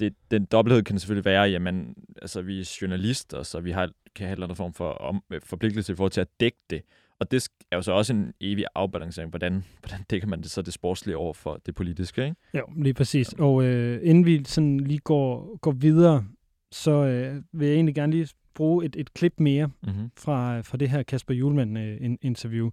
det, 0.00 0.14
den 0.30 0.44
dobbelthed 0.44 0.82
kan 0.82 0.98
selvfølgelig 0.98 1.24
være, 1.24 1.42
jamen, 1.42 1.94
altså, 2.22 2.42
vi 2.42 2.60
er 2.60 2.78
journalister, 2.82 3.42
så 3.42 3.60
vi 3.60 3.70
har, 3.70 3.90
kan 4.14 4.26
have 4.26 4.28
en 4.28 4.32
eller 4.32 4.46
anden 4.46 4.56
form 4.56 4.74
for 4.74 4.90
om, 4.90 5.22
forpligtelse 5.44 5.92
i 5.92 5.96
forhold 5.96 6.12
til 6.12 6.20
at 6.20 6.28
dække 6.40 6.58
det. 6.70 6.82
Og 7.20 7.30
det 7.30 7.48
er 7.70 7.76
jo 7.76 7.82
så 7.82 7.92
også 7.92 8.12
en 8.12 8.32
evig 8.40 8.64
afbalancering. 8.74 9.30
Hvordan, 9.30 9.64
hvordan 9.80 10.04
dækker 10.10 10.28
man 10.28 10.42
det 10.42 10.50
så 10.50 10.62
det 10.62 10.72
sportslige 10.74 11.16
over 11.16 11.32
for 11.32 11.60
det 11.66 11.74
politiske, 11.74 12.24
ikke? 12.24 12.36
Jo, 12.54 12.64
lige 12.76 12.94
præcis. 12.94 13.32
Og 13.32 13.64
øh, 13.64 14.00
inden 14.02 14.26
vi 14.26 14.44
sådan 14.44 14.80
lige 14.80 14.98
går, 14.98 15.58
går 15.58 15.72
videre, 15.72 16.24
så 16.72 16.90
øh, 16.90 17.42
vil 17.52 17.68
jeg 17.68 17.74
egentlig 17.74 17.94
gerne 17.94 18.12
lige 18.12 18.28
bruge 18.54 18.84
et, 18.84 18.96
et 18.96 19.14
klip 19.14 19.34
mere 19.40 19.70
Mm-hmm. 19.86 20.10
fra, 20.16 20.60
fra 20.60 20.76
det 20.76 20.90
her 20.90 21.02
Kasper 21.02 21.34
Julemand-interview. 21.34 22.70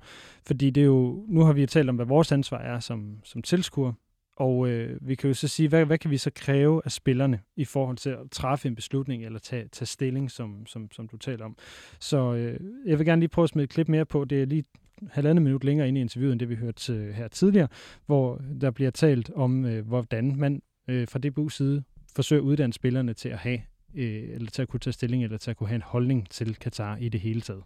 Fordi 0.47 0.69
det 0.69 0.81
er 0.81 0.85
jo, 0.85 1.25
nu 1.27 1.41
har 1.41 1.53
vi 1.53 1.61
jo 1.61 1.67
talt 1.67 1.89
om, 1.89 1.95
hvad 1.95 2.05
vores 2.05 2.31
ansvar 2.31 2.57
er 2.57 2.79
som, 2.79 3.19
som 3.23 3.41
tilskuer, 3.41 3.93
og 4.35 4.69
øh, 4.69 5.07
vi 5.07 5.15
kan 5.15 5.27
jo 5.27 5.33
så 5.33 5.47
sige, 5.47 5.69
hvad, 5.69 5.85
hvad 5.85 5.97
kan 5.97 6.11
vi 6.11 6.17
så 6.17 6.31
kræve 6.35 6.81
af 6.85 6.91
spillerne 6.91 7.39
i 7.55 7.65
forhold 7.65 7.97
til 7.97 8.09
at 8.09 8.19
træffe 8.31 8.67
en 8.67 8.75
beslutning 8.75 9.25
eller 9.25 9.39
tage, 9.39 9.67
tage 9.67 9.85
stilling, 9.85 10.31
som, 10.31 10.65
som, 10.65 10.91
som 10.91 11.07
du 11.07 11.17
taler 11.17 11.45
om. 11.45 11.57
Så 11.99 12.33
øh, 12.33 12.59
jeg 12.85 12.99
vil 12.99 13.05
gerne 13.05 13.19
lige 13.19 13.29
prøve 13.29 13.43
at 13.43 13.49
smide 13.49 13.63
et 13.63 13.69
klip 13.69 13.87
mere 13.89 14.05
på. 14.05 14.25
Det 14.25 14.41
er 14.41 14.45
lige 14.45 14.63
halvandet 15.09 15.43
minut 15.43 15.63
længere 15.63 15.87
inde 15.87 15.99
i 15.99 16.01
interviewet, 16.01 16.31
end 16.31 16.39
det 16.39 16.49
vi 16.49 16.55
hørte 16.55 16.93
øh, 16.93 17.13
her 17.13 17.27
tidligere, 17.27 17.67
hvor 18.05 18.41
der 18.61 18.71
bliver 18.71 18.91
talt 18.91 19.31
om, 19.35 19.65
øh, 19.65 19.87
hvordan 19.87 20.35
man 20.35 20.61
øh, 20.87 21.07
fra 21.07 21.19
DBU's 21.25 21.49
side 21.49 21.83
forsøger 22.15 22.41
at 22.41 22.45
uddanne 22.45 22.73
spillerne 22.73 23.13
til 23.13 23.29
at 23.29 23.37
have 23.37 23.59
øh, 23.95 24.29
eller 24.29 24.51
til 24.51 24.61
at 24.61 24.67
kunne 24.67 24.79
tage 24.79 24.93
stilling, 24.93 25.23
eller 25.23 25.37
til 25.37 25.51
at 25.51 25.57
kunne 25.57 25.69
have 25.69 25.75
en 25.75 25.81
holdning 25.81 26.29
til 26.29 26.55
Katar 26.55 26.97
i 26.97 27.09
det 27.09 27.21
hele 27.21 27.41
taget. 27.41 27.63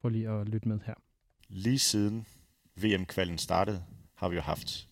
Prøv 0.00 0.08
lige 0.08 0.28
at 0.28 0.48
lytte 0.48 0.68
med 0.68 0.78
her. 0.86 0.94
Lige 1.48 1.78
siden 1.78 2.26
VM-kvalden 2.76 3.38
startede, 3.38 3.84
har 4.14 4.28
vi 4.28 4.36
jo 4.36 4.42
haft 4.42 4.88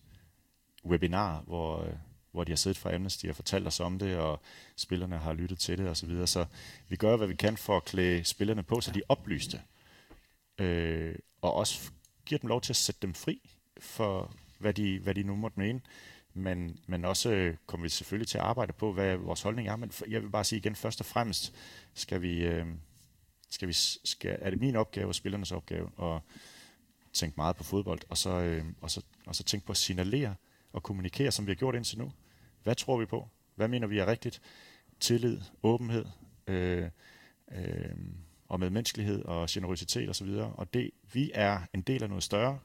webinarer, 0.85 1.41
hvor, 1.41 1.83
øh, 1.83 1.93
hvor 2.31 2.43
de 2.43 2.51
har 2.51 2.57
siddet 2.57 2.77
fra 2.77 2.95
Amnesty 2.95 3.25
og 3.25 3.35
fortalt 3.35 3.67
os 3.67 3.79
om 3.79 3.99
det, 3.99 4.17
og 4.17 4.41
spillerne 4.75 5.17
har 5.17 5.33
lyttet 5.33 5.59
til 5.59 5.77
det 5.77 5.89
osv. 5.89 5.95
Så, 5.95 6.05
videre. 6.05 6.27
så 6.27 6.45
vi 6.89 6.95
gør, 6.95 7.17
hvad 7.17 7.27
vi 7.27 7.35
kan 7.35 7.57
for 7.57 7.77
at 7.77 7.85
klæde 7.85 8.23
spillerne 8.23 8.63
på, 8.63 8.81
så 8.81 8.91
de 8.91 8.99
er 8.99 9.03
oplyste. 9.09 9.61
Øh, 10.59 11.15
og 11.41 11.53
også 11.53 11.91
giver 12.25 12.39
dem 12.39 12.47
lov 12.47 12.61
til 12.61 12.71
at 12.71 12.77
sætte 12.77 13.01
dem 13.01 13.13
fri 13.13 13.49
for, 13.79 14.35
hvad 14.59 14.73
de, 14.73 14.99
hvad 14.99 15.15
de 15.15 15.23
nu 15.23 15.35
måtte 15.35 15.59
mene. 15.59 15.81
Men, 16.37 16.79
men 16.87 17.05
også 17.05 17.29
øh, 17.29 17.55
kommer 17.65 17.83
vi 17.83 17.89
selvfølgelig 17.89 18.27
til 18.27 18.37
at 18.37 18.43
arbejde 18.43 18.73
på, 18.73 18.93
hvad 18.93 19.15
vores 19.15 19.41
holdning 19.41 19.67
er. 19.67 19.75
Men 19.75 19.91
jeg 20.07 20.21
vil 20.21 20.29
bare 20.29 20.43
sige 20.43 20.59
igen, 20.59 20.75
først 20.75 20.99
og 20.99 21.05
fremmest 21.05 21.53
skal 21.93 22.21
vi, 22.21 22.45
øh, 22.45 22.65
skal 23.49 23.67
vi 23.67 23.73
skal, 24.03 24.37
er 24.41 24.49
det 24.49 24.59
min 24.59 24.75
opgave 24.75 25.07
og 25.07 25.15
spillernes 25.15 25.51
opgave 25.51 25.89
at 26.01 26.21
tænke 27.13 27.33
meget 27.37 27.55
på 27.55 27.63
fodbold, 27.63 27.99
og 28.09 28.17
så, 28.17 28.29
øh, 28.29 28.65
og, 28.81 28.91
så, 28.91 29.01
og 29.25 29.35
så 29.35 29.43
tænke 29.43 29.65
på 29.65 29.71
at 29.71 29.77
signalere 29.77 30.35
og 30.73 30.83
kommunikere, 30.83 31.31
som 31.31 31.45
vi 31.45 31.51
har 31.51 31.55
gjort 31.55 31.75
indtil 31.75 31.97
nu. 31.97 32.11
Hvad 32.63 32.75
tror 32.75 32.97
vi 32.97 33.05
på? 33.05 33.27
Hvad 33.55 33.67
mener 33.67 33.87
vi 33.87 33.99
er 33.99 34.07
rigtigt? 34.07 34.41
Tillid, 34.99 35.41
åbenhed, 35.63 36.05
øh, 36.47 36.89
øh, 37.51 37.95
og 38.47 38.59
med 38.59 38.69
menneskelighed 38.69 39.25
og 39.25 39.47
generøsitet 39.49 40.09
osv. 40.09 40.27
Og 40.27 40.73
det, 40.73 40.91
vi 41.13 41.31
er 41.33 41.61
en 41.73 41.81
del 41.81 42.03
af 42.03 42.09
noget 42.09 42.23
større. 42.23 42.59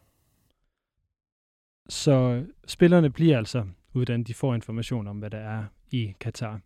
Så 1.88 2.46
spillerne 2.66 3.10
bliver 3.10 3.38
altså 3.38 3.66
uddannet, 3.94 4.28
de 4.28 4.34
får 4.34 4.54
information 4.54 5.06
om, 5.06 5.18
hvad 5.18 5.30
der 5.30 5.38
er 5.38 5.64
i 5.90 6.14
Katar, 6.20 6.60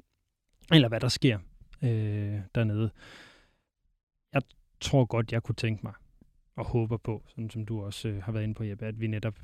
eller 0.73 0.89
hvad 0.89 1.01
der 1.01 1.09
sker 1.09 1.39
øh, 1.83 2.41
dernede. 2.55 2.91
Jeg 4.33 4.43
tror 4.81 5.05
godt, 5.05 5.33
jeg 5.33 5.43
kunne 5.43 5.55
tænke 5.55 5.81
mig 5.83 5.93
og 6.57 6.67
håber 6.67 6.97
på, 6.97 7.25
sådan 7.29 7.51
som 7.51 7.67
du 7.67 7.83
også 7.83 8.09
øh, 8.09 8.23
har 8.23 8.33
været 8.33 8.45
inde 8.45 8.55
på, 8.55 8.65
Jeppe, 8.65 8.87
at 8.87 9.01
vi 9.01 9.07
netop 9.07 9.35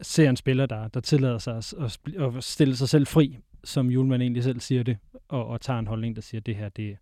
ser 0.00 0.30
en 0.30 0.36
spiller, 0.36 0.66
der, 0.66 0.88
der 0.88 1.00
tillader 1.00 1.38
sig 1.38 1.56
at, 1.56 1.74
at, 2.18 2.44
stille 2.44 2.76
sig 2.76 2.88
selv 2.88 3.06
fri, 3.06 3.38
som 3.64 3.90
Julemand 3.90 4.22
egentlig 4.22 4.42
selv 4.42 4.60
siger 4.60 4.82
det, 4.82 4.98
og, 5.28 5.46
og 5.46 5.60
tager 5.60 5.78
en 5.78 5.86
holdning, 5.86 6.16
der 6.16 6.22
siger, 6.22 6.40
at 6.40 6.46
det 6.46 6.56
her, 6.56 6.68
det, 6.68 6.96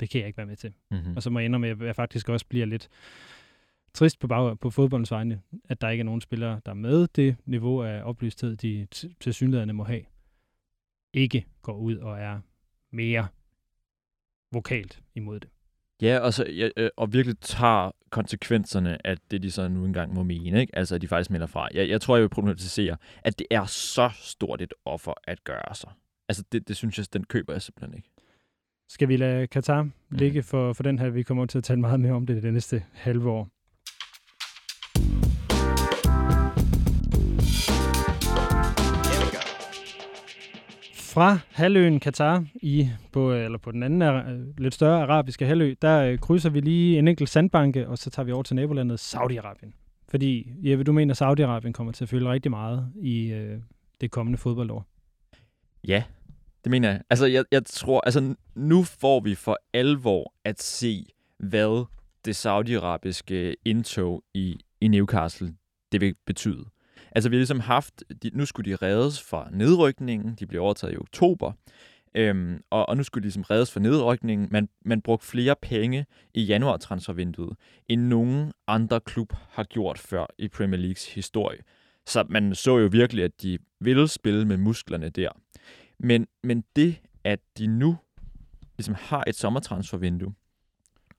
det 0.00 0.10
kan 0.10 0.20
jeg 0.20 0.26
ikke 0.26 0.36
være 0.36 0.46
med 0.46 0.56
til. 0.56 0.72
Mm-hmm. 0.90 1.16
Og 1.16 1.22
så 1.22 1.30
må 1.30 1.38
jeg 1.38 1.44
indrømme, 1.44 1.68
at 1.68 1.80
jeg 1.80 1.96
faktisk 1.96 2.28
også 2.28 2.46
bliver 2.46 2.66
lidt 2.66 2.88
trist 3.94 4.20
på, 4.20 4.26
bag, 4.26 4.58
på 4.58 4.70
fodboldens 4.70 5.10
vegne, 5.10 5.42
at 5.68 5.80
der 5.80 5.88
ikke 5.88 6.02
er 6.02 6.04
nogen 6.04 6.20
spillere, 6.20 6.60
der 6.66 6.74
med 6.74 7.08
det 7.16 7.36
niveau 7.44 7.82
af 7.82 8.02
oplysthed, 8.04 8.56
de 8.56 8.86
til 9.20 9.74
må 9.74 9.84
have, 9.84 10.02
ikke 11.12 11.46
går 11.62 11.76
ud 11.76 11.96
og 11.96 12.18
er 12.18 12.40
mere 12.90 13.26
vokalt 14.52 15.02
imod 15.14 15.40
det. 15.40 15.50
Ja, 16.02 16.18
og, 16.18 16.34
så, 16.34 16.44
ja, 16.44 16.68
øh, 16.76 16.90
og 16.96 17.12
virkelig 17.12 17.38
tager 17.40 17.90
konsekvenserne 18.10 19.06
af 19.06 19.16
det, 19.30 19.42
de 19.42 19.50
så 19.50 19.68
nu 19.68 19.84
engang 19.84 20.14
må 20.14 20.22
mene. 20.22 20.60
Ikke? 20.60 20.76
Altså, 20.76 20.94
at 20.94 21.02
de 21.02 21.08
faktisk 21.08 21.30
melder 21.30 21.46
fra. 21.46 21.68
Jeg, 21.74 21.88
jeg 21.88 22.00
tror, 22.00 22.16
jeg 22.16 22.22
vil 22.22 22.28
problematisere, 22.28 22.96
at 23.22 23.38
det 23.38 23.46
er 23.50 23.64
så 23.64 24.10
stort 24.14 24.62
et 24.62 24.74
offer 24.84 25.12
at 25.24 25.44
gøre 25.44 25.74
sig. 25.74 25.90
Altså, 26.28 26.44
det, 26.52 26.68
det 26.68 26.76
synes 26.76 26.98
jeg, 26.98 27.06
den 27.12 27.24
køber 27.24 27.52
jeg 27.52 27.62
simpelthen 27.62 27.96
ikke. 27.96 28.08
Skal 28.88 29.08
vi 29.08 29.16
lade 29.16 29.46
Katar 29.46 29.88
ligge 30.10 30.42
for, 30.42 30.72
for 30.72 30.82
den 30.82 30.98
her? 30.98 31.10
Vi 31.10 31.22
kommer 31.22 31.46
til 31.46 31.58
at 31.58 31.64
tale 31.64 31.80
meget 31.80 32.00
mere 32.00 32.12
om 32.12 32.26
det 32.26 32.42
det 32.42 32.52
næste 32.52 32.84
halve 32.92 33.30
år. 33.30 33.53
Fra 41.14 41.38
halvøen 41.50 42.00
Katar 42.00 42.44
i 42.54 42.88
på 43.12 43.32
eller 43.32 43.58
på 43.58 43.70
den 43.70 43.82
anden 43.82 44.02
øh, 44.02 44.58
lidt 44.58 44.74
større 44.74 45.02
arabiske 45.02 45.46
halvø, 45.46 45.74
der 45.82 46.00
øh, 46.00 46.18
krydser 46.18 46.50
vi 46.50 46.60
lige 46.60 46.98
en 46.98 47.08
enkelt 47.08 47.28
sandbanke, 47.28 47.88
og 47.88 47.98
så 47.98 48.10
tager 48.10 48.24
vi 48.24 48.32
over 48.32 48.42
til 48.42 48.56
nabolandet 48.56 49.14
Saudi-Arabien. 49.14 49.72
Fordi 50.08 50.52
Jeppe, 50.62 50.84
du 50.84 50.92
mener, 50.92 51.14
at 51.14 51.22
Saudi-Arabien 51.22 51.72
kommer 51.72 51.92
til 51.92 52.04
at 52.04 52.08
fylde 52.08 52.30
rigtig 52.30 52.50
meget 52.50 52.92
i 52.96 53.32
øh, 53.32 53.58
det 54.00 54.10
kommende 54.10 54.38
fodboldår. 54.38 54.86
Ja, 55.88 56.02
det 56.64 56.70
mener 56.70 56.90
jeg. 56.90 57.00
Altså, 57.10 57.26
jeg, 57.26 57.44
jeg 57.52 57.64
tror, 57.66 58.00
altså, 58.00 58.34
nu 58.54 58.82
får 58.82 59.20
vi 59.20 59.34
for 59.34 59.58
alvor 59.72 60.34
at 60.44 60.62
se, 60.62 61.06
hvad 61.38 61.84
det 62.24 62.36
saudiarabiske 62.36 63.56
indtog 63.64 64.24
i, 64.34 64.58
i 64.80 64.88
Newcastle, 64.88 65.54
det 65.92 66.00
vil 66.00 66.14
betyde. 66.26 66.64
Altså, 67.14 67.30
vi 67.30 67.36
har 67.36 67.38
ligesom 67.38 67.60
haft, 67.60 68.04
de, 68.22 68.30
nu 68.32 68.46
skulle 68.46 68.70
de 68.70 68.76
reddes 68.76 69.22
fra 69.22 69.48
nedrykningen, 69.52 70.34
de 70.34 70.46
blev 70.46 70.62
overtaget 70.62 70.94
i 70.94 70.96
oktober, 70.96 71.52
øhm, 72.14 72.60
og, 72.70 72.88
og 72.88 72.96
nu 72.96 73.02
skulle 73.02 73.22
de 73.22 73.26
ligesom 73.26 73.42
reddes 73.42 73.72
fra 73.72 73.80
nedrykningen. 73.80 74.48
Man, 74.50 74.68
man 74.84 75.00
brugte 75.02 75.26
flere 75.26 75.54
penge 75.62 76.06
i 76.34 76.42
januar-transfervinduet, 76.42 77.56
end 77.88 78.02
nogen 78.02 78.52
andre 78.66 79.00
klub 79.00 79.32
har 79.50 79.64
gjort 79.64 79.98
før 79.98 80.26
i 80.38 80.48
Premier 80.48 80.80
Leagues 80.80 81.14
historie. 81.14 81.58
Så 82.06 82.24
man 82.28 82.54
så 82.54 82.78
jo 82.78 82.88
virkelig, 82.92 83.24
at 83.24 83.42
de 83.42 83.58
ville 83.80 84.08
spille 84.08 84.44
med 84.44 84.56
musklerne 84.56 85.08
der. 85.08 85.28
Men, 85.98 86.26
men 86.42 86.64
det, 86.76 87.00
at 87.24 87.40
de 87.58 87.66
nu 87.66 87.96
ligesom 88.78 88.94
har 88.98 89.24
et 89.26 89.34
sommertransfervindue, 89.34 90.34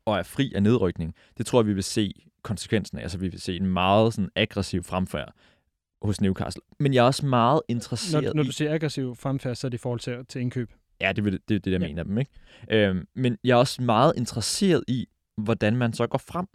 og 0.05 0.17
er 0.17 0.23
fri 0.23 0.51
af 0.55 0.63
nedrykning, 0.63 1.15
det 1.37 1.45
tror 1.45 1.61
jeg, 1.61 1.67
vi 1.67 1.73
vil 1.73 1.83
se 1.83 2.11
konsekvensen 2.41 2.97
af. 2.97 3.01
Altså, 3.01 3.17
vi 3.17 3.27
vil 3.27 3.41
se 3.41 3.55
en 3.55 3.65
meget 3.65 4.13
sådan, 4.13 4.29
aggressiv 4.35 4.83
fremfærd 4.83 5.33
hos 6.05 6.21
Newcastle. 6.21 6.61
Men 6.79 6.93
jeg 6.93 6.99
er 7.01 7.05
også 7.05 7.25
meget 7.25 7.61
interesseret 7.67 8.23
Når, 8.23 8.33
når 8.33 8.43
du 8.43 8.51
siger 8.51 8.73
aggressiv 8.73 9.15
fremfærd, 9.15 9.55
så 9.55 9.67
er 9.67 9.69
det 9.69 9.77
i 9.77 9.81
forhold 9.81 9.99
til, 9.99 10.25
til 10.29 10.41
indkøb. 10.41 10.71
Ja, 11.01 11.11
det 11.11 11.25
er 11.27 11.29
det, 11.31 11.39
det, 11.49 11.65
det 11.65 11.71
jeg 11.71 11.81
Ja. 11.81 11.87
mener 11.87 12.03
dem, 12.03 12.17
ikke? 12.17 12.31
Øhm, 12.71 13.07
men 13.15 13.37
jeg 13.43 13.51
er 13.51 13.55
også 13.55 13.81
meget 13.81 14.13
interesseret 14.17 14.83
i, 14.87 15.07
hvordan 15.37 15.75
man 15.75 15.93
så 15.93 16.07
går 16.07 16.17
frem. 16.17 16.45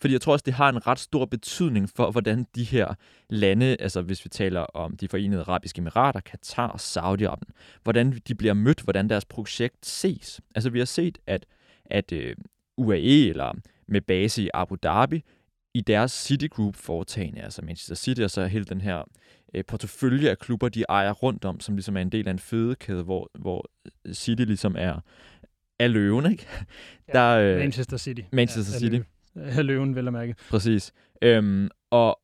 Fordi 0.00 0.12
jeg 0.12 0.20
tror 0.20 0.32
også, 0.32 0.42
det 0.46 0.54
har 0.54 0.68
en 0.68 0.86
ret 0.86 0.98
stor 0.98 1.24
betydning 1.24 1.88
for, 1.96 2.10
hvordan 2.10 2.46
de 2.54 2.64
her 2.64 2.94
lande, 3.30 3.76
altså 3.80 4.02
hvis 4.02 4.24
vi 4.24 4.28
taler 4.28 4.60
om 4.60 4.96
de 4.96 5.08
forenede 5.08 5.40
arabiske 5.40 5.78
emirater, 5.78 6.20
Katar, 6.20 6.76
Saudi-Arabien, 6.76 7.52
hvordan 7.82 8.20
de 8.28 8.34
bliver 8.34 8.54
mødt, 8.54 8.80
hvordan 8.80 9.08
deres 9.08 9.24
projekt 9.24 9.86
ses. 9.86 10.40
Altså 10.54 10.70
vi 10.70 10.78
har 10.78 10.84
set, 10.86 11.18
at, 11.26 11.46
at 11.84 12.12
øh, 12.12 12.36
UAE, 12.76 13.28
eller 13.28 13.52
med 13.86 14.00
base 14.00 14.42
i 14.42 14.48
Abu 14.54 14.76
Dhabi, 14.82 15.24
i 15.74 15.80
deres 15.80 16.12
Citigroup 16.12 16.76
foretagende, 16.76 17.40
altså 17.42 17.62
Manchester 17.62 17.94
City, 17.94 18.20
og 18.20 18.30
så 18.30 18.46
hele 18.46 18.64
den 18.64 18.80
her 18.80 19.02
øh, 19.54 19.64
portefølje 19.64 20.30
af 20.30 20.38
klubber, 20.38 20.68
de 20.68 20.84
ejer 20.88 21.12
rundt 21.12 21.44
om, 21.44 21.60
som 21.60 21.74
ligesom 21.74 21.96
er 21.96 22.00
en 22.00 22.12
del 22.12 22.28
af 22.28 22.30
en 22.30 22.38
fødekæde, 22.38 23.02
hvor, 23.02 23.30
hvor 23.38 23.70
City 24.12 24.42
ligesom 24.42 24.76
er, 24.78 25.00
er 25.78 25.88
løven, 25.88 26.32
ikke? 26.32 26.46
Ja, 27.08 27.12
Der, 27.12 27.28
øh, 27.28 27.58
Manchester 27.58 27.96
City. 27.96 28.20
Manchester 28.32 28.74
er 28.74 28.78
City. 28.78 28.98
Er 29.34 29.62
løven, 29.62 29.94
vel 29.94 30.06
at 30.06 30.12
mærke. 30.12 30.34
Præcis. 30.50 30.92
Øhm, 31.22 31.68
og 31.90 32.18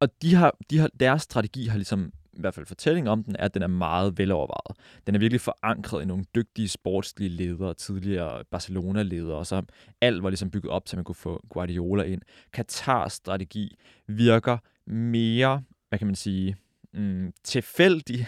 og 0.00 0.22
de 0.22 0.34
har, 0.34 0.56
de 0.70 0.78
har, 0.78 0.90
deres 1.00 1.22
strategi 1.22 1.66
har 1.66 1.76
ligesom, 1.76 2.12
i 2.36 2.40
hvert 2.40 2.54
fald 2.54 2.66
fortælling 2.66 3.08
om 3.08 3.24
den, 3.24 3.36
er, 3.38 3.44
at 3.44 3.54
den 3.54 3.62
er 3.62 3.66
meget 3.66 4.18
velovervejet. 4.18 4.76
Den 5.06 5.14
er 5.14 5.18
virkelig 5.18 5.40
forankret 5.40 6.02
i 6.02 6.04
nogle 6.04 6.24
dygtige 6.34 6.68
sportslige 6.68 7.28
ledere, 7.28 7.74
tidligere 7.74 8.44
Barcelona-ledere, 8.50 9.36
og 9.36 9.46
så 9.46 9.62
alt 10.00 10.22
var 10.22 10.30
ligesom 10.30 10.50
bygget 10.50 10.72
op 10.72 10.86
til, 10.86 10.98
man 10.98 11.04
kunne 11.04 11.14
få 11.14 11.42
Guardiola 11.48 12.02
ind. 12.02 12.22
Katars 12.52 13.12
strategi 13.12 13.76
virker 14.06 14.58
mere, 14.86 15.62
hvad 15.88 15.98
kan 15.98 16.06
man 16.06 16.16
sige, 16.16 16.56
mm, 16.92 17.32
tilfældig. 17.44 18.26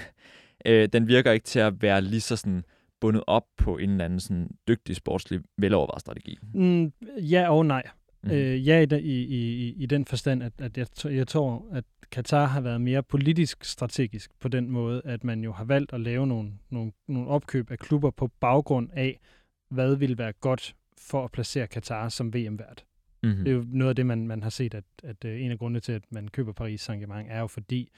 Øh, 0.67 0.89
den 0.93 1.09
virker 1.09 1.33
ikke 1.33 1.45
til 1.45 1.59
at 1.59 1.83
være 1.83 2.03
lige 2.03 2.21
så 2.21 2.37
sådan 2.37 2.65
bundet 3.01 3.25
op 3.27 3.45
på 3.57 3.77
en 3.77 3.91
eller 3.91 4.05
anden 4.05 4.21
sådan 4.21 4.51
dygtig 4.69 4.97
sportslig 4.97 5.41
velovervejet 5.59 6.01
strategi. 6.01 6.39
Mm, 6.55 6.93
ja 7.19 7.51
og 7.51 7.67
nej. 7.67 7.83
Mm. 8.27 8.33
Øh, 8.33 8.67
ja, 8.69 8.87
i, 8.93 8.97
i, 8.97 9.25
i, 9.35 9.75
i 9.77 9.87
den 9.87 10.05
forstand, 10.05 10.43
at, 10.43 10.53
at 10.59 10.79
jeg, 10.79 10.87
jeg 11.05 11.29
tror, 11.29 11.67
at 11.73 11.85
Katar 12.11 12.47
har 12.47 12.61
været 12.61 12.81
mere 12.81 13.03
politisk 13.03 13.65
strategisk 13.65 14.31
på 14.41 14.49
den 14.49 14.71
måde, 14.71 15.03
at 15.05 15.25
man 15.25 15.45
jo 15.45 15.53
har 15.53 15.65
valgt 15.65 15.93
at 15.93 16.01
lave 16.01 16.27
nogle, 16.27 16.53
nogle, 16.71 16.93
nogle 17.09 17.29
opkøb 17.29 17.71
af 17.71 17.79
klubber 17.79 18.11
på 18.11 18.27
baggrund 18.41 18.91
af, 18.93 19.21
hvad 19.71 19.97
vil 19.97 20.19
være 20.19 20.33
godt 20.33 20.77
for 20.99 21.25
at 21.25 21.33
placere 21.33 21.67
Katar 21.67 22.09
som 22.09 22.35
VM-vært. 22.35 22.85
Mm-hmm. 23.23 23.45
Det 23.45 23.51
er 23.51 23.55
jo 23.55 23.65
noget 23.69 23.89
af 23.89 23.97
det, 23.97 24.07
man, 24.07 24.27
man 24.27 24.43
har 24.43 24.51
set, 24.51 24.75
at, 24.75 24.85
at 25.03 25.25
øh, 25.25 25.43
en 25.43 25.51
af 25.51 25.59
grundene 25.59 25.81
til, 25.81 25.93
at 25.93 26.03
man 26.11 26.29
køber 26.29 26.53
Paris 26.53 26.89
Saint-Germain, 26.89 27.27
er 27.29 27.41
jo 27.41 27.47
fordi, 27.47 27.91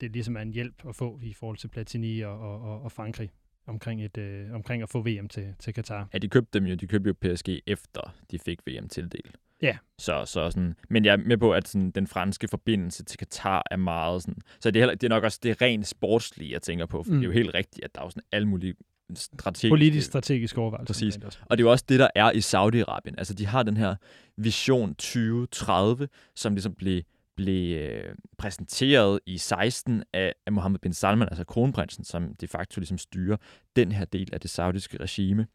det 0.00 0.12
ligesom 0.12 0.36
er 0.36 0.40
en 0.40 0.52
hjælp 0.52 0.86
at 0.88 0.96
få 0.96 1.20
i 1.22 1.32
forhold 1.32 1.56
til 1.56 1.68
Platini 1.68 2.20
og, 2.20 2.40
og, 2.40 2.82
og 2.82 2.92
Frankrig 2.92 3.30
omkring, 3.66 4.04
et, 4.04 4.18
øh, 4.18 4.54
omkring 4.54 4.82
at 4.82 4.88
få 4.88 5.02
VM 5.02 5.28
til, 5.28 5.54
til 5.58 5.74
Katar. 5.74 6.08
Ja, 6.12 6.18
de 6.18 6.28
købte 6.28 6.58
dem 6.58 6.66
jo. 6.66 6.74
De 6.74 6.86
købte 6.86 7.08
jo 7.08 7.14
PSG 7.34 7.48
efter 7.66 8.14
de 8.30 8.38
fik 8.38 8.58
VM 8.66 8.88
tildelt. 8.88 9.36
Ja. 9.62 9.76
Så, 9.98 10.24
så 10.26 10.50
sådan, 10.50 10.74
men 10.90 11.04
jeg 11.04 11.12
er 11.12 11.16
med 11.16 11.36
på, 11.38 11.52
at 11.52 11.68
sådan, 11.68 11.90
den 11.90 12.06
franske 12.06 12.48
forbindelse 12.48 13.04
til 13.04 13.18
Katar 13.18 13.62
er 13.70 13.76
meget 13.76 14.22
sådan... 14.22 14.36
Så 14.60 14.70
det 14.70 14.80
er, 14.80 14.82
heller, 14.82 14.94
det 14.94 15.04
er 15.04 15.08
nok 15.08 15.24
også 15.24 15.38
det 15.42 15.62
rent 15.62 15.86
sportslige, 15.86 16.52
jeg 16.52 16.62
tænker 16.62 16.86
på. 16.86 17.02
For 17.02 17.10
Mm. 17.10 17.14
mm. 17.14 17.20
det 17.20 17.26
er 17.26 17.32
jo 17.32 17.32
helt 17.32 17.54
rigtigt, 17.54 17.84
at 17.84 17.94
der 17.94 18.00
er 18.00 18.04
jo 18.04 18.10
sådan 18.10 18.22
alle 18.32 18.48
mulige 18.48 18.74
strategiske... 19.14 19.68
Politisk 19.68 20.06
strategisk 20.06 20.58
overvejelse. 20.58 20.92
Præcis. 20.92 21.16
Og 21.16 21.58
det 21.58 21.62
er 21.62 21.66
jo 21.66 21.70
også 21.70 21.84
det, 21.88 21.98
der 21.98 22.08
er 22.14 22.30
i 22.30 22.38
Saudi-Arabien. 22.38 23.14
Altså, 23.18 23.34
de 23.34 23.46
har 23.46 23.62
den 23.62 23.76
her 23.76 23.94
vision 24.36 24.94
2030, 24.94 26.08
som 26.34 26.54
ligesom 26.54 26.74
blev, 26.74 27.02
blev 27.44 27.76
øh, 27.78 28.14
præsenteret 28.38 29.20
i 29.26 29.38
16 29.38 30.02
af, 30.12 30.34
af 30.46 30.52
Mohammed 30.52 30.78
bin 30.78 30.92
Salman, 30.92 31.28
altså 31.28 31.44
kronprinsen, 31.44 32.04
som 32.04 32.34
de 32.34 32.48
facto 32.48 32.80
ligesom 32.80 32.98
styrer 32.98 33.36
den 33.76 33.92
her 33.92 34.04
del 34.04 34.28
af 34.32 34.40
det 34.40 34.50
saudiske 34.50 34.96
regime. 35.00 35.46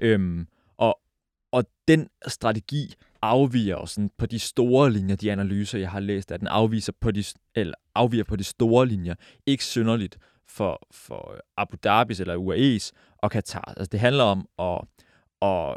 Øhm, 0.00 0.46
og, 0.76 1.00
og 1.52 1.64
den 1.88 2.08
strategi 2.26 2.94
afviger 3.22 3.76
jo 3.76 3.86
sådan 3.86 4.10
på 4.18 4.26
de 4.26 4.38
store 4.38 4.92
linjer, 4.92 5.16
de 5.16 5.32
analyser, 5.32 5.78
jeg 5.78 5.90
har 5.90 6.00
læst, 6.00 6.32
at 6.32 6.40
den 6.40 6.48
afviser 6.48 6.92
på 7.00 7.10
de, 7.10 7.24
eller 7.54 7.74
afviger 7.94 8.24
på 8.24 8.36
de 8.36 8.44
store 8.44 8.86
linjer, 8.86 9.14
ikke 9.46 9.64
synderligt 9.64 10.18
for, 10.48 10.86
for 10.90 11.36
Abu 11.56 11.76
Dhabis 11.84 12.20
eller 12.20 12.36
UAE's 12.36 12.90
og 13.18 13.30
Katar. 13.30 13.74
Altså, 13.76 13.88
det 13.92 14.00
handler 14.00 14.24
om 14.24 14.48
at, 14.58 14.80
at 15.48 15.76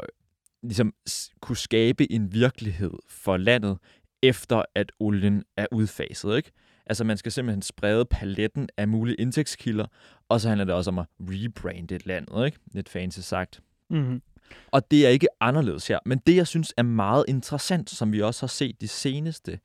ligesom 0.62 0.94
kunne 1.40 1.56
skabe 1.56 2.12
en 2.12 2.32
virkelighed 2.32 2.92
for 3.08 3.36
landet, 3.36 3.78
efter 4.24 4.62
at 4.74 4.92
olien 5.00 5.44
er 5.56 5.66
udfaset. 5.72 6.36
Ikke? 6.36 6.52
Altså 6.86 7.04
man 7.04 7.16
skal 7.16 7.32
simpelthen 7.32 7.62
sprede 7.62 8.04
paletten 8.04 8.68
af 8.76 8.88
mulige 8.88 9.16
indtægtskilder, 9.16 9.86
og 10.28 10.40
så 10.40 10.48
handler 10.48 10.64
det 10.64 10.74
også 10.74 10.90
om 10.90 10.98
at 10.98 11.06
rebrande 11.20 11.98
landet, 11.98 12.46
ikke? 12.46 12.58
lidt 12.72 12.88
fancy 12.88 13.20
sagt. 13.20 13.60
Mm-hmm. 13.90 14.22
Og 14.70 14.90
det 14.90 15.06
er 15.06 15.10
ikke 15.10 15.28
anderledes 15.40 15.88
her. 15.88 15.98
Men 16.06 16.18
det, 16.26 16.36
jeg 16.36 16.46
synes 16.46 16.74
er 16.76 16.82
meget 16.82 17.24
interessant, 17.28 17.90
som 17.90 18.12
vi 18.12 18.22
også 18.22 18.42
har 18.42 18.48
set 18.48 18.80
de 18.80 18.88
seneste 18.88 19.58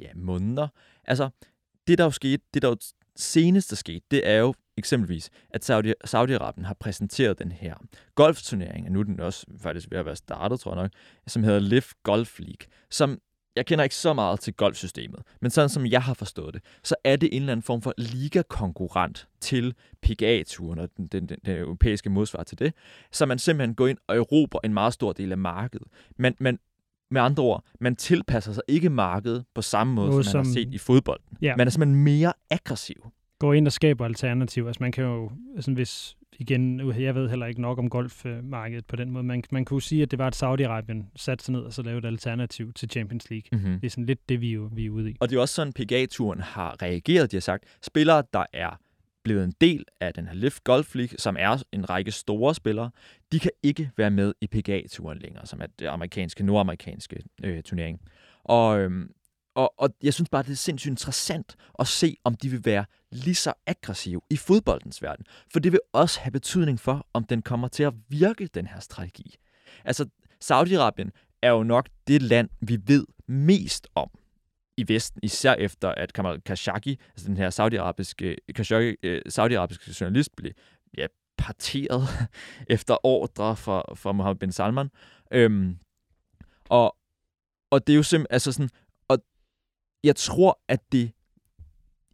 ja, 0.00 0.08
måneder, 0.14 0.68
altså 1.04 1.28
det, 1.86 1.98
der 1.98 2.04
jo 2.04 2.10
skete, 2.10 2.42
det 2.54 2.62
der 2.62 2.68
jo 2.68 2.76
seneste 3.16 3.76
skete, 3.76 4.06
det 4.10 4.28
er 4.28 4.36
jo 4.36 4.54
eksempelvis, 4.76 5.30
at 5.50 5.64
Saudi, 5.64 5.92
Saudi-Arabien 6.06 6.64
har 6.64 6.76
præsenteret 6.80 7.38
den 7.38 7.52
her 7.52 7.74
golfturnering, 8.14 8.86
og 8.86 8.92
nu 8.92 9.00
er 9.00 9.04
den 9.04 9.20
også 9.20 9.46
faktisk 9.58 9.90
ved 9.90 9.98
at 9.98 10.06
være 10.06 10.16
startet, 10.16 10.60
tror 10.60 10.74
jeg 10.74 10.82
nok, 10.82 10.90
som 11.26 11.42
hedder 11.42 11.58
Live 11.58 11.82
Golf 12.02 12.38
League, 12.38 12.66
som 12.90 13.20
jeg 13.56 13.66
kender 13.66 13.82
ikke 13.84 13.96
så 13.96 14.12
meget 14.12 14.40
til 14.40 14.54
golfsystemet, 14.54 15.20
men 15.40 15.50
sådan 15.50 15.68
som 15.68 15.86
jeg 15.86 16.02
har 16.02 16.14
forstået 16.14 16.54
det, 16.54 16.62
så 16.84 16.94
er 17.04 17.16
det 17.16 17.28
en 17.32 17.42
eller 17.42 17.52
anden 17.52 17.62
form 17.62 17.82
for 17.82 17.92
ligakonkurrent 17.98 19.28
til 19.40 19.74
PGA-turen 20.02 20.78
og 20.78 20.88
den, 20.96 21.06
den, 21.06 21.26
den, 21.28 21.38
den 21.46 21.56
europæiske 21.56 22.10
modsvar 22.10 22.42
til 22.42 22.58
det, 22.58 22.72
så 23.12 23.26
man 23.26 23.38
simpelthen 23.38 23.74
går 23.74 23.86
ind 23.86 23.98
og 24.06 24.16
erobrer 24.16 24.60
en 24.64 24.74
meget 24.74 24.92
stor 24.92 25.12
del 25.12 25.32
af 25.32 25.38
markedet. 25.38 25.86
Man, 26.18 26.34
man, 26.40 26.58
med 27.10 27.20
andre 27.20 27.42
ord, 27.42 27.64
man 27.80 27.96
tilpasser 27.96 28.52
sig 28.52 28.62
ikke 28.68 28.90
markedet 28.90 29.44
på 29.54 29.62
samme 29.62 29.94
måde, 29.94 30.10
Noget 30.10 30.26
som 30.26 30.38
man 30.38 30.44
som- 30.44 30.50
har 30.50 30.54
set 30.66 30.74
i 30.74 30.78
fodbolden. 30.78 31.38
Ja. 31.42 31.56
Man 31.56 31.66
er 31.66 31.70
simpelthen 31.70 32.04
mere 32.04 32.32
aggressiv. 32.50 33.06
Går 33.38 33.52
ind 33.54 33.66
og 33.66 33.72
skaber 33.72 34.04
alternativer. 34.04 34.66
Altså 34.66 34.82
man 34.82 34.92
kan 34.92 35.04
jo, 35.04 35.30
altså 35.56 35.72
hvis, 35.72 36.16
igen, 36.38 36.90
jeg 37.00 37.14
ved 37.14 37.28
heller 37.28 37.46
ikke 37.46 37.60
nok 37.60 37.78
om 37.78 37.90
golfmarkedet 37.90 38.86
på 38.86 38.96
den 38.96 39.10
måde, 39.10 39.24
man, 39.24 39.42
man 39.50 39.64
kunne 39.64 39.82
sige, 39.82 40.02
at 40.02 40.10
det 40.10 40.18
var, 40.18 40.26
at 40.26 40.42
Saudi-Arabien 40.42 41.12
satte 41.16 41.44
sig 41.44 41.52
ned 41.52 41.60
og 41.60 41.72
så 41.72 41.82
lavede 41.82 41.98
et 41.98 42.04
alternativ 42.04 42.72
til 42.72 42.90
Champions 42.90 43.30
League. 43.30 43.48
Mm-hmm. 43.52 43.80
Det 43.80 43.86
er 43.86 43.90
sådan 43.90 44.06
lidt 44.06 44.28
det, 44.28 44.40
vi 44.40 44.52
jo, 44.52 44.70
vi 44.72 44.86
er 44.86 44.90
ude 44.90 45.10
i. 45.10 45.16
Og 45.20 45.30
det 45.30 45.36
er 45.36 45.40
også 45.40 45.54
sådan, 45.54 45.72
PGA-turen 45.72 46.40
har 46.40 46.82
reageret. 46.82 47.30
De 47.30 47.36
har 47.36 47.40
sagt, 47.40 47.64
spillere, 47.82 48.22
der 48.32 48.44
er 48.52 48.80
blevet 49.24 49.44
en 49.44 49.54
del 49.60 49.84
af 50.00 50.14
den 50.14 50.26
her 50.26 50.34
Live 50.34 50.52
Golf 50.64 50.94
League, 50.94 51.18
som 51.18 51.36
er 51.38 51.62
en 51.72 51.90
række 51.90 52.10
store 52.10 52.54
spillere, 52.54 52.90
de 53.32 53.38
kan 53.38 53.50
ikke 53.62 53.90
være 53.96 54.10
med 54.10 54.34
i 54.40 54.46
PGA-turen 54.46 55.18
længere, 55.18 55.46
som 55.46 55.60
er 55.60 55.66
det 55.78 55.86
amerikanske, 55.86 56.44
nordamerikanske 56.44 57.22
øh, 57.44 57.62
turnering. 57.62 58.00
Og, 58.44 58.80
øhm, 58.80 59.10
og, 59.56 59.74
og 59.78 59.90
jeg 60.02 60.14
synes 60.14 60.28
bare, 60.28 60.42
det 60.42 60.50
er 60.50 60.56
sindssygt 60.56 60.90
interessant 60.90 61.56
at 61.78 61.86
se, 61.86 62.16
om 62.24 62.34
de 62.34 62.48
vil 62.48 62.64
være 62.64 62.84
lige 63.12 63.34
så 63.34 63.52
aggressive 63.66 64.20
i 64.30 64.36
fodboldens 64.36 65.02
verden. 65.02 65.26
For 65.52 65.60
det 65.60 65.72
vil 65.72 65.80
også 65.92 66.20
have 66.20 66.32
betydning 66.32 66.80
for, 66.80 67.06
om 67.12 67.24
den 67.24 67.42
kommer 67.42 67.68
til 67.68 67.82
at 67.82 67.94
virke, 68.08 68.46
den 68.46 68.66
her 68.66 68.80
strategi. 68.80 69.36
Altså, 69.84 70.08
Saudi-Arabien 70.44 71.10
er 71.42 71.50
jo 71.50 71.62
nok 71.62 71.88
det 72.06 72.22
land, 72.22 72.48
vi 72.60 72.78
ved 72.86 73.06
mest 73.26 73.88
om 73.94 74.10
i 74.76 74.88
Vesten, 74.88 75.20
især 75.22 75.54
efter 75.54 75.88
at 75.88 76.12
Kamal 76.12 76.40
Khashoggi, 76.40 77.00
altså 77.10 77.28
den 77.28 77.36
her 77.36 77.50
saudiarabiske, 77.50 78.36
Khashoggi, 78.54 78.96
øh, 79.02 79.22
saudiarabiske 79.28 79.96
journalist, 80.00 80.36
blev 80.36 80.52
ja, 80.98 81.06
parteret 81.38 82.02
efter 82.68 83.06
ordre 83.06 83.56
fra, 83.56 83.94
fra 83.94 84.12
Mohammed 84.12 84.38
bin 84.38 84.52
Salman. 84.52 84.90
Øhm, 85.30 85.78
og, 86.68 86.96
og 87.70 87.86
det 87.86 87.92
er 87.92 87.96
jo 87.96 88.02
simpelthen, 88.02 88.34
altså 88.34 88.52
sådan, 88.52 88.70
jeg 90.06 90.16
tror, 90.16 90.60
at 90.68 90.92
det 90.92 91.10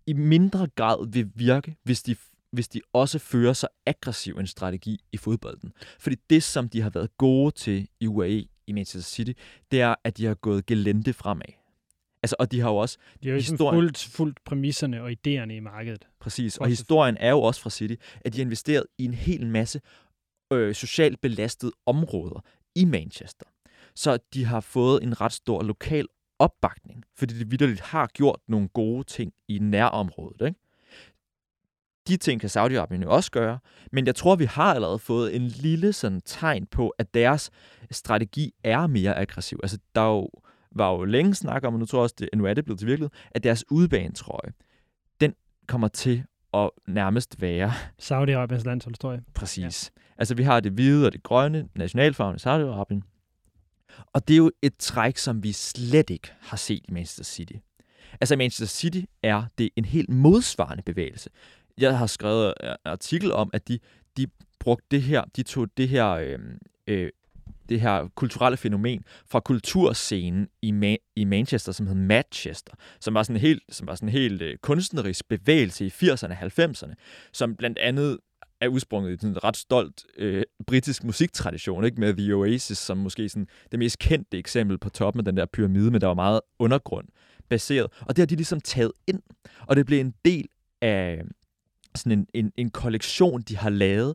i 0.07 0.13
mindre 0.13 0.69
grad 0.77 1.07
vil 1.13 1.31
virke, 1.35 1.77
hvis 1.83 2.03
de, 2.03 2.17
hvis 2.51 2.69
de 2.69 2.81
også 2.93 3.19
fører 3.19 3.53
så 3.53 3.69
aggressiv 3.87 4.37
en 4.37 4.47
strategi 4.47 5.01
i 5.13 5.17
fodbolden. 5.17 5.73
Fordi 5.99 6.17
det, 6.31 6.43
som 6.43 6.69
de 6.69 6.81
har 6.81 6.91
været 6.91 7.17
gode 7.17 7.51
til 7.51 7.89
i 8.01 8.07
UAE, 8.07 8.47
i 8.67 8.73
Manchester 8.73 9.11
City, 9.11 9.33
det 9.71 9.81
er, 9.81 9.95
at 10.05 10.17
de 10.17 10.25
har 10.27 10.35
gået 10.35 10.67
gelente 10.67 11.13
fremad. 11.13 11.53
Altså, 12.23 12.37
og 12.39 12.53
de 12.53 12.61
har 12.61 12.71
jo 12.71 12.77
også... 12.77 12.99
De 13.23 13.29
har 13.29 13.33
jo 13.33 13.37
ligesom 13.37 13.55
Historien- 13.55 13.77
fuldt, 13.77 13.99
fuldt 13.99 14.45
præmisserne 14.45 15.03
og 15.03 15.11
idéerne 15.11 15.53
i 15.53 15.61
markedet. 15.61 16.09
Præcis, 16.21 16.57
og 16.57 16.69
historien 16.69 17.17
er 17.21 17.31
jo 17.31 17.43
også 17.43 17.61
fra 17.61 17.71
City, 17.71 17.95
at 18.21 18.33
de 18.33 18.39
har 18.39 18.45
investeret 18.45 18.87
i 18.99 19.05
en 19.05 19.15
hel 19.15 19.47
masse 19.47 19.81
øh, 20.53 20.75
socialt 20.75 21.21
belastede 21.21 21.73
områder 21.87 22.41
i 22.75 22.85
Manchester. 22.85 23.47
Så 23.95 24.19
de 24.35 24.45
har 24.45 24.61
fået 24.61 25.03
en 25.03 25.21
ret 25.21 25.33
stor 25.33 25.63
lokal 25.63 26.07
opbakning, 26.43 27.05
fordi 27.17 27.39
de 27.39 27.51
vidderligt 27.51 27.81
har 27.81 28.07
gjort 28.07 28.41
nogle 28.49 28.69
gode 28.69 29.05
ting 29.05 29.33
i 29.49 29.59
nærområdet. 29.59 30.47
Ikke? 30.47 30.61
De 32.09 32.17
ting 32.17 32.41
kan 32.41 32.51
Saudi-Arabien 32.51 33.03
jo 33.03 33.11
også 33.11 33.31
gøre, 33.31 33.59
men 33.93 34.07
jeg 34.07 34.15
tror, 34.15 34.37
vi 34.37 34.45
har 34.45 34.75
allerede 34.75 34.99
fået 34.99 35.37
en 35.37 35.43
lille 35.43 35.93
sådan 35.93 36.21
tegn 36.21 36.67
på, 36.67 36.89
at 36.89 37.15
deres 37.15 37.51
strategi 37.91 38.53
er 38.65 38.87
mere 38.87 39.19
aggressiv. 39.19 39.61
Altså, 39.63 39.79
der 39.95 40.01
er 40.01 40.15
jo, 40.15 40.29
var 40.73 40.93
jo 40.93 41.05
længe 41.05 41.35
snak 41.35 41.65
om, 41.65 41.75
og 41.75 41.81
nu 41.81 41.87
tror 41.87 41.99
jeg 41.99 42.03
også, 42.03 42.15
det, 42.19 42.29
nu 42.35 42.45
er 42.47 42.55
det 42.55 42.65
blevet 42.65 42.79
til 42.79 42.89
virkelighed, 42.89 43.11
at 43.31 43.43
deres 43.45 43.65
udbanetrøje, 43.71 44.53
den 45.21 45.35
kommer 45.67 45.89
til 45.89 46.25
at 46.55 46.71
nærmest 46.89 47.41
være 47.41 47.73
Saudi-Arabiens 48.03 48.65
landsholdstrøje. 48.65 49.23
præcis. 49.35 49.93
Ja. 49.97 50.03
Altså, 50.19 50.35
vi 50.35 50.43
har 50.43 50.61
det 50.61 50.73
hvide 50.73 51.07
og 51.07 51.13
det 51.13 51.23
grønne, 51.23 51.69
nationalfarven 51.77 52.37
i 52.37 52.39
Saudi-Arabien. 52.39 53.12
Og 54.13 54.29
det 54.29 54.35
er 54.35 54.39
jo 54.39 54.51
et 54.63 54.77
træk, 54.79 55.17
som 55.17 55.43
vi 55.43 55.53
slet 55.53 56.11
ikke 56.11 56.33
har 56.41 56.57
set 56.57 56.85
i 56.89 56.93
Manchester 56.93 57.25
City. 57.25 57.57
Altså, 58.21 58.37
Manchester 58.37 58.77
City 58.77 59.01
er 59.23 59.45
det 59.59 59.71
en 59.77 59.85
helt 59.85 60.09
modsvarende 60.09 60.83
bevægelse. 60.83 61.31
Jeg 61.79 61.99
har 61.99 62.07
skrevet 62.07 62.55
en 62.63 62.77
artikel 62.85 63.33
om, 63.33 63.51
at 63.53 63.69
de, 63.69 63.79
de 64.17 64.27
brugte 64.61 64.87
det 64.91 65.03
her, 65.03 65.25
de 65.37 65.43
tog 65.43 65.69
det 65.77 65.89
her, 65.89 66.09
øh, 66.09 66.39
øh, 66.87 67.11
det 67.69 67.81
her 67.81 68.09
kulturelle 68.15 68.57
fænomen 68.57 69.05
fra 69.27 69.41
kulturscenen 69.41 70.49
i, 70.63 70.73
Ma- 70.73 71.13
i 71.17 71.25
Manchester, 71.25 71.73
som 71.73 71.87
hed 71.87 71.95
Manchester, 71.95 72.73
som 73.01 73.15
var 73.15 73.23
sådan 73.23 73.37
en 73.37 73.41
helt, 73.41 73.63
som 73.69 73.87
var 73.87 73.95
sådan 73.95 74.09
en 74.09 74.13
helt 74.13 74.43
øh, 74.43 74.57
kunstnerisk 74.63 75.29
bevægelse 75.29 75.87
i 75.87 75.89
80'erne 75.89 76.27
og 76.27 76.67
90'erne, 76.67 76.95
som 77.33 77.57
blandt 77.57 77.79
andet 77.79 78.19
er 78.63 78.69
udsprunget 78.69 79.13
i 79.13 79.17
sådan 79.17 79.31
en 79.31 79.45
ret 79.45 79.57
stolt 79.57 80.05
øh, 80.19 80.43
britisk 80.67 81.05
musiktradition, 81.05 81.85
ikke 81.85 82.01
med 82.01 82.15
The 82.15 82.35
Oasis 82.35 82.79
som 82.79 82.99
måske 82.99 83.29
sådan 83.29 83.47
det 83.71 83.79
mest 83.79 83.99
kendte 83.99 84.39
eksempel 84.39 84.79
på 84.79 84.91
toppen 84.91 85.21
af 85.21 85.25
den 85.25 85.37
der 85.37 85.47
pyramide, 85.53 85.91
men 85.91 86.01
der 86.01 86.07
var 86.07 86.15
meget 86.15 86.41
undergrund 86.59 87.09
baseret. 87.49 87.87
Og 88.01 88.17
det 88.17 88.19
har 88.19 88.27
de 88.27 88.37
ligesom 88.37 88.61
taget 88.61 88.93
ind, 89.07 89.23
og 89.67 89.77
det 89.77 89.87
blev 89.87 90.01
en 90.01 90.15
del 90.25 90.49
af 90.83 91.23
sådan 91.95 92.19
en, 92.19 92.27
en, 92.35 92.53
en 92.57 92.71
kollektion, 92.71 93.43
de 93.43 93.57
har 93.57 93.71
lavet. 93.71 94.15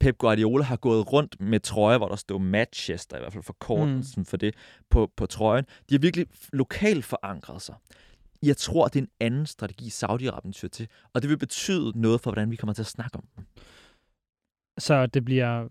Pep 0.00 0.18
Guardiola 0.18 0.64
har 0.64 0.76
gået 0.76 1.12
rundt 1.12 1.40
med 1.40 1.60
trøjer, 1.60 1.98
hvor 1.98 2.08
der 2.08 2.16
stod 2.16 2.40
Manchester, 2.40 3.16
i 3.16 3.20
hvert 3.20 3.32
fald 3.32 3.44
forkortelsen 3.44 4.20
mm. 4.20 4.24
for 4.24 4.36
det, 4.36 4.54
på, 4.90 5.10
på 5.16 5.26
trøjen. 5.26 5.64
De 5.64 5.94
har 5.94 5.98
virkelig 5.98 6.26
lokalt 6.52 7.04
forankret 7.04 7.62
sig. 7.62 7.74
Jeg 8.42 8.56
tror, 8.56 8.88
det 8.88 8.96
er 8.96 9.02
en 9.02 9.10
anden 9.20 9.46
strategi, 9.46 9.88
Saudi-Arabien 9.88 10.52
tyr 10.52 10.68
til, 10.68 10.88
og 11.12 11.22
det 11.22 11.30
vil 11.30 11.38
betyde 11.38 12.00
noget 12.00 12.20
for, 12.20 12.30
hvordan 12.30 12.50
vi 12.50 12.56
kommer 12.56 12.74
til 12.74 12.82
at 12.82 12.86
snakke 12.86 13.16
om 13.16 13.24
dem. 13.36 13.44
Så 14.78 15.06
det 15.06 15.24
bliver, 15.24 15.68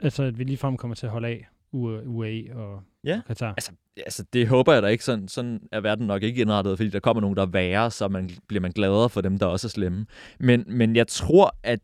altså 0.00 0.22
at 0.22 0.38
vi 0.38 0.44
ligefrem 0.44 0.76
kommer 0.76 0.94
til 0.94 1.06
at 1.06 1.12
holde 1.12 1.28
af 1.28 1.48
UAE 1.72 2.56
og 2.56 2.82
Ja. 3.04 3.20
Katar. 3.26 3.50
Altså, 3.50 3.72
altså, 3.96 4.24
det 4.32 4.48
håber 4.48 4.72
jeg 4.72 4.82
da 4.82 4.88
ikke. 4.88 5.04
Sådan, 5.04 5.28
sådan 5.28 5.68
er 5.72 5.80
verden 5.80 6.06
nok 6.06 6.22
ikke 6.22 6.40
indrettet, 6.40 6.78
fordi 6.78 6.90
der 6.90 7.00
kommer 7.00 7.20
nogen, 7.20 7.36
der 7.36 7.42
er 7.42 7.46
værre, 7.46 7.90
så 7.90 8.08
man, 8.08 8.30
bliver 8.48 8.60
man 8.60 8.72
gladere 8.72 9.08
for 9.10 9.20
dem, 9.20 9.38
der 9.38 9.46
også 9.46 9.66
er 9.66 9.70
slemme. 9.70 10.06
Men, 10.40 10.64
men 10.66 10.96
jeg 10.96 11.06
tror, 11.08 11.56
at 11.62 11.80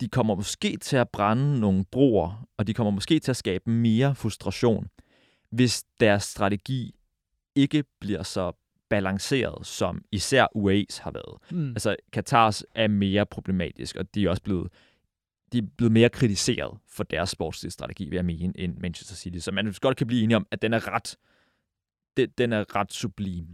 de 0.00 0.08
kommer 0.08 0.34
måske 0.34 0.76
til 0.76 0.96
at 0.96 1.08
brænde 1.08 1.60
nogle 1.60 1.84
broer, 1.90 2.48
og 2.56 2.66
de 2.66 2.74
kommer 2.74 2.90
måske 2.90 3.18
til 3.18 3.32
at 3.32 3.36
skabe 3.36 3.70
mere 3.70 4.14
frustration, 4.14 4.88
hvis 5.50 5.84
deres 6.00 6.22
strategi 6.22 6.94
ikke 7.54 7.84
bliver 8.00 8.22
så 8.22 8.52
balanceret, 8.92 9.66
som 9.66 10.04
især 10.10 10.46
UAE's 10.56 11.02
har 11.02 11.10
været. 11.10 11.38
Mm. 11.50 11.68
Altså, 11.68 11.96
Katars 12.12 12.64
er 12.74 12.88
mere 12.88 13.26
problematisk, 13.26 13.96
og 13.96 14.14
de 14.14 14.24
er 14.24 14.30
også 14.30 14.42
blevet, 14.42 14.72
de 15.52 15.58
er 15.58 15.62
blevet 15.76 15.92
mere 15.92 16.08
kritiseret 16.08 16.78
for 16.88 17.04
deres 17.04 17.30
sportslige 17.30 17.70
strategi, 17.70 18.08
vil 18.08 18.16
jeg 18.16 18.24
mene, 18.24 18.52
end 18.58 18.78
Manchester 18.78 19.14
City. 19.14 19.38
Så 19.38 19.52
man 19.52 19.74
godt 19.80 19.96
kan 19.96 20.06
blive 20.06 20.22
enige 20.22 20.36
om, 20.36 20.46
at 20.50 20.62
den 20.62 20.72
er 20.72 20.88
ret, 20.88 21.16
den, 22.16 22.28
den 22.38 22.52
er 22.52 22.76
ret 22.76 22.92
sublim. 22.92 23.46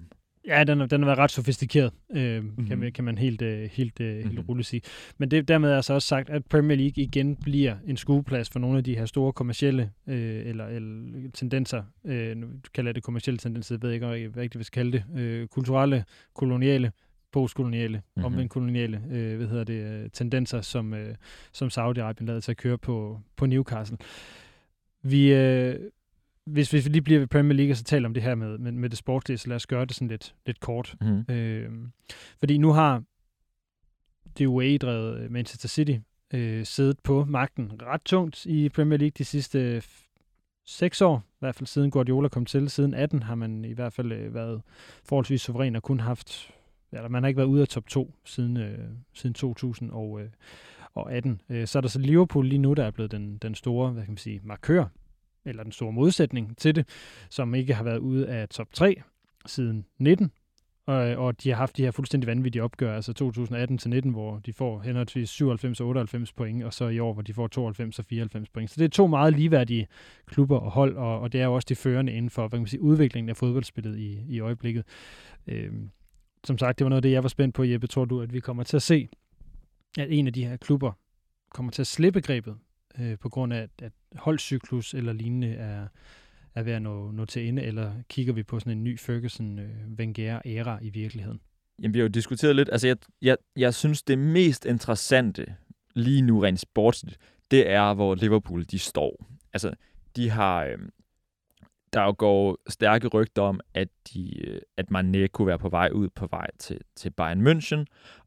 Ja, 0.48 0.64
den, 0.64 0.80
den 0.80 1.00
har 1.02 1.06
været 1.06 1.18
ret 1.18 1.30
sofistikeret, 1.30 1.92
øh, 2.16 2.42
mm-hmm. 2.42 2.66
kan, 2.66 2.76
Mhm. 2.76 2.78
man- 2.84 2.92
kan 2.92 3.04
man 3.04 3.18
helt, 3.18 3.42
øh, 3.42 3.70
helt, 3.72 4.00
øh, 4.00 4.16
helt 4.16 4.32
Mhm. 4.34 4.40
roligt 4.48 4.68
sige. 4.68 4.80
Men 5.18 5.30
det, 5.30 5.48
dermed 5.48 5.70
er 5.70 5.76
altså 5.76 5.94
også 5.94 6.08
sagt, 6.08 6.30
at 6.30 6.44
Premier 6.46 6.76
League 6.76 7.02
igen 7.02 7.36
bliver 7.36 7.76
en 7.86 7.96
skueplads 7.96 8.50
for 8.50 8.58
nogle 8.58 8.78
af 8.78 8.84
de 8.84 8.96
her 8.96 9.06
store 9.06 9.32
kommercielle 9.32 9.90
øh, 10.06 10.46
eller, 10.46 10.66
eller 10.66 11.30
tendenser. 11.34 11.82
Øh, 12.04 12.36
nu 12.36 12.46
kalder 12.74 12.88
jeg 12.88 12.94
det 12.94 13.02
kommercielle 13.02 13.38
tendenser, 13.38 13.74
jeg 13.74 13.82
ved 13.82 13.92
ikke, 13.92 14.06
hvad 14.06 14.42
jeg 14.42 14.50
vil 14.54 14.64
kalde 14.66 14.92
det. 14.92 15.04
Øh, 15.20 15.46
kulturelle, 15.48 16.04
koloniale, 16.34 16.92
postkoloniale, 17.32 17.96
Mhm. 17.96 18.02
mm-hmm. 18.16 18.24
omvendt 18.24 18.50
koloniale 18.50 19.02
øh, 19.10 19.36
hvad 19.36 19.46
hedder 19.46 19.64
det, 19.64 20.02
øh, 20.04 20.10
tendenser, 20.12 20.60
som, 20.60 20.94
øh, 20.94 21.14
som 21.52 21.68
Saudi-Arabien 21.68 22.24
lader 22.26 22.40
sig 22.40 22.56
køre 22.56 22.78
på, 22.78 23.20
på 23.36 23.46
Newcastle. 23.46 23.96
Vi, 25.02 25.32
øh, 25.34 25.74
hvis, 26.52 26.70
hvis 26.70 26.84
vi 26.84 26.90
lige 26.90 27.02
bliver 27.02 27.20
ved 27.20 27.26
Premier 27.26 27.56
League 27.56 27.72
og 27.72 27.76
så 27.76 27.84
taler 27.84 28.08
om 28.08 28.14
det 28.14 28.22
her 28.22 28.34
med, 28.34 28.58
med, 28.58 28.72
med 28.72 28.90
det 28.90 28.98
sportslige, 28.98 29.38
så 29.38 29.48
lad 29.48 29.56
os 29.56 29.66
gøre 29.66 29.84
det 29.84 29.94
sådan 29.94 30.08
lidt, 30.08 30.34
lidt 30.46 30.60
kort. 30.60 30.94
Mm. 31.00 31.34
Øh, 31.34 31.70
fordi 32.38 32.58
nu 32.58 32.72
har 32.72 33.02
det 34.38 34.46
UAE-drevet 34.46 35.30
Manchester 35.30 35.68
City 35.68 35.96
øh, 36.34 36.64
siddet 36.64 36.98
på 36.98 37.24
magten 37.24 37.72
ret 37.82 38.02
tungt 38.04 38.46
i 38.46 38.68
Premier 38.68 38.98
League 38.98 39.12
de 39.18 39.24
sidste 39.24 39.82
seks 40.66 41.00
år, 41.00 41.18
i 41.18 41.38
hvert 41.38 41.54
fald 41.54 41.66
siden 41.66 41.90
Guardiola 41.90 42.28
kom 42.28 42.46
til. 42.46 42.70
Siden 42.70 42.94
18 42.94 43.22
har 43.22 43.34
man 43.34 43.64
i 43.64 43.72
hvert 43.72 43.92
fald 43.92 44.12
øh, 44.12 44.34
været 44.34 44.62
forholdsvis 45.04 45.42
suveræn 45.42 45.76
og 45.76 45.82
kun 45.82 46.00
haft, 46.00 46.50
eller 46.92 47.08
man 47.08 47.22
har 47.22 47.28
ikke 47.28 47.38
været 47.38 47.48
ude 47.48 47.62
af 47.62 47.68
top 47.68 47.86
2 47.88 48.14
siden, 48.24 48.56
øh, 48.56 48.78
siden 49.12 49.34
2000 49.34 49.90
og, 49.90 50.20
øh, 50.20 50.28
og 50.94 51.12
18. 51.12 51.40
Øh, 51.48 51.66
så 51.66 51.78
er 51.78 51.80
der 51.80 51.88
så 51.88 51.98
Liverpool 51.98 52.46
lige 52.46 52.58
nu, 52.58 52.74
der 52.74 52.84
er 52.84 52.90
blevet 52.90 53.12
den, 53.12 53.38
den 53.38 53.54
store, 53.54 53.92
hvad 53.92 54.02
kan 54.02 54.12
man 54.12 54.18
sige, 54.18 54.40
markør, 54.44 54.84
eller 55.48 55.62
den 55.62 55.72
store 55.72 55.92
modsætning 55.92 56.56
til 56.58 56.74
det, 56.74 56.88
som 57.30 57.54
ikke 57.54 57.74
har 57.74 57.84
været 57.84 57.98
ude 57.98 58.28
af 58.28 58.48
top 58.48 58.72
3 58.72 59.02
siden 59.46 59.84
19. 59.98 60.30
Og, 60.88 60.96
og 60.96 61.42
de 61.42 61.48
har 61.48 61.56
haft 61.56 61.76
de 61.76 61.82
her 61.82 61.90
fuldstændig 61.90 62.26
vanvittige 62.26 62.62
opgør, 62.62 62.94
altså 62.94 63.12
2018 63.12 63.78
til 63.78 63.90
19, 63.90 64.12
hvor 64.12 64.38
de 64.38 64.52
får 64.52 64.80
henholdsvis 64.80 65.30
97 65.30 65.80
og 65.80 65.86
98 65.88 66.32
point, 66.32 66.64
og 66.64 66.74
så 66.74 66.88
i 66.88 66.98
år, 66.98 67.12
hvor 67.12 67.22
de 67.22 67.34
får 67.34 67.46
92 67.46 67.98
og 67.98 68.04
94 68.04 68.48
point. 68.48 68.70
Så 68.70 68.76
det 68.78 68.84
er 68.84 68.88
to 68.88 69.06
meget 69.06 69.34
ligeværdige 69.36 69.86
klubber 70.26 70.58
og 70.58 70.70
hold, 70.70 70.96
og, 70.96 71.20
og 71.20 71.32
det 71.32 71.40
er 71.40 71.44
jo 71.44 71.54
også 71.54 71.66
de 71.68 71.74
førende 71.74 72.12
inden 72.12 72.30
for 72.30 72.42
hvad 72.42 72.50
kan 72.50 72.60
man 72.60 72.66
sige, 72.66 72.80
udviklingen 72.80 73.28
af 73.28 73.36
fodboldspillet 73.36 73.98
i, 73.98 74.20
i 74.28 74.40
øjeblikket. 74.40 74.84
Øhm, 75.46 75.90
som 76.44 76.58
sagt, 76.58 76.78
det 76.78 76.84
var 76.84 76.88
noget 76.88 76.98
af 76.98 77.02
det, 77.02 77.12
jeg 77.12 77.22
var 77.22 77.28
spændt 77.28 77.54
på, 77.54 77.64
Jeppe. 77.64 77.86
Tror 77.86 78.04
du, 78.04 78.20
at 78.20 78.32
vi 78.32 78.40
kommer 78.40 78.62
til 78.62 78.76
at 78.76 78.82
se, 78.82 79.08
at 79.98 80.06
en 80.10 80.26
af 80.26 80.32
de 80.32 80.44
her 80.44 80.56
klubber 80.56 80.92
kommer 81.54 81.72
til 81.72 81.82
at 81.82 81.86
slippe 81.86 82.20
grebet 82.20 82.56
øh, 82.98 83.18
på 83.18 83.28
grund 83.28 83.52
af, 83.52 83.68
at, 83.82 83.92
holdcyklus 84.14 84.94
eller 84.94 85.12
lignende 85.12 85.54
er, 85.54 85.86
er 86.54 86.62
ved 86.62 86.72
at 86.72 86.82
nå, 86.82 87.10
nå 87.10 87.24
til 87.24 87.48
ende, 87.48 87.62
eller 87.62 87.92
kigger 88.08 88.32
vi 88.32 88.42
på 88.42 88.60
sådan 88.60 88.72
en 88.72 88.84
ny 88.84 88.98
Ferguson-Wenger-æra 88.98 90.74
øh, 90.74 90.86
i 90.86 90.90
virkeligheden? 90.90 91.40
Jamen, 91.82 91.94
vi 91.94 91.98
har 91.98 92.04
jo 92.04 92.08
diskuteret 92.08 92.56
lidt. 92.56 92.68
Altså, 92.72 92.86
jeg, 92.86 92.96
jeg, 93.22 93.36
jeg 93.56 93.74
synes, 93.74 94.02
det 94.02 94.18
mest 94.18 94.64
interessante 94.64 95.56
lige 95.94 96.22
nu 96.22 96.40
rent 96.40 96.60
sportsligt, 96.60 97.18
det 97.50 97.70
er, 97.70 97.94
hvor 97.94 98.14
Liverpool 98.14 98.64
de 98.64 98.78
står. 98.78 99.26
Altså, 99.52 99.74
de 100.16 100.30
har... 100.30 100.64
Øh, 100.64 100.78
der 101.92 102.02
jo 102.02 102.14
går 102.18 102.58
stærke 102.68 103.08
rygter 103.08 103.42
om, 103.42 103.60
at, 103.74 103.88
de, 104.12 104.46
øh, 104.46 104.60
at 104.76 104.86
Mané 104.92 105.26
kunne 105.26 105.46
være 105.46 105.58
på 105.58 105.68
vej 105.68 105.90
ud 105.92 106.08
på 106.08 106.26
vej 106.26 106.50
til, 106.58 106.80
til 106.96 107.10
Bayern 107.10 107.46
München, 107.46 107.84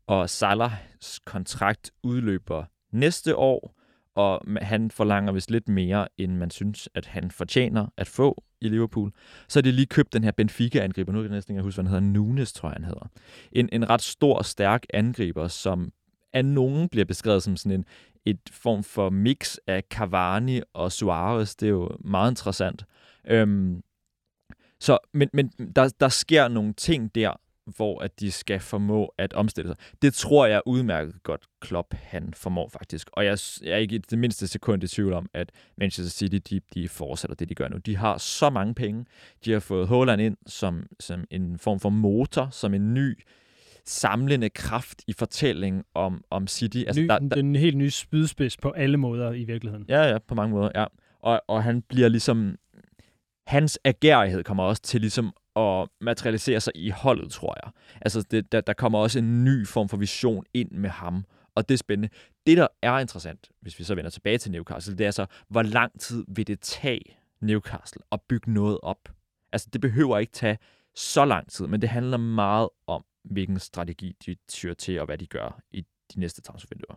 og 0.08 0.30
Salahs 0.30 1.20
kontrakt 1.26 1.92
udløber 2.04 2.66
næste 2.92 3.36
år, 3.36 3.76
og 4.16 4.42
han 4.62 4.92
forlanger 4.92 5.32
vist 5.32 5.52
lidt 5.52 5.68
mere, 5.68 6.08
end 6.18 6.38
man 6.38 6.52
synes, 6.52 6.90
at 6.96 7.06
han 7.06 7.32
fortjener 7.32 7.88
at 7.98 8.08
få 8.08 8.44
i 8.62 8.70
Liverpool. 8.70 9.12
Så 9.48 9.60
har 9.60 9.62
de 9.62 9.72
lige 9.72 9.86
købt 9.86 10.14
den 10.14 10.24
her 10.24 10.32
Benfica-angriber, 10.32 11.12
nu 11.12 11.18
kan 11.18 11.30
jeg 11.30 11.36
næsten 11.38 11.56
ikke 11.56 11.64
huske, 11.64 11.82
hvad 11.82 11.92
han 11.92 12.04
hedder, 12.04 12.20
Nunes, 12.20 12.54
tror 12.54 12.70
jeg, 12.70 12.74
han 12.76 12.84
hedder. 12.84 13.10
En, 13.52 13.70
en 13.72 13.90
ret 13.90 14.02
stor 14.02 14.38
og 14.38 14.46
stærk 14.46 14.84
angriber, 14.94 15.48
som 15.48 15.92
af 16.34 16.46
nogen 16.46 16.90
bliver 16.90 17.06
beskrevet 17.06 17.44
som 17.44 17.58
sådan 17.58 17.80
en 17.80 17.86
et 18.26 18.40
form 18.52 18.84
for 18.84 19.10
mix 19.10 19.56
af 19.68 19.84
Cavani 19.90 20.62
og 20.74 20.92
Suarez. 20.92 21.56
Det 21.56 21.66
er 21.66 21.70
jo 21.70 21.90
meget 22.00 22.32
interessant. 22.32 22.86
Øhm, 23.28 23.82
Så, 24.80 24.98
men, 25.14 25.30
men 25.34 25.48
der, 25.76 25.94
der 26.00 26.10
sker 26.10 26.48
nogle 26.48 26.74
ting 26.74 27.16
der, 27.16 27.34
hvor 27.66 28.02
at 28.02 28.20
de 28.20 28.32
skal 28.32 28.60
formå 28.60 29.14
at 29.18 29.34
omstille 29.34 29.70
sig. 29.70 29.78
Det 30.02 30.14
tror 30.14 30.46
jeg 30.46 30.62
udmærket 30.66 31.24
godt, 31.24 31.46
Klopp 31.62 31.94
han 31.94 32.34
formår 32.34 32.70
faktisk. 32.70 33.10
Og 33.14 33.26
jeg, 33.26 33.38
jeg 33.64 33.72
er 33.72 33.78
ikke 33.78 33.96
i 33.96 33.98
det 33.98 34.20
mindste 34.20 34.48
sekund 34.48 34.84
i 34.84 34.88
tvivl 34.88 35.14
om, 35.14 35.30
at 35.34 35.52
Manchester 35.78 36.12
City 36.12 36.54
de, 36.56 36.62
de 36.74 36.90
fortsætter 36.90 37.36
det, 37.36 37.50
de 37.50 37.56
gør 37.56 37.68
nu. 37.68 37.78
De 37.78 37.98
har 37.98 38.18
så 38.18 38.50
mange 38.50 38.74
penge. 38.74 39.06
De 39.46 39.52
har 39.52 39.60
fået 39.60 39.88
Haaland 39.88 40.22
ind 40.22 40.38
som, 40.48 40.88
som 41.00 41.24
en 41.32 41.60
form 41.60 41.80
for 41.80 41.90
motor, 41.90 42.50
som 42.52 42.74
en 42.74 42.94
ny 42.94 43.20
samlende 43.86 44.50
kraft 44.50 45.04
i 45.08 45.14
fortællingen 45.14 45.84
om, 45.94 46.24
om 46.30 46.48
City. 46.48 46.78
Altså, 46.88 47.02
Ny, 47.02 47.08
der, 47.08 47.20
der, 47.20 47.36
den 47.36 47.56
helt 47.56 47.78
nye 47.78 47.92
spydspids 47.92 48.58
på 48.58 48.70
alle 48.70 48.98
måder 48.98 49.32
i 49.32 49.44
virkeligheden. 49.44 49.86
Ja, 49.90 50.04
ja, 50.04 50.18
på 50.18 50.36
mange 50.36 50.56
måder, 50.56 50.70
ja. 50.76 50.86
Og, 51.20 51.42
og 51.48 51.64
han 51.64 51.82
bliver 51.82 52.08
ligesom... 52.08 52.56
Hans 53.48 53.80
agerighed 53.84 54.44
kommer 54.44 54.64
også 54.64 54.82
til 54.82 55.02
ligesom 55.02 55.34
at 55.56 55.88
materialisere 56.02 56.60
sig 56.60 56.74
i 56.76 56.90
holdet, 56.90 57.32
tror 57.32 57.56
jeg. 57.64 57.72
Altså, 58.02 58.22
det, 58.32 58.52
der, 58.52 58.62
der 58.62 58.74
kommer 58.74 59.00
også 59.00 59.20
en 59.20 59.44
ny 59.44 59.68
form 59.68 59.90
for 59.90 59.98
vision 59.98 60.46
ind 60.54 60.72
med 60.72 60.90
ham, 60.90 61.26
og 61.56 61.70
det 61.70 61.74
er 61.74 61.78
spændende. 61.78 62.10
Det, 62.48 62.58
der 62.58 62.68
er 62.82 63.00
interessant, 63.00 63.50
hvis 63.62 63.80
vi 63.80 63.84
så 63.84 63.96
vender 63.96 64.10
tilbage 64.10 64.38
til 64.38 64.52
Newcastle, 64.52 64.98
det 64.98 65.06
er 65.06 65.12
så, 65.12 65.26
hvor 65.48 65.62
lang 65.62 66.00
tid 66.00 66.26
vil 66.28 66.48
det 66.48 66.60
tage 66.60 67.02
Newcastle 67.42 68.02
at 68.12 68.22
bygge 68.22 68.54
noget 68.54 68.80
op? 68.84 69.10
Altså, 69.52 69.68
det 69.74 69.82
behøver 69.82 70.18
ikke 70.18 70.32
tage 70.32 70.58
så 70.96 71.26
lang 71.26 71.52
tid, 71.52 71.68
men 71.68 71.82
det 71.82 71.90
handler 71.90 72.18
meget 72.18 72.70
om, 72.88 73.06
hvilken 73.24 73.60
strategi 73.60 74.16
de 74.26 74.36
tyrer 74.48 74.74
til, 74.74 75.00
og 75.00 75.06
hvad 75.06 75.18
de 75.18 75.26
gør 75.26 75.62
i 75.72 75.86
de 76.14 76.20
næste 76.20 76.42
transfervinduer. 76.42 76.96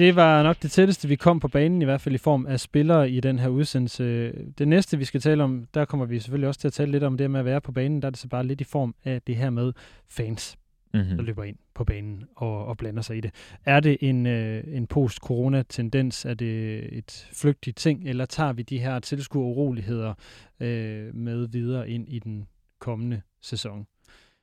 Det 0.00 0.16
var 0.16 0.42
nok 0.42 0.62
det 0.62 0.70
tætteste, 0.70 1.08
vi 1.08 1.16
kom 1.16 1.40
på 1.40 1.48
banen, 1.48 1.82
i 1.82 1.84
hvert 1.84 2.00
fald 2.00 2.14
i 2.14 2.18
form 2.18 2.46
af 2.46 2.60
spillere 2.60 3.10
i 3.10 3.20
den 3.20 3.38
her 3.38 3.48
udsendelse. 3.48 4.32
Det 4.58 4.68
næste, 4.68 4.98
vi 4.98 5.04
skal 5.04 5.20
tale 5.20 5.44
om, 5.44 5.66
der 5.74 5.84
kommer 5.84 6.06
vi 6.06 6.18
selvfølgelig 6.18 6.48
også 6.48 6.60
til 6.60 6.68
at 6.68 6.72
tale 6.72 6.92
lidt 6.92 7.02
om 7.04 7.16
det 7.16 7.30
med 7.30 7.40
at 7.40 7.46
være 7.46 7.60
på 7.60 7.72
banen. 7.72 8.02
Der 8.02 8.06
er 8.06 8.10
det 8.10 8.18
så 8.18 8.28
bare 8.28 8.46
lidt 8.46 8.60
i 8.60 8.64
form 8.64 8.94
af 9.04 9.22
det 9.22 9.36
her 9.36 9.50
med 9.50 9.72
fans, 10.08 10.56
der 10.92 11.02
Mm-hmm. 11.02 11.24
løber 11.24 11.44
ind 11.44 11.56
på 11.74 11.84
banen 11.84 12.24
og, 12.36 12.66
og 12.66 12.76
blander 12.76 13.02
sig 13.02 13.16
i 13.16 13.20
det. 13.20 13.30
Er 13.64 13.80
det 13.80 13.96
en, 14.00 14.26
øh, 14.26 14.64
en 14.66 14.86
post-corona-tendens? 14.86 16.24
Er 16.24 16.34
det 16.34 16.78
et 16.98 17.28
flygtigt 17.32 17.76
ting? 17.76 18.08
Eller 18.08 18.26
tager 18.26 18.52
vi 18.52 18.62
de 18.62 18.78
her 18.78 18.98
tilskueruroligheder 18.98 20.14
øh, 20.60 21.14
med 21.14 21.48
videre 21.48 21.90
ind 21.90 22.08
i 22.08 22.18
den 22.18 22.48
kommende 22.78 23.22
sæson? 23.42 23.86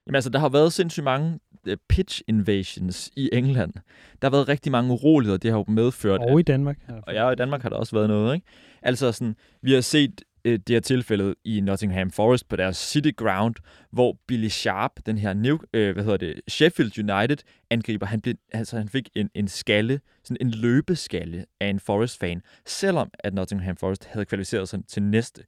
Jamen 0.07 0.15
altså, 0.15 0.29
der 0.29 0.39
har 0.39 0.49
været 0.49 0.73
sindssygt 0.73 1.03
mange 1.03 1.39
øh, 1.67 1.77
pitch 1.89 2.21
invasions 2.27 3.11
i 3.15 3.29
England. 3.33 3.73
Der 4.21 4.27
har 4.27 4.29
været 4.29 4.47
rigtig 4.47 4.71
mange 4.71 4.91
uroligheder, 4.91 5.37
det 5.37 5.51
har 5.51 5.57
jo 5.57 5.65
medført. 5.67 6.21
Og 6.21 6.39
i 6.39 6.43
Danmark? 6.43 6.77
Og 7.07 7.13
ja, 7.13 7.23
og 7.23 7.33
i 7.33 7.35
Danmark 7.35 7.61
har 7.61 7.69
der 7.69 7.75
også 7.75 7.95
været 7.95 8.09
noget, 8.09 8.35
ikke? 8.35 8.47
Altså 8.81 9.11
sådan, 9.11 9.35
vi 9.61 9.73
har 9.73 9.81
set 9.81 10.21
øh, 10.45 10.59
det 10.67 10.69
her 10.69 10.79
tilfælde 10.79 11.35
i 11.45 11.61
Nottingham 11.61 12.11
Forest 12.11 12.49
på 12.49 12.55
deres 12.55 12.77
City 12.77 13.09
Ground, 13.17 13.55
hvor 13.91 14.17
Billy 14.27 14.47
Sharp, 14.47 14.91
den 15.05 15.17
her 15.17 15.33
New, 15.33 15.57
øh, 15.73 15.93
hvad 15.93 16.03
hedder 16.03 16.17
det, 16.17 16.41
Sheffield 16.47 16.99
United 16.99 17.37
angriber, 17.69 18.05
han, 18.05 18.21
blev, 18.21 18.35
altså, 18.51 18.77
han 18.77 18.89
fik 18.89 19.09
en, 19.15 19.29
en 19.35 19.47
skalle, 19.47 19.99
sådan 20.23 20.47
en 20.47 20.51
løbeskalle 20.51 21.45
af 21.61 21.67
en 21.67 21.79
Forest-fan, 21.79 22.41
selvom 22.65 23.09
at 23.19 23.33
Nottingham 23.33 23.77
Forest 23.77 24.05
havde 24.05 24.25
kvalificeret 24.25 24.69
sig 24.69 24.79
til 24.87 25.03
næste 25.03 25.43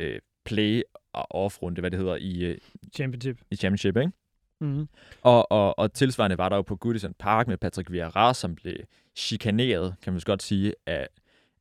øh, 0.00 0.18
play- 0.44 0.82
og 1.12 1.34
off-runde, 1.44 1.80
hvad 1.80 1.90
det 1.90 1.98
hedder, 1.98 2.16
i, 2.16 2.44
øh, 2.44 2.58
Championship. 2.94 3.40
i 3.50 3.56
Championship, 3.56 3.96
ikke? 3.96 4.12
Mm-hmm. 4.60 4.88
Og, 5.22 5.52
og, 5.52 5.78
og 5.78 5.92
tilsvarende 5.92 6.38
var 6.38 6.48
der 6.48 6.56
jo 6.56 6.62
på 6.62 6.76
Goodison 6.76 7.14
Park 7.18 7.46
med 7.48 7.56
Patrick 7.56 7.92
Vieira, 7.92 8.34
som 8.34 8.54
blev 8.54 8.76
chikaneret, 9.16 9.94
kan 10.02 10.12
man 10.12 10.22
godt 10.24 10.42
sige, 10.42 10.74
af, 10.86 11.08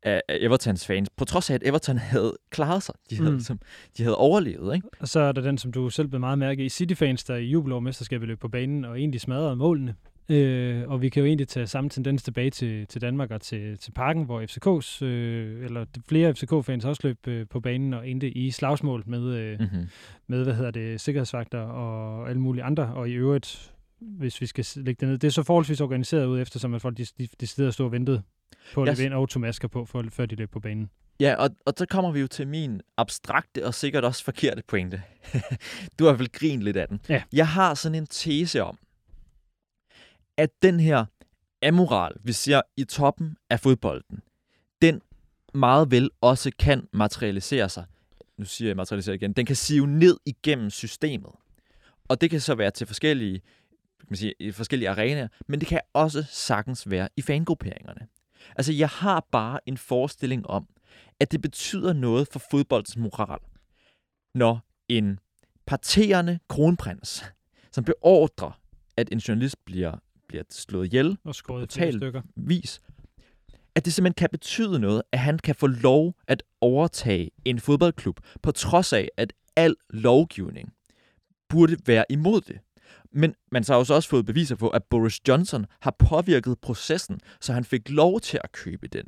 af, 0.03 0.21
af 0.27 0.37
Evertons 0.39 0.85
fans, 0.87 1.09
på 1.17 1.25
trods 1.25 1.49
af, 1.49 1.55
at 1.55 1.61
Everton 1.65 1.97
havde 1.97 2.37
klaret 2.49 2.83
sig. 2.83 2.95
De 3.09 3.15
havde, 3.15 3.29
Mm. 3.29 3.35
mm. 3.35 3.39
som, 3.41 3.59
de 3.97 4.03
havde 4.03 4.17
overlevet, 4.17 4.75
ikke? 4.75 4.87
Og 4.99 5.07
så 5.07 5.19
er 5.19 5.31
der 5.31 5.41
den, 5.41 5.57
som 5.57 5.71
du 5.71 5.89
selv 5.89 6.07
blev 6.07 6.19
meget 6.19 6.37
mærke 6.39 6.65
i, 6.65 6.69
City-fans, 6.69 7.23
der 7.23 7.35
i 7.35 7.45
jubel 7.45 7.71
over 7.71 7.81
mesterskabet 7.81 8.27
løb 8.27 8.39
på 8.39 8.47
banen 8.47 8.85
og 8.85 8.99
egentlig 8.99 9.21
smadrede 9.21 9.55
målene. 9.55 9.95
Øh, 10.29 10.83
og 10.87 11.01
vi 11.01 11.09
kan 11.09 11.19
jo 11.19 11.27
egentlig 11.27 11.47
tage 11.47 11.67
samme 11.67 11.89
tendens 11.89 12.23
tilbage 12.23 12.49
til, 12.49 12.87
til 12.87 13.01
Danmark 13.01 13.31
og 13.31 13.41
til, 13.41 13.77
til 13.77 13.91
parken, 13.91 14.23
hvor 14.23 14.41
FCK's, 14.41 15.05
øh, 15.05 15.65
eller 15.65 15.85
flere 16.07 16.33
FCK-fans 16.33 16.85
også 16.85 17.01
løb 17.03 17.27
øh, 17.27 17.47
på 17.49 17.59
banen 17.59 17.93
og 17.93 18.09
endte 18.09 18.29
i 18.29 18.51
slagsmål 18.51 19.03
med, 19.05 19.21
øh, 19.21 19.59
mm. 19.59 19.65
Mm-hmm. 19.65 19.89
med 20.27 20.43
hvad 20.43 20.53
hedder 20.53 20.71
det, 20.71 21.01
sikkerhedsvagter 21.01 21.59
og 21.59 22.29
alle 22.29 22.41
mulige 22.41 22.63
andre. 22.63 22.93
Og 22.93 23.09
i 23.09 23.13
øvrigt, 23.13 23.73
hvis 23.99 24.41
vi 24.41 24.45
skal 24.45 24.65
lægge 24.75 24.99
det 24.99 25.09
ned, 25.09 25.17
det 25.17 25.27
er 25.27 25.31
så 25.31 25.43
forholdsvis 25.43 25.81
organiseret 25.81 26.25
ud, 26.25 26.41
eftersom 26.41 26.73
at 26.73 26.81
folk 26.81 26.97
de, 26.97 27.05
de, 27.17 27.27
de 27.41 27.47
sidder 27.47 27.69
og 27.69 27.73
stod 27.73 27.85
og 27.85 27.91
ventede 27.91 28.21
på 28.73 28.81
at 28.81 28.87
Jeg 28.87 28.97
løbe 28.97 29.05
ind 29.05 29.13
og 29.13 29.41
masker 29.41 29.67
på, 29.67 29.85
for, 29.85 30.05
før 30.09 30.25
de 30.25 30.35
løb 30.35 30.51
på 30.51 30.59
banen. 30.59 30.89
Ja, 31.19 31.35
og, 31.35 31.49
og 31.65 31.73
så 31.77 31.85
kommer 31.85 32.11
vi 32.11 32.19
jo 32.19 32.27
til 32.27 32.47
min 32.47 32.81
abstrakte 32.97 33.65
og 33.65 33.73
sikkert 33.73 34.03
også 34.03 34.23
forkerte 34.23 34.63
pointe. 34.67 35.01
du 35.99 36.05
har 36.05 36.13
vel 36.13 36.31
grint 36.31 36.63
lidt 36.63 36.77
af 36.77 36.87
den. 36.87 36.99
Ja. 37.09 37.23
Jeg 37.33 37.47
har 37.47 37.73
sådan 37.73 37.95
en 37.95 38.07
tese 38.07 38.63
om, 38.63 38.77
at 40.37 40.49
den 40.61 40.79
her 40.79 41.05
amoral, 41.61 42.13
vi 42.23 42.33
ser 42.33 42.61
i 42.77 42.83
toppen 42.83 43.37
af 43.49 43.59
fodbolden, 43.59 44.21
den 44.81 45.01
meget 45.53 45.91
vel 45.91 46.09
også 46.21 46.51
kan 46.59 46.87
materialisere 46.93 47.69
sig. 47.69 47.85
Nu 48.37 48.45
siger 48.45 48.69
jeg 48.69 48.75
materialisere 48.75 49.15
igen. 49.15 49.33
Den 49.33 49.45
kan 49.45 49.55
sive 49.55 49.87
ned 49.87 50.17
igennem 50.25 50.69
systemet. 50.69 51.31
Og 52.09 52.21
det 52.21 52.29
kan 52.29 52.41
så 52.41 52.55
være 52.55 52.71
til 52.71 52.87
forskellige, 52.87 53.39
kan 53.99 54.07
man 54.09 54.17
sige, 54.17 54.53
forskellige 54.53 54.89
arenaer, 54.89 55.27
men 55.47 55.59
det 55.59 55.67
kan 55.67 55.81
også 55.93 56.23
sagtens 56.29 56.89
være 56.89 57.09
i 57.17 57.21
fangrupperingerne. 57.21 58.07
Altså, 58.55 58.73
jeg 58.73 58.89
har 58.89 59.27
bare 59.31 59.59
en 59.65 59.77
forestilling 59.77 60.47
om, 60.47 60.67
at 61.19 61.31
det 61.31 61.41
betyder 61.41 61.93
noget 61.93 62.27
for 62.27 62.41
fodboldens 62.51 62.97
moral, 62.97 63.39
når 64.35 64.59
en 64.89 65.19
parterende 65.65 66.39
kronprins, 66.47 67.25
som 67.71 67.83
beordrer, 67.83 68.61
at 68.97 69.09
en 69.11 69.17
journalist 69.17 69.65
bliver, 69.65 69.97
bliver 70.33 70.43
slået 70.49 70.85
ihjel, 70.85 71.17
Og 71.23 71.35
skåret 71.35 71.73
flere 71.73 71.91
stykker. 71.91 72.21
vis, 72.35 72.81
at 73.75 73.85
det 73.85 73.93
simpelthen 73.93 74.13
kan 74.13 74.29
betyde 74.31 74.79
noget, 74.79 75.01
at 75.11 75.19
han 75.19 75.39
kan 75.39 75.55
få 75.55 75.67
lov 75.67 76.15
at 76.27 76.43
overtage 76.61 77.31
en 77.45 77.59
fodboldklub, 77.59 78.19
på 78.41 78.51
trods 78.51 78.93
af, 78.93 79.09
at 79.17 79.33
al 79.55 79.75
lovgivning 79.89 80.73
burde 81.49 81.77
være 81.85 82.05
imod 82.09 82.41
det. 82.41 82.59
Men 83.11 83.35
man 83.51 83.63
så 83.63 83.73
har 83.73 83.79
også 83.79 84.09
fået 84.09 84.25
beviser 84.25 84.55
på, 84.55 84.69
at 84.69 84.83
Boris 84.83 85.27
Johnson 85.27 85.65
har 85.81 85.95
påvirket 85.99 86.59
processen, 86.61 87.19
så 87.41 87.53
han 87.53 87.65
fik 87.65 87.89
lov 87.89 88.19
til 88.19 88.39
at 88.43 88.51
købe 88.51 88.87
den 88.87 89.05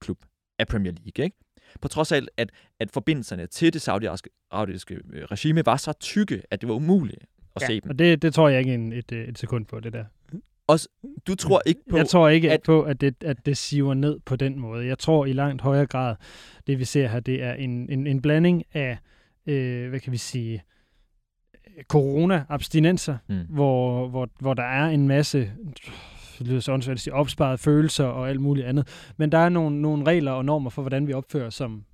klub 0.00 0.18
af 0.58 0.66
Premier 0.66 0.92
League. 0.92 1.24
Ikke? 1.24 1.36
På 1.80 1.88
trods 1.88 2.12
af, 2.12 2.20
at, 2.36 2.50
at 2.80 2.90
forbindelserne 2.90 3.46
til 3.46 3.72
det 3.72 3.82
saudiarabiske 3.82 4.94
øh, 5.12 5.24
regime 5.24 5.66
var 5.66 5.76
så 5.76 5.92
tykke, 5.92 6.42
at 6.50 6.60
det 6.60 6.68
var 6.68 6.74
umuligt 6.74 7.24
at 7.56 7.62
ja. 7.62 7.66
se 7.66 7.80
dem. 7.80 7.90
Og 7.90 7.98
det, 7.98 8.22
det 8.22 8.34
tror 8.34 8.48
jeg 8.48 8.58
ikke 8.58 8.74
en, 8.74 8.92
et, 8.92 9.12
øh, 9.12 9.28
et 9.28 9.38
sekund 9.38 9.66
på, 9.66 9.80
det 9.80 9.92
der. 9.92 10.04
Du 11.26 11.34
tror 11.34 11.62
ikke 11.66 11.80
på... 11.90 11.96
jeg 11.96 12.08
tror 12.08 12.28
ikke 12.28 12.52
at- 12.52 12.62
på, 12.62 12.82
at 12.82 13.00
det, 13.00 13.14
at 13.24 13.46
det 13.46 13.56
siver 13.56 13.94
ned 13.94 14.18
på 14.26 14.36
den 14.36 14.58
måde. 14.58 14.86
Jeg 14.86 14.98
tror 14.98 15.26
i 15.26 15.32
langt 15.32 15.62
højere 15.62 15.86
grad, 15.86 16.16
det 16.66 16.78
vi 16.78 16.84
ser 16.84 17.08
her, 17.08 17.20
det 17.20 17.42
er 17.42 17.52
en, 17.54 17.90
en, 17.90 18.06
en 18.06 18.22
blanding 18.22 18.64
af, 18.74 18.98
øh, 19.46 19.88
hvad 19.88 20.00
kan 20.00 20.12
vi 20.12 20.16
sige, 20.16 20.62
corona-abstinenser, 21.88 23.16
Mm. 23.28 23.40
hvor, 23.48 24.08
hvor, 24.08 24.28
hvor 24.40 24.54
der 24.54 24.62
er 24.62 24.86
en 24.88 25.08
masse 25.08 25.52
det 26.38 26.46
lyder 26.46 26.60
så 26.60 26.72
åndssvagt 26.72 26.94
at 26.96 27.00
sige, 27.00 27.14
opsparede 27.14 27.58
følelser 27.58 28.04
og 28.04 28.28
alt 28.28 28.40
muligt 28.40 28.66
andet. 28.66 29.12
Men 29.16 29.32
der 29.32 29.38
er 29.38 29.48
nogle, 29.48 29.80
nogle 29.82 30.06
regler 30.06 30.32
og 30.32 30.44
normer 30.44 30.70
for, 30.70 30.82
hvordan 30.82 31.06
vi 31.06 31.12
opfører 31.12 31.50
som, 31.50 31.84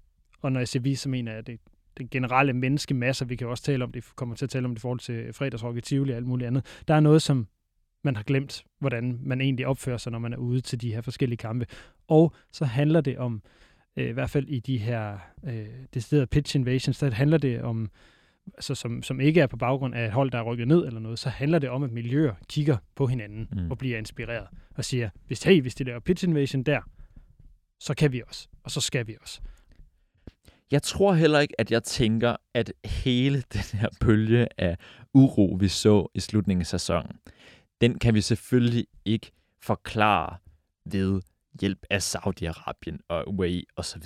og 0.42 0.52
når 0.52 0.60
jeg 0.60 0.68
siger 0.68 0.82
vi, 0.82 0.94
så 0.94 1.08
mener 1.08 1.32
jeg, 1.32 1.38
at 1.38 1.46
det 1.46 1.60
den 1.98 2.08
generelle 2.08 2.52
menneskemasse, 2.52 3.28
vi 3.28 3.36
kan 3.36 3.46
også 3.46 3.62
tale 3.62 3.84
om 3.84 3.92
det, 3.92 4.04
kommer 4.16 4.34
til 4.34 4.44
at 4.46 4.50
tale 4.50 4.64
om 4.64 4.70
det 4.70 4.78
i 4.78 4.80
forhold 4.80 4.98
til 5.00 5.32
fredagsrock 5.32 5.76
i 5.76 5.80
Tivoli 5.80 6.10
og 6.10 6.16
alt 6.16 6.26
muligt 6.26 6.46
andet. 6.46 6.80
Der 6.88 6.94
er 6.94 7.00
noget, 7.00 7.22
som 7.22 7.46
man 8.04 8.16
har 8.16 8.22
glemt, 8.22 8.64
hvordan 8.80 9.18
man 9.22 9.40
egentlig 9.40 9.66
opfører 9.66 9.96
sig, 9.96 10.12
når 10.12 10.18
man 10.18 10.32
er 10.32 10.36
ude 10.36 10.60
til 10.60 10.80
de 10.80 10.94
her 10.94 11.00
forskellige 11.00 11.36
kampe. 11.36 11.66
Og 12.08 12.34
så 12.52 12.64
handler 12.64 13.00
det 13.00 13.18
om, 13.18 13.42
øh, 13.96 14.08
i 14.08 14.12
hvert 14.12 14.30
fald 14.30 14.48
i 14.48 14.60
de 14.60 14.78
her 14.78 15.18
øh, 15.44 15.66
deciderede 15.94 16.26
pitch 16.26 16.56
invasions, 16.56 16.98
der 16.98 17.10
handler 17.10 17.38
det 17.38 17.62
om, 17.62 17.90
altså 18.54 18.74
som, 18.74 19.02
som 19.02 19.20
ikke 19.20 19.40
er 19.40 19.46
på 19.46 19.56
baggrund 19.56 19.94
af 19.94 20.04
et 20.06 20.12
hold, 20.12 20.30
der 20.30 20.38
er 20.38 20.42
rykket 20.42 20.68
ned 20.68 20.86
eller 20.86 21.00
noget, 21.00 21.18
så 21.18 21.28
handler 21.28 21.58
det 21.58 21.68
om, 21.70 21.82
at 21.82 21.90
miljøer 21.90 22.34
kigger 22.48 22.76
på 22.94 23.06
hinanden 23.06 23.48
Mm. 23.52 23.70
og 23.70 23.78
bliver 23.78 23.98
inspireret 23.98 24.46
og 24.74 24.84
siger, 24.84 25.10
hvis, 25.26 25.42
hey, 25.42 25.60
hvis 25.60 25.74
de 25.74 25.84
laver 25.84 26.00
pitch 26.00 26.24
invasion 26.24 26.62
der, 26.62 26.80
så 27.80 27.94
kan 27.94 28.12
vi 28.12 28.22
også, 28.28 28.48
og 28.64 28.70
så 28.70 28.80
skal 28.80 29.06
vi 29.06 29.16
også. 29.20 29.40
Jeg 30.70 30.82
tror 30.82 31.14
heller 31.14 31.40
ikke, 31.40 31.60
at 31.60 31.70
jeg 31.70 31.82
tænker, 31.82 32.36
at 32.54 32.72
hele 32.84 33.42
den 33.52 33.78
her 33.80 33.88
bølge 34.00 34.48
af 34.58 34.76
uro, 35.14 35.56
vi 35.60 35.68
så 35.68 36.10
i 36.14 36.20
slutningen 36.20 36.60
af 36.60 36.66
sæsonen, 36.66 37.10
den 37.80 37.98
kan 37.98 38.14
vi 38.14 38.20
selvfølgelig 38.20 38.86
ikke 39.04 39.32
forklare 39.60 40.36
ved 40.84 41.22
hjælp 41.60 41.86
af 41.90 42.14
Saudi-Arabien 42.14 42.98
og 43.08 43.34
UAE 43.34 43.62
osv. 43.76 44.02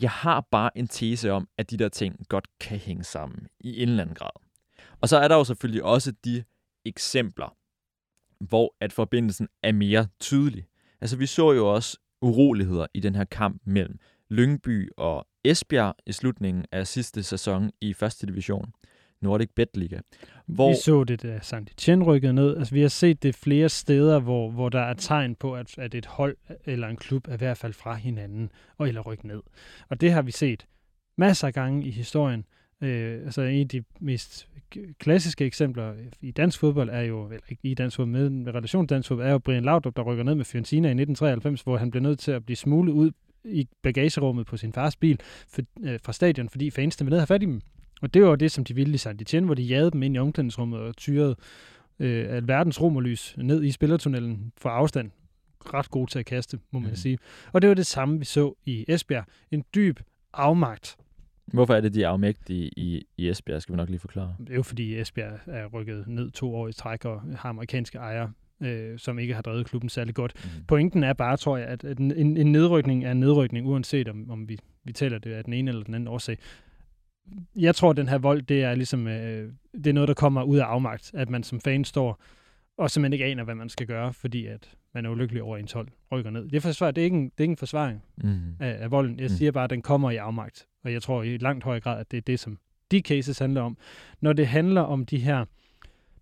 Jeg 0.00 0.10
har 0.10 0.40
bare 0.50 0.78
en 0.78 0.88
tese 0.88 1.30
om, 1.30 1.48
at 1.58 1.70
de 1.70 1.76
der 1.76 1.88
ting 1.88 2.28
godt 2.28 2.48
kan 2.60 2.78
hænge 2.78 3.04
sammen 3.04 3.48
i 3.60 3.82
en 3.82 3.88
eller 3.88 4.02
anden 4.02 4.14
grad. 4.14 4.30
Og 5.00 5.08
så 5.08 5.16
er 5.16 5.28
der 5.28 5.36
jo 5.36 5.44
selvfølgelig 5.44 5.84
også 5.84 6.12
de 6.24 6.44
eksempler, 6.84 7.56
hvor 8.40 8.74
at 8.80 8.92
forbindelsen 8.92 9.48
er 9.62 9.72
mere 9.72 10.08
tydelig. 10.20 10.66
Altså, 11.00 11.16
vi 11.16 11.26
så 11.26 11.52
jo 11.52 11.74
også 11.74 11.98
uroligheder 12.22 12.86
i 12.94 13.00
den 13.00 13.14
her 13.14 13.24
kamp 13.24 13.62
mellem 13.64 13.98
Lyngby 14.30 14.90
og 14.96 15.26
Esbjerg 15.44 15.94
i 16.06 16.12
slutningen 16.12 16.64
af 16.72 16.86
sidste 16.86 17.22
sæson 17.22 17.70
i 17.80 17.92
første 17.92 18.26
division, 18.26 18.72
Nordic 19.24 19.50
Bet 19.56 19.76
Liga. 19.76 19.98
Hvor... 20.46 20.68
Vi 20.68 20.76
så 20.84 21.04
det, 21.04 21.22
da 21.22 21.38
Saint 21.42 21.70
Etienne 21.70 22.04
rykkede 22.04 22.32
ned. 22.32 22.56
Altså, 22.56 22.74
vi 22.74 22.80
har 22.80 22.88
set 22.88 23.22
det 23.22 23.34
flere 23.34 23.68
steder, 23.68 24.20
hvor, 24.20 24.50
hvor 24.50 24.68
der 24.68 24.80
er 24.80 24.94
tegn 24.94 25.34
på, 25.34 25.54
at, 25.54 25.78
at 25.78 25.94
et 25.94 26.06
hold 26.06 26.36
eller 26.64 26.88
en 26.88 26.96
klub 26.96 27.28
er 27.28 27.34
i 27.34 27.36
hvert 27.36 27.58
fald 27.58 27.72
fra 27.72 27.94
hinanden, 27.94 28.50
og 28.78 28.88
eller 28.88 29.00
rykke 29.00 29.26
ned. 29.26 29.42
Og 29.88 30.00
det 30.00 30.12
har 30.12 30.22
vi 30.22 30.30
set 30.30 30.66
masser 31.16 31.46
af 31.46 31.54
gange 31.54 31.84
i 31.84 31.90
historien. 31.90 32.44
Øh, 32.80 33.24
altså 33.24 33.42
en 33.42 33.60
af 33.60 33.68
de 33.68 33.84
mest 34.00 34.48
klassiske 34.98 35.44
eksempler 35.44 35.94
i 36.20 36.30
dansk 36.30 36.58
fodbold 36.58 36.90
er 36.90 37.00
jo, 37.00 37.26
eller 37.26 37.46
ikke 37.48 37.60
i 37.62 37.74
dansk 37.74 37.96
fodbold, 37.96 38.12
med, 38.12 38.30
med 38.30 38.54
relation 38.54 38.88
til 38.88 38.94
dansk 38.94 39.08
fodbold, 39.08 39.26
er 39.26 39.32
jo 39.32 39.38
Brian 39.38 39.64
Laudrup, 39.64 39.96
der 39.96 40.02
rykker 40.02 40.24
ned 40.24 40.34
med 40.34 40.44
Fiorentina 40.44 40.88
i 40.88 40.90
1993, 40.90 41.60
hvor 41.60 41.76
han 41.76 41.90
blev 41.90 42.02
nødt 42.02 42.18
til 42.18 42.32
at 42.32 42.44
blive 42.44 42.56
smuglet 42.56 42.92
ud 42.92 43.10
i 43.44 43.68
bagagerummet 43.82 44.46
på 44.46 44.56
sin 44.56 44.72
fars 44.72 44.96
bil 44.96 45.20
for, 45.48 45.62
øh, 45.84 46.00
fra 46.04 46.12
stadion, 46.12 46.48
fordi 46.48 46.70
fansene 46.70 47.04
ville 47.04 47.14
ned 47.14 47.20
have 47.20 47.26
fat 47.26 47.42
i 47.42 47.46
dem. 47.46 47.60
Og 48.04 48.14
det 48.14 48.22
var 48.22 48.36
det, 48.36 48.52
som 48.52 48.64
de 48.64 48.74
ville 48.74 48.94
i 48.94 48.96
Saint 48.96 49.22
Etienne, 49.22 49.46
hvor 49.46 49.54
de 49.54 49.62
jagede 49.62 49.90
dem 49.90 50.02
ind 50.02 50.16
i 50.16 50.18
omklædningsrummet 50.18 50.80
og 50.80 50.96
tyrede 50.96 51.36
øh, 51.98 52.26
alverdens 52.36 52.80
romerlys 52.80 53.34
ned 53.38 53.64
i 53.64 53.70
spillertunnelen 53.70 54.52
for 54.58 54.68
afstand. 54.68 55.10
Ret 55.60 55.90
god 55.90 56.06
til 56.06 56.18
at 56.18 56.26
kaste, 56.26 56.58
må 56.70 56.78
man 56.78 56.90
mm. 56.90 56.96
sige. 56.96 57.18
Og 57.52 57.62
det 57.62 57.68
var 57.68 57.74
det 57.74 57.86
samme, 57.86 58.18
vi 58.18 58.24
så 58.24 58.54
i 58.64 58.84
Esbjerg. 58.88 59.24
En 59.50 59.64
dyb 59.74 60.00
afmagt. 60.32 60.96
Hvorfor 61.46 61.74
er 61.74 61.80
det, 61.80 61.94
de 61.94 62.02
er 62.02 62.08
afmægtige 62.08 62.70
i, 62.76 63.06
i 63.16 63.28
Esbjerg, 63.28 63.62
skal 63.62 63.72
vi 63.72 63.76
nok 63.76 63.88
lige 63.88 63.98
forklare. 63.98 64.34
Det 64.40 64.50
er 64.50 64.54
jo 64.54 64.62
fordi 64.62 65.00
Esbjerg 65.00 65.38
er 65.46 65.66
rykket 65.66 66.04
ned 66.06 66.30
to 66.30 66.54
år 66.54 66.68
i 66.68 66.72
træk 66.72 67.04
og 67.04 67.22
har 67.36 67.48
amerikanske 67.48 67.98
ejere, 67.98 68.32
øh, 68.60 68.98
som 68.98 69.18
ikke 69.18 69.34
har 69.34 69.42
drevet 69.42 69.66
klubben 69.66 69.88
særlig 69.88 70.14
godt. 70.14 70.32
Mm. 70.34 70.64
Pointen 70.64 71.04
er 71.04 71.12
bare, 71.12 71.36
tror 71.36 71.56
jeg, 71.56 71.66
at 71.66 71.98
en, 71.98 72.12
en 72.16 72.52
nedrykning 72.52 73.04
er 73.04 73.10
en 73.10 73.20
nedrykning, 73.20 73.66
uanset 73.66 74.08
om, 74.08 74.30
om 74.30 74.48
vi, 74.48 74.58
vi 74.84 74.92
taler 74.92 75.18
det 75.18 75.32
af 75.32 75.44
den 75.44 75.52
ene 75.52 75.70
eller 75.70 75.84
den 75.84 75.94
anden 75.94 76.08
årsag 76.08 76.38
jeg 77.56 77.74
tror, 77.74 77.90
at 77.90 77.96
den 77.96 78.08
her 78.08 78.18
vold, 78.18 78.42
det 78.42 78.62
er 78.62 78.74
ligesom, 78.74 79.06
øh, 79.06 79.52
det 79.74 79.86
er 79.86 79.92
noget, 79.92 80.08
der 80.08 80.14
kommer 80.14 80.42
ud 80.42 80.58
af 80.58 80.64
afmagt, 80.64 81.10
at 81.14 81.30
man 81.30 81.42
som 81.42 81.60
fan 81.60 81.84
står 81.84 82.22
og 82.78 82.90
simpelthen 82.90 83.12
ikke 83.12 83.24
aner, 83.24 83.44
hvad 83.44 83.54
man 83.54 83.68
skal 83.68 83.86
gøre, 83.86 84.12
fordi 84.12 84.46
at 84.46 84.70
man 84.94 85.06
er 85.06 85.10
ulykkelig 85.10 85.42
over 85.42 85.56
ens 85.56 85.72
hold 85.72 85.88
rykker 86.12 86.30
ned. 86.30 86.44
Det 86.44 86.56
er, 86.56 86.60
forsvar, 86.60 86.90
det 86.90 87.02
er, 87.02 87.04
ikke, 87.04 87.16
en, 87.16 87.24
det 87.24 87.32
er 87.38 87.42
ikke 87.42 87.52
en 87.52 87.56
forsvaring 87.56 88.02
mm. 88.16 88.56
af, 88.60 88.76
af 88.82 88.90
volden. 88.90 89.18
Jeg 89.18 89.24
mm. 89.30 89.36
siger 89.36 89.52
bare, 89.52 89.64
at 89.64 89.70
den 89.70 89.82
kommer 89.82 90.10
i 90.10 90.16
afmagt, 90.16 90.66
og 90.84 90.92
jeg 90.92 91.02
tror 91.02 91.22
i 91.22 91.36
langt 91.36 91.64
høj 91.64 91.80
grad, 91.80 92.00
at 92.00 92.10
det 92.10 92.16
er 92.16 92.20
det, 92.20 92.40
som 92.40 92.58
de 92.90 93.00
cases 93.00 93.38
handler 93.38 93.62
om. 93.62 93.76
Når 94.20 94.32
det 94.32 94.46
handler 94.46 94.80
om 94.80 95.06
de 95.06 95.18
her 95.18 95.44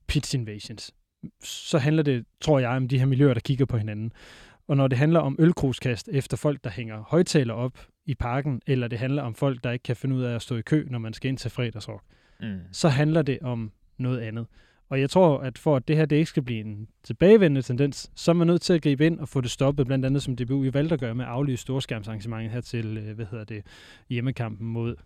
pitch 0.06 0.34
invasions, 0.34 0.94
så 1.42 1.78
handler 1.78 2.02
det, 2.02 2.24
tror 2.40 2.58
jeg, 2.58 2.70
om 2.70 2.88
de 2.88 2.98
her 2.98 3.06
miljøer, 3.06 3.34
der 3.34 3.40
kigger 3.40 3.66
på 3.66 3.76
hinanden. 3.76 4.12
Og 4.68 4.76
når 4.76 4.88
det 4.88 4.98
handler 4.98 5.20
om 5.20 5.36
ølkruskast 5.38 6.08
efter 6.12 6.36
folk, 6.36 6.64
der 6.64 6.70
hænger 6.70 7.02
højtaler 7.08 7.54
op 7.54 7.86
i 8.06 8.14
parken, 8.14 8.62
eller 8.66 8.88
det 8.88 8.98
handler 8.98 9.22
om 9.22 9.34
folk, 9.34 9.64
der 9.64 9.70
ikke 9.70 9.82
kan 9.82 9.96
finde 9.96 10.16
ud 10.16 10.22
af 10.22 10.34
at 10.34 10.42
stå 10.42 10.56
i 10.56 10.62
kø, 10.62 10.86
når 10.90 10.98
man 10.98 11.12
skal 11.12 11.28
ind 11.28 11.38
til 11.38 11.50
fredagsrock, 11.50 12.02
mm. 12.40 12.58
så 12.72 12.88
handler 12.88 13.22
det 13.22 13.38
om 13.42 13.72
noget 13.98 14.20
andet. 14.20 14.46
Og 14.88 15.00
jeg 15.00 15.10
tror, 15.10 15.38
at 15.38 15.58
for 15.58 15.76
at 15.76 15.88
det 15.88 15.96
her 15.96 16.04
det 16.04 16.16
ikke 16.16 16.28
skal 16.28 16.42
blive 16.42 16.60
en 16.60 16.88
tilbagevendende 17.02 17.62
tendens, 17.62 18.10
så 18.14 18.30
er 18.30 18.34
man 18.34 18.46
nødt 18.46 18.62
til 18.62 18.72
at 18.72 18.82
gribe 18.82 19.06
ind 19.06 19.20
og 19.20 19.28
få 19.28 19.40
det 19.40 19.50
stoppet, 19.50 19.86
blandt 19.86 20.04
andet 20.04 20.22
som 20.22 20.36
DBU 20.36 20.64
i 20.64 20.74
valgte 20.74 20.92
at 20.92 21.00
gøre 21.00 21.14
med 21.14 21.24
at 21.24 21.30
aflyse 21.30 21.62
storskærmsarrangementet 21.62 22.52
her 22.52 22.60
til, 22.60 22.98
øh, 22.98 23.14
hvad 23.14 23.26
hedder 23.30 23.44
det, 23.44 23.66
hjemmekampen 24.08 24.66
mod 24.66 24.96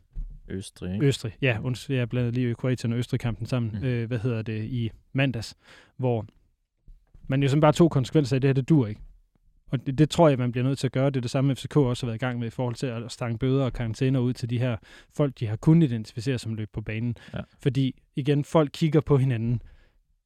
Østrig. 0.49 0.95
Ikke? 0.95 1.07
Østrig, 1.07 1.33
ja. 1.43 1.59
Undskyld, 1.63 1.97
jeg 1.97 2.09
blandede 2.09 2.35
lige 2.35 2.55
Kroatien 2.55 2.93
og 2.93 2.99
Østrig-kampen 2.99 3.47
sammen, 3.47 3.79
mm. 3.81 3.87
øh, 3.87 4.09
hvad 4.09 4.19
hedder 4.19 4.43
det, 4.43 4.65
i 4.65 4.91
mandags, 5.13 5.57
hvor 5.97 6.27
man 7.27 7.43
jo 7.43 7.49
sådan 7.49 7.61
bare 7.61 7.73
to 7.73 7.89
konsekvenser 7.89 8.37
af 8.37 8.41
det 8.41 8.49
her, 8.49 8.53
det 8.53 8.69
dur 8.69 8.87
ikke. 8.87 9.01
Og 9.71 9.87
det, 9.87 9.99
det 9.99 10.11
tror 10.11 10.29
jeg, 10.29 10.39
man 10.39 10.53
bliver 10.53 10.65
nødt 10.65 10.79
til 10.79 10.87
at 10.87 10.93
gøre. 10.93 11.11
Det 11.11 11.17
er 11.17 11.21
det 11.21 11.31
samme, 11.31 11.57
FCK 11.57 11.77
også 11.77 12.07
har 12.07 12.09
været 12.09 12.23
i 12.23 12.25
gang 12.25 12.39
med 12.39 12.47
i 12.47 12.51
forhold 12.51 12.75
til 12.75 12.87
at 12.87 13.13
stange 13.13 13.39
bøder 13.39 13.65
og 13.65 13.73
karantæner 13.73 14.21
ud 14.21 14.33
til 14.33 14.51
de 14.51 14.59
her 14.59 14.77
folk, 15.15 15.41
de 15.41 15.47
har 15.47 15.57
kun 15.57 15.83
identificeret 15.83 16.41
som 16.41 16.55
løb 16.55 16.69
på 16.73 16.81
banen. 16.81 17.17
Ja. 17.35 17.41
Fordi 17.63 18.03
igen, 18.17 18.45
folk 18.45 18.71
kigger 18.73 19.01
på 19.01 19.17
hinanden. 19.17 19.63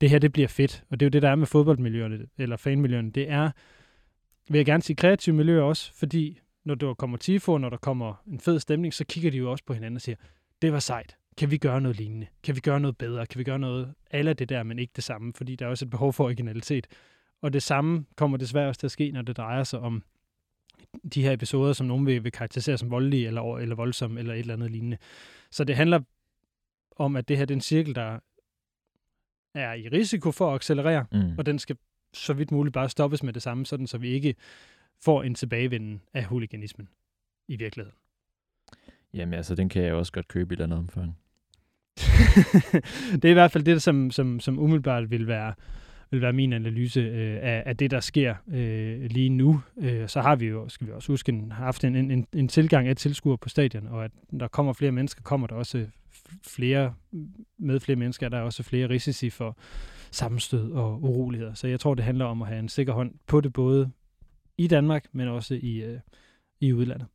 Det 0.01 0.11
her, 0.11 0.19
det 0.19 0.33
bliver 0.33 0.49
fedt. 0.49 0.85
Og 0.91 1.01
det 1.01 1.07
er 1.07 1.09
jo 1.09 1.11
det, 1.11 1.23
der 1.23 1.31
er 1.31 1.35
med 1.35 1.47
fodboldmiljøerne, 1.47 2.27
eller 2.39 2.57
fanmiljøerne. 2.57 3.11
Det 3.11 3.31
er, 3.31 3.51
vil 4.49 4.59
jeg 4.59 4.67
gerne 4.67 4.83
sige, 4.83 4.97
kreative 4.97 5.37
miljøer 5.37 5.63
også, 5.63 5.93
fordi 5.95 6.41
når 6.65 6.75
der 6.75 6.95
kommer 6.95 7.17
tifo, 7.17 7.59
når 7.59 7.71
der 7.71 7.77
kommer 7.77 8.23
en 8.27 8.41
fed 8.41 8.61
stemning, 8.61 8.95
så 8.95 9.05
kigger 9.05 9.31
de 9.31 9.37
jo 9.37 9.51
også 9.51 9.65
på 9.65 9.75
hinanden 9.75 9.97
og 9.97 10.01
siger, 10.01 10.17
det 10.63 10.73
var 10.73 10.79
sejt. 10.79 11.17
Kan 11.37 11.51
vi 11.51 11.59
gøre 11.59 11.81
noget 11.81 11.97
lignende? 11.97 12.27
Kan 12.43 12.55
vi 12.55 12.61
gøre 12.61 12.81
noget 12.81 12.99
bedre? 12.99 13.27
Kan 13.27 13.39
vi 13.39 13.45
gøre 13.45 13.59
noget 13.59 13.95
alle 14.11 14.35
det 14.35 14.49
der, 14.49 14.63
men 14.63 14.79
ikke 14.79 14.93
det 14.97 15.05
samme? 15.05 15.33
Fordi 15.37 15.57
der 15.57 15.67
er 15.67 15.71
også 15.71 15.85
et 15.85 15.91
behov 15.91 16.13
for 16.13 16.25
originalitet. 16.25 16.87
Og 17.43 17.53
det 17.53 17.63
samme 17.63 18.05
kommer 18.17 18.37
desværre 18.37 18.69
også 18.69 18.81
til 18.81 18.87
at 18.87 18.91
ske, 18.91 19.11
når 19.11 19.23
det 19.23 19.37
drejer 19.37 19.65
sig 19.65 19.81
om 19.81 20.03
de 21.15 21.23
her 21.23 21.33
episoder, 21.33 21.73
som 21.73 21.87
nogen 21.87 22.07
vil, 22.07 22.25
vil 22.25 22.33
karakterisere 22.33 22.79
som 22.79 22.91
voldelige 22.91 23.27
eller, 23.27 23.57
eller 23.57 23.75
voldsomme 23.75 24.21
eller 24.21 24.35
et 24.35 24.41
eller 24.41 24.55
andet 24.55 24.71
lignende. 24.71 24.99
Så 25.51 25.65
det 25.65 25.77
handler 25.77 26.01
om, 26.97 27.17
at 27.17 27.29
det 27.29 27.37
her 27.37 27.45
det 27.45 27.55
er 27.55 27.57
en 27.57 27.61
cirkel, 27.61 27.95
der 27.95 28.19
er 29.55 29.73
i 29.73 29.89
risiko 29.89 30.33
for 30.33 30.49
at 30.49 30.55
accelerere, 30.55 31.07
mm. 31.13 31.39
og 31.39 31.47
den 31.47 31.59
skal 31.59 31.77
så 32.15 32.33
vidt 32.33 32.51
muligt 32.51 32.75
bare 32.75 32.89
stoppes 32.89 33.23
med 33.23 33.33
det 33.33 33.43
samme, 33.43 33.67
sådan 33.67 33.87
så 33.87 33.99
vi 33.99 34.09
ikke 34.09 34.35
får 35.01 35.23
en 35.23 35.35
tilbagevenden 35.35 36.03
af 36.15 36.25
huliganismen 36.25 36.89
i 37.49 37.57
virkeligheden. 37.57 37.99
Jamen 39.15 39.35
altså, 39.35 39.55
den 39.55 39.69
kan 39.69 39.83
jeg 39.83 39.95
også 39.95 40.13
godt 40.13 40.29
købe 40.29 40.55
i 40.55 40.57
et 40.57 40.61
andet 40.61 40.79
omfang. 40.79 41.17
det 43.13 43.25
er 43.25 43.31
i 43.31 43.33
hvert 43.33 43.53
fald 43.53 43.65
det, 43.65 43.83
som, 43.83 44.11
som, 44.11 44.41
som 44.41 44.59
umiddelbart 44.59 45.11
vil 45.11 45.27
være 45.27 45.55
vil 46.11 46.21
være 46.21 46.33
min 46.33 46.53
analyse 46.53 47.01
øh, 47.01 47.39
af, 47.43 47.63
af 47.67 47.77
det, 47.77 47.91
der 47.91 48.01
sker 48.01 48.35
øh, 48.53 49.03
lige 49.11 49.29
nu. 49.29 49.63
Øh, 49.79 50.09
så 50.09 50.21
har 50.21 50.37
vi 50.37 50.47
jo, 50.47 50.69
skal 50.69 50.87
vi 50.87 50.93
også 50.93 51.13
huske, 51.13 51.33
en, 51.33 51.53
haft 51.53 51.85
en, 51.85 51.97
en, 51.97 52.27
en 52.33 52.49
tilgang 52.49 52.89
af 52.89 52.97
tilskuere 52.97 53.39
på 53.39 53.49
stadion, 53.49 53.87
og 53.87 54.05
at 54.05 54.11
der 54.41 54.49
kommer 54.49 54.73
flere 54.73 54.93
mennesker, 54.93 55.23
kommer 55.23 55.47
der 55.47 55.55
også 55.55 55.87
flere, 56.47 56.95
med 57.59 57.81
flere 57.81 57.97
mennesker 57.97 58.27
er 58.27 58.31
der 58.31 58.41
også 58.41 58.63
flere 58.63 58.89
risici 58.89 59.31
for 59.31 59.59
sammenstød 60.11 60.73
og 60.73 61.03
uroligheder. 61.03 61.55
Så 61.55 61.69
jeg 61.69 61.81
tror, 61.81 61.95
det 61.95 62.05
handler 62.05 62.25
om 62.25 62.43
at 62.43 62.49
have 62.49 62.59
en 62.59 62.69
sikker 62.69 62.93
hånd 62.93 63.15
på 63.27 63.41
det, 63.41 63.53
både 63.53 63.91
i 64.59 64.67
Danmark, 64.67 65.05
men 65.13 65.29
også 65.29 65.55
i, 65.63 65.83
øh, 65.83 65.99
i 66.61 66.73
udlandet. 66.73 67.07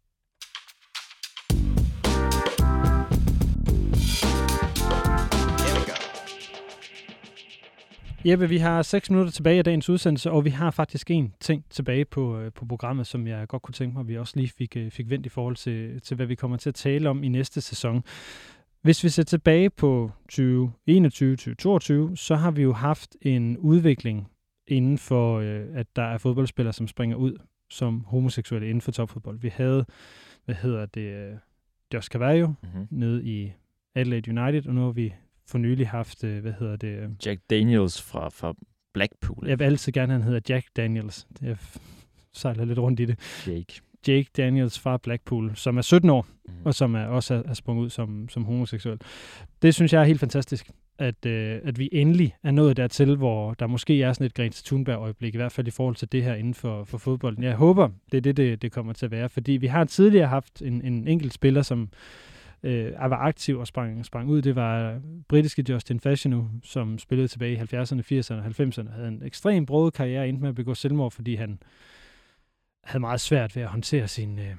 Jeppe, 8.28 8.50
vi 8.50 8.58
har 8.58 8.82
6 8.82 9.10
minutter 9.10 9.32
tilbage 9.32 9.58
af 9.58 9.64
dagens 9.64 9.90
udsendelse, 9.90 10.32
og 10.32 10.46
vi 10.46 10.50
har 10.50 10.72
faktisk 10.72 11.12
en 11.12 11.34
ting 11.40 11.66
tilbage 11.70 12.06
på, 12.06 12.40
øh, 12.40 12.52
på 12.52 12.66
programmet, 12.66 13.08
som 13.08 13.28
jeg 13.28 13.48
godt 13.48 13.62
kunne 13.62 13.74
tænke 13.74 13.94
mig, 13.94 14.02
at 14.02 14.08
vi 14.08 14.18
også 14.18 14.34
lige 14.36 14.50
fik, 14.50 14.78
øh, 14.78 14.92
fik 14.92 15.10
vendt 15.10 15.26
i 15.26 15.30
forhold 15.30 15.56
til, 15.56 16.02
til, 16.02 16.16
hvad 16.16 16.26
vi 16.26 16.36
kommer 16.36 16.58
til 16.58 16.70
at 16.70 16.76
tale 16.76 17.10
om 17.10 17.24
i 17.24 17.28
næste 17.28 17.62
sæson. 17.62 18.04
Hvis 18.82 19.04
vi 19.04 19.10
ser 19.10 19.24
tilbage 19.24 19.70
på 19.70 20.12
2021-2022, 20.32 22.16
så 22.16 22.36
har 22.36 22.52
vi 22.52 22.62
jo 22.62 22.74
haft 22.74 23.16
en 23.22 23.58
udvikling 23.58 24.28
inden 24.68 24.98
for, 24.98 25.40
øh, 25.40 25.66
at 25.74 25.88
der 25.96 26.04
er 26.04 26.18
fodboldspillere, 26.18 26.74
som 26.74 26.88
springer 26.88 27.16
ud 27.18 27.38
som 27.70 28.04
homoseksuelle 28.08 28.70
inden 28.70 28.82
for 28.82 28.92
topfodbold. 28.92 29.40
Vi 29.40 29.50
havde, 29.50 29.86
hvad 30.46 30.56
hedder 30.56 30.86
det, 30.86 31.40
Josh 31.94 32.10
Cavallo 32.10 32.48
mm-hmm. 32.48 32.88
nede 32.92 33.26
i 33.26 33.52
Adelaide 33.96 34.42
United, 34.42 34.68
og 34.68 34.76
nu 34.76 34.82
har 34.82 34.92
vi 34.92 35.14
for 35.48 35.58
nylig 35.58 35.88
haft, 35.88 36.24
øh, 36.24 36.41
hvad 36.41 36.54
hedder 36.60 36.76
det? 36.76 36.88
Øh, 36.88 37.10
Jack 37.26 37.41
Daniels 37.50 38.02
fra, 38.02 38.30
fra 38.30 38.54
Blackpool. 38.93 39.48
Jeg 39.48 39.60
vil 39.60 39.66
altid 39.66 39.91
gerne, 39.91 40.14
at 40.14 40.22
han 40.22 40.28
hedder 40.28 40.54
Jack 40.54 40.68
Daniels. 40.76 41.28
Jeg 41.41 41.58
sejler 42.34 42.66
lidt 42.66 42.80
rundt 42.80 43.00
i 43.00 43.06
det. 43.06 43.43
Jake. 43.48 43.82
Jake 44.08 44.30
Daniels 44.38 44.80
fra 44.80 44.98
Blackpool, 44.98 45.52
som 45.56 45.78
er 45.78 45.82
17 45.82 46.10
år, 46.10 46.26
mm. 46.46 46.54
og 46.66 46.76
som 46.76 46.96
er 46.96 47.06
også 47.06 47.43
er 47.46 47.54
sprunget 47.54 47.84
ud 47.84 47.89
som, 47.89 48.30
som 48.30 48.46
homoseksuel. 48.46 49.00
Det 49.62 49.76
synes 49.76 49.93
jeg 49.93 50.02
er 50.02 50.06
helt 50.06 50.20
fantastisk, 50.20 50.72
at, 51.00 51.26
øh, 51.26 51.60
at 51.64 51.80
vi 51.80 51.89
endelig 51.91 52.36
er 52.43 52.52
nået 52.52 52.78
dertil, 52.78 53.16
hvor 53.16 53.54
der 53.54 53.68
måske 53.68 54.04
er 54.04 54.14
sådan 54.14 54.26
et 54.26 54.34
Greta 54.34 54.62
Thunberg-øjeblik, 54.66 55.34
i 55.34 55.38
hvert 55.38 55.52
fald 55.52 55.68
i 55.68 55.72
forhold 55.72 55.96
til 55.96 56.12
det 56.12 56.24
her 56.24 56.36
inden 56.36 56.54
for, 56.54 56.84
for 56.84 56.98
fodbolden. 56.98 57.43
Jeg 57.43 57.56
håber, 57.56 57.89
det 58.12 58.18
er 58.18 58.22
det, 58.22 58.38
det, 58.38 58.62
det 58.62 58.72
kommer 58.72 58.93
til 58.93 59.06
at 59.06 59.12
være, 59.12 59.30
fordi 59.30 59.52
vi 59.52 59.68
har 59.68 59.84
tidligere 59.84 60.28
haft 60.28 60.62
en, 60.62 60.82
en 60.82 61.08
enkelt 61.08 61.34
spiller, 61.34 61.62
som 61.62 61.89
øh, 62.66 62.93
var 62.99 63.18
aktiv 63.18 63.57
og 63.57 63.68
sprang, 63.68 64.05
sprang 64.05 64.30
ud, 64.30 64.41
det 64.41 64.55
var 64.55 65.01
britiske 65.28 65.66
Justin 65.70 65.99
Fashanu, 65.99 66.47
som 66.63 66.99
spillede 66.99 67.28
tilbage 67.28 67.53
i 67.53 67.57
70'erne, 67.57 68.01
80'erne 68.01 68.34
og 68.34 68.45
90'erne, 68.45 68.91
havde 68.91 69.07
en 69.07 69.24
ekstrem 69.24 69.66
brød 69.66 69.91
karriere, 69.91 70.30
endte 70.30 70.41
med 70.41 70.49
at 70.49 70.55
begå 70.55 70.74
selvmord, 70.74 71.11
fordi 71.11 71.36
han 71.36 71.59
havde 72.84 72.99
meget 73.01 73.22
svært 73.22 73.55
ved 73.55 73.63
at 73.63 73.70
håndtere 73.70 74.07
sin, 74.07 74.39
øh, 74.39 74.55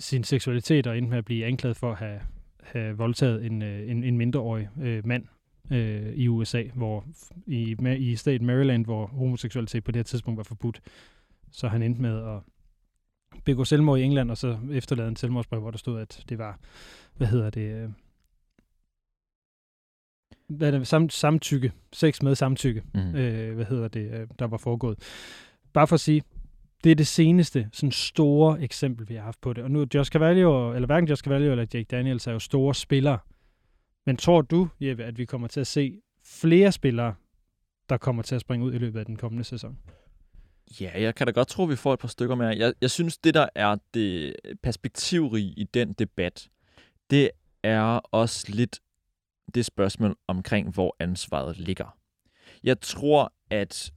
sin 0.00 0.24
seksualitet, 0.24 0.86
og 0.86 0.98
endte 0.98 1.10
med 1.10 1.18
at 1.18 1.24
blive 1.24 1.46
anklaget 1.46 1.76
for 1.76 1.92
at 1.92 1.98
have, 1.98 2.20
have 2.62 2.96
voldtaget 2.96 3.46
en, 3.46 3.62
øh, 3.62 3.90
en, 3.90 4.04
en 4.04 4.18
mindreårig 4.18 4.68
øh, 4.80 5.06
mand 5.06 5.24
øh, 5.70 6.12
i 6.14 6.28
USA, 6.28 6.62
hvor 6.74 7.04
i, 7.46 7.76
i 7.98 8.16
staten 8.16 8.46
Maryland, 8.46 8.84
hvor 8.84 9.06
homoseksualitet 9.06 9.84
på 9.84 9.92
det 9.92 9.98
her 9.98 10.04
tidspunkt 10.04 10.36
var 10.36 10.44
forbudt. 10.44 10.80
Så 11.50 11.68
han 11.68 11.82
endte 11.82 12.02
med 12.02 12.18
at 12.18 12.40
begå 13.44 13.64
selvmord 13.64 13.98
i 13.98 14.02
England, 14.02 14.30
og 14.30 14.36
så 14.36 14.58
efterlade 14.72 15.08
en 15.08 15.16
selvmordsbrev, 15.16 15.60
hvor 15.60 15.70
der 15.70 15.78
stod, 15.78 16.00
at 16.00 16.24
det 16.28 16.38
var, 16.38 16.58
hvad 17.16 17.26
hedder 17.26 17.50
det, 17.50 17.82
øh, 17.82 17.90
hvad 20.46 20.72
er 20.72 20.78
det, 20.78 20.86
sam, 20.86 21.08
samtykke, 21.10 21.72
sex 21.92 22.22
med 22.22 22.34
samtykke, 22.34 22.82
mm. 22.94 23.14
øh, 23.16 23.54
hvad 23.54 23.64
hedder 23.64 23.88
det, 23.88 24.10
øh, 24.20 24.26
der 24.38 24.46
var 24.46 24.56
foregået. 24.56 24.98
Bare 25.72 25.86
for 25.86 25.94
at 25.94 26.00
sige, 26.00 26.22
Det 26.84 26.90
er 26.92 26.96
det 26.96 27.06
seneste 27.06 27.68
sådan 27.72 27.92
store 27.92 28.62
eksempel, 28.62 29.08
vi 29.08 29.14
har 29.14 29.22
haft 29.22 29.40
på 29.40 29.52
det. 29.52 29.64
Og 29.64 29.70
nu 29.70 29.86
Josh 29.94 30.10
Cavallo, 30.10 30.74
eller 30.74 30.86
hverken 30.86 31.08
Josh 31.08 31.22
Cavallo 31.22 31.50
eller 31.50 31.66
Jake 31.74 31.86
Daniels 31.90 32.26
er 32.26 32.32
jo 32.32 32.38
store 32.38 32.74
spillere. 32.74 33.18
Men 34.06 34.16
tror 34.16 34.42
du, 34.42 34.68
Jeppe, 34.80 35.04
at 35.04 35.18
vi 35.18 35.24
kommer 35.24 35.48
til 35.48 35.60
at 35.60 35.66
se 35.66 35.98
flere 36.24 36.72
spillere, 36.72 37.14
der 37.88 37.96
kommer 37.96 38.22
til 38.22 38.34
at 38.34 38.40
springe 38.40 38.66
ud 38.66 38.74
i 38.74 38.78
løbet 38.78 38.98
af 38.98 39.06
den 39.06 39.16
kommende 39.16 39.44
sæson? 39.44 39.78
Ja, 40.80 41.02
jeg 41.02 41.14
kan 41.14 41.26
da 41.26 41.32
godt 41.32 41.48
tro, 41.48 41.62
at 41.62 41.70
vi 41.70 41.76
får 41.76 41.92
et 41.92 42.00
par 42.00 42.08
stykker 42.08 42.34
mere. 42.34 42.48
Jeg, 42.48 42.74
jeg 42.80 42.90
synes, 42.90 43.18
det 43.18 43.34
der 43.34 43.48
er 43.54 43.76
det 43.94 44.36
perspektivrige 44.62 45.52
i 45.56 45.64
den 45.64 45.92
debat, 45.92 46.48
det 47.10 47.30
er 47.62 47.98
også 47.98 48.46
lidt 48.48 48.80
det 49.54 49.64
spørgsmål 49.64 50.16
omkring, 50.28 50.70
hvor 50.70 50.96
ansvaret 50.98 51.58
ligger. 51.58 51.96
Jeg 52.62 52.80
tror, 52.80 53.32
at 53.50 53.92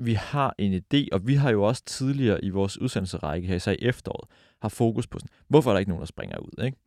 vi 0.00 0.14
har 0.14 0.54
en 0.58 0.74
idé, 0.74 1.08
og 1.12 1.26
vi 1.26 1.34
har 1.34 1.50
jo 1.50 1.62
også 1.62 1.82
tidligere 1.84 2.44
i 2.44 2.50
vores 2.50 2.78
udsendelserække 2.78 3.48
her, 3.48 3.56
især 3.56 3.72
i 3.72 3.76
efteråret, 3.80 4.30
har 4.62 4.68
fokus 4.68 5.06
på 5.06 5.18
sådan, 5.18 5.30
hvorfor 5.48 5.70
er 5.70 5.74
der 5.74 5.78
ikke 5.78 5.90
nogen, 5.90 6.00
der 6.00 6.06
springer 6.06 6.38
ud, 6.38 6.64
ikke? 6.64 6.78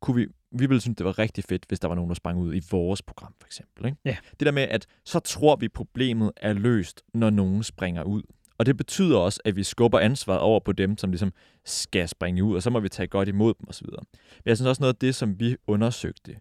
Kunne 0.00 0.16
vi, 0.16 0.26
vi 0.50 0.66
ville 0.66 0.80
synes, 0.80 0.96
det 0.96 1.06
var 1.06 1.18
rigtig 1.18 1.44
fedt, 1.44 1.64
hvis 1.68 1.80
der 1.80 1.88
var 1.88 1.94
nogen, 1.94 2.08
der 2.08 2.14
sprang 2.14 2.38
ud 2.38 2.54
i 2.54 2.60
vores 2.70 3.02
program, 3.02 3.34
for 3.40 3.46
eksempel. 3.46 3.86
Ikke? 3.86 3.98
Ja. 4.04 4.16
Det 4.30 4.46
der 4.46 4.52
med, 4.52 4.62
at 4.62 4.86
så 5.04 5.20
tror 5.20 5.56
vi, 5.56 5.68
problemet 5.68 6.32
er 6.36 6.52
løst, 6.52 7.02
når 7.14 7.30
nogen 7.30 7.62
springer 7.62 8.02
ud. 8.02 8.22
Og 8.60 8.66
det 8.66 8.76
betyder 8.76 9.18
også, 9.18 9.40
at 9.44 9.56
vi 9.56 9.62
skubber 9.62 9.98
ansvaret 9.98 10.40
over 10.40 10.60
på 10.60 10.72
dem, 10.72 10.98
som 10.98 11.10
ligesom 11.10 11.32
skal 11.64 12.08
springe 12.08 12.44
ud, 12.44 12.56
og 12.56 12.62
så 12.62 12.70
må 12.70 12.80
vi 12.80 12.88
tage 12.88 13.06
godt 13.06 13.28
imod 13.28 13.54
dem 13.54 13.68
osv. 13.68 13.86
Men 13.90 14.42
jeg 14.46 14.56
synes 14.56 14.68
også 14.68 14.82
noget 14.82 14.94
af 14.94 14.98
det, 14.98 15.14
som 15.14 15.40
vi 15.40 15.56
undersøgte 15.66 16.36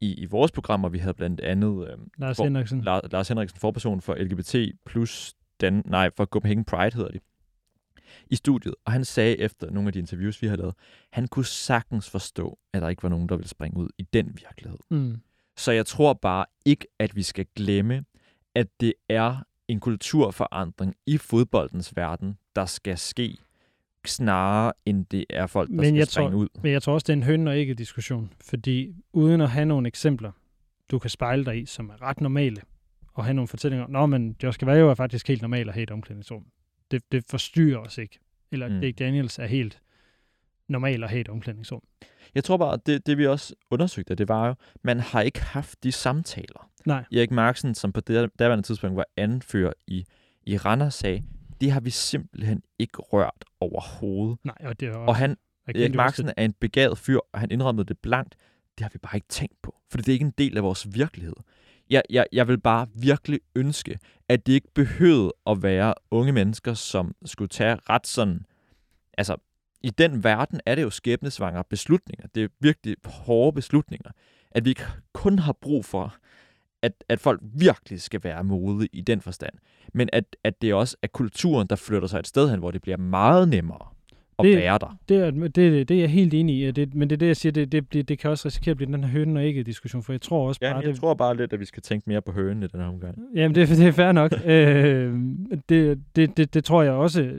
i, 0.00 0.14
i 0.14 0.24
vores 0.24 0.52
programmer, 0.52 0.88
vi 0.88 0.98
havde 0.98 1.14
blandt 1.14 1.40
andet 1.40 1.88
øh, 1.88 1.96
Lars 2.18 2.36
For- 2.36 2.44
Henriksen. 2.44 2.80
Lars, 2.80 3.02
Lars 3.12 3.28
Henriksen, 3.28 3.58
forperson 3.60 4.00
for 4.00 4.14
LGBT 4.14 4.56
plus 4.86 5.34
Dan, 5.60 5.82
nej, 5.86 6.10
for 6.16 6.24
Copenhagen 6.24 6.64
Pride 6.64 6.96
hedder 6.96 7.10
de, 7.10 7.18
i 8.30 8.36
studiet. 8.36 8.74
Og 8.84 8.92
han 8.92 9.04
sagde 9.04 9.38
efter 9.38 9.70
nogle 9.70 9.86
af 9.88 9.92
de 9.92 9.98
interviews, 9.98 10.42
vi 10.42 10.46
har 10.46 10.56
lavet, 10.56 10.74
han 11.12 11.28
kunne 11.28 11.44
sagtens 11.44 12.10
forstå, 12.10 12.58
at 12.72 12.82
der 12.82 12.88
ikke 12.88 13.02
var 13.02 13.08
nogen, 13.08 13.28
der 13.28 13.36
ville 13.36 13.48
springe 13.48 13.76
ud 13.80 13.88
i 13.98 14.02
den 14.12 14.26
virkelighed. 14.26 14.78
Mm. 14.90 15.16
Så 15.56 15.72
jeg 15.72 15.86
tror 15.86 16.12
bare 16.12 16.44
ikke, 16.64 16.86
at 16.98 17.16
vi 17.16 17.22
skal 17.22 17.46
glemme, 17.56 18.04
at 18.54 18.66
det 18.80 18.94
er 19.08 19.36
en 19.72 19.80
kulturforandring 19.80 20.94
i 21.06 21.18
fodboldens 21.18 21.96
verden, 21.96 22.38
der 22.56 22.66
skal 22.66 22.98
ske, 22.98 23.36
snarere 24.06 24.72
end 24.86 25.06
det 25.06 25.24
er 25.30 25.46
folk, 25.46 25.68
der 25.68 25.74
Men 25.76 25.84
skal 25.84 25.94
jeg 25.94 26.06
springe 26.06 26.30
tror- 26.30 26.38
ud. 26.38 26.48
Men 26.62 26.72
jeg 26.72 26.82
tror 26.82 26.92
også, 26.94 27.04
det 27.04 27.12
er 27.12 27.16
en 27.16 27.22
høn 27.22 27.48
og 27.48 27.56
ikke 27.58 27.74
diskussion. 27.74 28.30
Fordi 28.40 28.94
uden 29.12 29.40
at 29.40 29.50
have 29.50 29.64
nogle 29.66 29.88
eksempler, 29.88 30.32
du 30.90 30.98
kan 30.98 31.10
spejle 31.10 31.44
dig 31.44 31.62
i, 31.62 31.66
som 31.66 31.88
er 31.90 32.02
ret 32.02 32.20
normale, 32.20 32.62
og 33.14 33.24
have 33.24 33.34
nogle 33.34 33.48
fortællinger 33.48 33.86
Nå, 33.88 34.06
men 34.06 34.36
Josh 34.42 34.58
Cavallo 34.58 34.88
er 34.90 34.94
faktisk 34.94 35.28
helt 35.28 35.42
normal 35.42 35.68
at 35.68 35.74
have 35.74 35.82
et 35.82 35.90
omklædningsrum. 35.90 36.44
Det, 36.90 37.02
det 37.12 37.24
forstyrrer 37.30 37.78
os 37.78 37.98
ikke. 37.98 38.18
Eller 38.52 38.68
Mm. 38.68 38.80
Jake 38.80 38.92
Daniels 38.92 39.38
er 39.38 39.46
helt 39.46 39.80
normal 40.72 41.04
at 41.04 41.10
have 41.10 41.20
et 41.20 41.28
omklædningsrum. 41.28 41.82
Jeg 42.34 42.44
tror 42.44 42.56
bare, 42.56 42.72
at 42.72 42.86
det, 42.86 43.06
det 43.06 43.18
vi 43.18 43.26
også 43.26 43.54
undersøgte, 43.70 44.14
det 44.14 44.28
var 44.28 44.46
jo, 44.46 44.54
man 44.82 45.00
har 45.00 45.20
ikke 45.20 45.42
haft 45.42 45.84
de 45.84 45.92
samtaler. 45.92 46.70
Nej. 46.86 47.04
Erik 47.12 47.30
Marksen, 47.30 47.74
som 47.74 47.92
på 47.92 48.00
det 48.00 48.30
daværende 48.38 48.62
tidspunkt 48.62 48.96
var 48.96 49.06
anfører 49.16 49.72
i, 49.86 50.04
i 50.46 50.56
Randers, 50.56 50.94
sagde, 50.94 51.22
det 51.60 51.72
har 51.72 51.80
vi 51.80 51.90
simpelthen 51.90 52.62
ikke 52.78 52.98
rørt 52.98 53.44
overhovedet. 53.60 54.38
Nej, 54.44 54.56
og 54.64 54.80
det 54.80 54.88
er 54.88 54.92
også... 54.92 55.08
Og 55.08 55.16
han, 55.16 55.36
Erik 55.68 55.94
Marksen 55.94 56.30
er 56.36 56.44
en 56.44 56.52
begavet 56.52 56.98
fyr, 56.98 57.18
og 57.32 57.40
han 57.40 57.50
indrømmede 57.50 57.86
det 57.86 57.98
blankt. 57.98 58.36
Det 58.78 58.84
har 58.84 58.90
vi 58.92 58.98
bare 58.98 59.16
ikke 59.16 59.28
tænkt 59.28 59.62
på, 59.62 59.74
for 59.90 59.98
det 59.98 60.08
er 60.08 60.12
ikke 60.12 60.24
en 60.24 60.34
del 60.38 60.56
af 60.56 60.62
vores 60.62 60.94
virkelighed. 60.94 61.36
Jeg, 61.90 62.02
jeg, 62.10 62.26
jeg 62.32 62.48
vil 62.48 62.60
bare 62.60 62.86
virkelig 62.94 63.40
ønske, 63.54 63.98
at 64.28 64.46
det 64.46 64.52
ikke 64.52 64.72
behøvede 64.74 65.32
at 65.46 65.62
være 65.62 65.94
unge 66.10 66.32
mennesker, 66.32 66.74
som 66.74 67.14
skulle 67.24 67.48
tage 67.48 67.76
ret 67.90 68.06
sådan... 68.06 68.46
Altså, 69.18 69.36
i 69.82 69.90
den 69.90 70.24
verden 70.24 70.60
er 70.66 70.74
det 70.74 70.82
jo 70.82 70.90
skæbnesvangre 70.90 71.64
beslutninger. 71.70 72.26
Det 72.34 72.44
er 72.44 72.48
virkelig 72.60 72.96
hårde 73.04 73.54
beslutninger. 73.54 74.10
At 74.50 74.64
vi 74.64 74.74
kun 75.12 75.38
har 75.38 75.52
brug 75.52 75.84
for, 75.84 76.14
at, 76.82 76.92
at 77.08 77.20
folk 77.20 77.40
virkelig 77.54 78.00
skal 78.00 78.20
være 78.24 78.44
modige 78.44 78.88
i 78.92 79.00
den 79.00 79.20
forstand. 79.20 79.52
Men 79.94 80.08
at, 80.12 80.24
at 80.44 80.62
det 80.62 80.74
også 80.74 80.96
er 81.02 81.06
kulturen, 81.06 81.66
der 81.66 81.76
flytter 81.76 82.08
sig 82.08 82.18
et 82.18 82.26
sted 82.26 82.50
hen, 82.50 82.58
hvor 82.58 82.70
det 82.70 82.82
bliver 82.82 82.96
meget 82.96 83.48
nemmere 83.48 83.86
at 84.38 84.44
Det- 84.44 84.56
være 84.56 84.78
der. 84.78 84.96
Det 85.08 85.16
er, 85.16 85.30
det, 85.30 85.88
det 85.88 85.90
er 85.90 86.00
jeg 86.00 86.10
helt 86.10 86.34
enig 86.34 86.68
i, 86.68 86.70
det, 86.70 86.94
men 86.94 87.10
det 87.10 87.16
er 87.16 87.18
det, 87.18 87.26
jeg 87.26 87.36
siger, 87.36 87.52
det, 87.52 87.72
det, 87.72 87.92
det, 87.92 88.08
det 88.08 88.18
kan 88.18 88.30
også 88.30 88.48
risikere 88.48 88.70
at 88.70 88.76
blive 88.76 88.92
den 88.92 89.04
her 89.04 89.10
høn 89.10 89.36
og 89.36 89.44
ikke 89.44 89.62
diskussion, 89.62 90.02
for 90.02 90.12
jeg 90.12 90.20
tror 90.20 90.48
også 90.48 90.58
Ja, 90.62 90.72
bare, 90.72 90.80
jeg 90.80 90.88
det, 90.88 91.00
tror 91.00 91.14
bare 91.14 91.36
lidt, 91.36 91.52
at 91.52 91.60
vi 91.60 91.64
skal 91.64 91.82
tænke 91.82 92.04
mere 92.10 92.22
på 92.22 92.32
hønen 92.32 92.62
i 92.62 92.66
den 92.66 92.80
her 92.80 92.86
omgang. 92.86 93.18
Jamen, 93.34 93.54
det, 93.54 93.68
det 93.68 93.86
er 93.86 93.92
fair 93.92 94.12
nok. 94.12 94.32
øh, 94.44 95.14
det, 95.68 95.98
det, 96.16 96.36
det, 96.36 96.54
det 96.54 96.64
tror 96.64 96.82
jeg 96.82 96.92
også, 96.92 97.32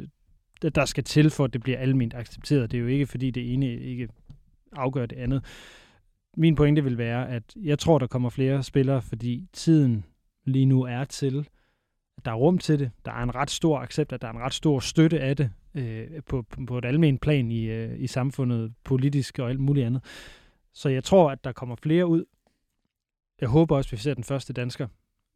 der 0.70 0.86
skal 0.86 1.04
til, 1.04 1.30
for 1.30 1.44
at 1.44 1.54
det 1.54 1.64
bliver 1.64 1.78
almindeligt 1.78 2.20
accepteret. 2.20 2.72
Det 2.72 2.78
er 2.78 2.82
jo 2.82 2.88
ikke, 2.88 3.08
fordi 3.08 3.32
det 3.32 3.54
ene 3.54 3.76
ikke 3.76 4.10
afgør 4.72 5.06
det 5.06 5.18
andet. 5.18 5.44
Min 6.38 6.56
pointe 6.56 6.84
vil 6.84 6.98
være, 6.98 7.30
at 7.30 7.44
jeg 7.56 7.80
tror, 7.80 8.00
der 8.00 8.08
kommer 8.08 8.30
flere 8.30 8.64
spillere, 8.64 9.02
fordi 9.02 9.48
tiden 9.54 10.06
lige 10.46 10.66
nu 10.66 10.82
er 10.82 11.04
til, 11.04 11.48
at 12.18 12.26
der 12.26 12.32
er 12.32 12.36
rum 12.36 12.58
til 12.58 12.80
det. 12.80 12.92
Der 13.06 13.12
er 13.12 13.24
en 13.24 13.36
ret 13.36 13.52
stor 13.52 13.80
accept, 13.80 14.14
at 14.14 14.22
der 14.22 14.28
er 14.28 14.32
en 14.32 14.40
ret 14.40 14.54
stor 14.54 14.80
støtte 14.80 15.20
af 15.20 15.38
det 15.38 15.52
øh, 15.76 16.08
på, 16.28 16.46
på 16.68 16.78
et 16.78 16.86
almindeligt 16.86 17.22
plan 17.22 17.52
i, 17.52 17.66
øh, 17.66 18.00
i 18.00 18.08
samfundet, 18.08 18.74
politisk 18.84 19.40
og 19.40 19.50
alt 19.50 19.60
muligt 19.60 19.86
andet. 19.86 20.04
Så 20.74 20.90
jeg 20.90 21.04
tror, 21.04 21.32
at 21.32 21.44
der 21.44 21.52
kommer 21.52 21.76
flere 21.76 22.08
ud. 22.08 22.26
Jeg 23.42 23.50
håber 23.50 23.76
også, 23.78 23.88
at 23.88 23.92
vi 23.92 23.98
ser 23.98 24.14
den 24.14 24.24
første 24.24 24.54
dansker 24.54 24.88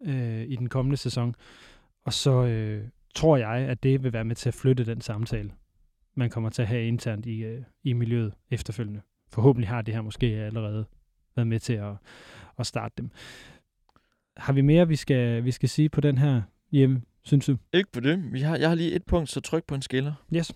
øh, 0.06 0.44
i 0.44 0.56
den 0.56 0.70
kommende 0.70 0.98
sæson. 0.98 1.36
Og 2.06 2.14
så 2.14 2.46
øh, 2.46 2.88
tror 3.18 3.38
jeg, 3.38 3.50
at 3.50 3.84
det 3.84 4.04
vil 4.04 4.14
være 4.14 4.26
med 4.26 4.36
til 4.36 4.50
at 4.50 4.54
flytte 4.54 4.86
den 4.86 5.02
samtale, 5.02 5.52
man 6.16 6.30
kommer 6.30 6.50
til 6.50 6.62
at 6.62 6.68
have 6.68 6.88
internt 6.88 7.26
i, 7.26 7.38
øh, 7.44 7.62
i 7.84 7.94
miljøet 7.94 8.34
efterfølgende. 8.52 9.02
Forhåbentlig 9.32 9.70
har 9.70 9.82
det 9.82 9.94
her 9.94 10.02
måske 10.02 10.26
allerede 10.26 10.86
været 11.36 11.48
med 11.48 11.60
til 11.60 11.74
at, 11.74 11.94
at 12.60 12.66
starte 12.66 12.94
dem. 12.98 13.12
Har 14.38 14.54
vi 14.54 14.62
mere, 14.62 14.88
vi 14.88 14.96
skal, 14.96 15.44
vi 15.44 15.52
skal 15.52 15.70
sige 15.70 15.90
på 15.90 16.02
den 16.02 16.18
her 16.18 16.42
hjemme, 16.72 17.02
synes 17.24 17.46
du? 17.46 17.58
Ikke 17.74 17.92
på 17.92 18.00
det. 18.00 18.34
Vi 18.34 18.42
har, 18.42 18.58
jeg 18.58 18.70
har 18.70 18.76
lige 18.76 18.94
et 18.94 19.06
punkt, 19.06 19.30
så 19.30 19.42
tryk 19.42 19.64
på 19.68 19.76
en 19.76 19.82
skiller. 19.82 20.14
Yes. 20.36 20.52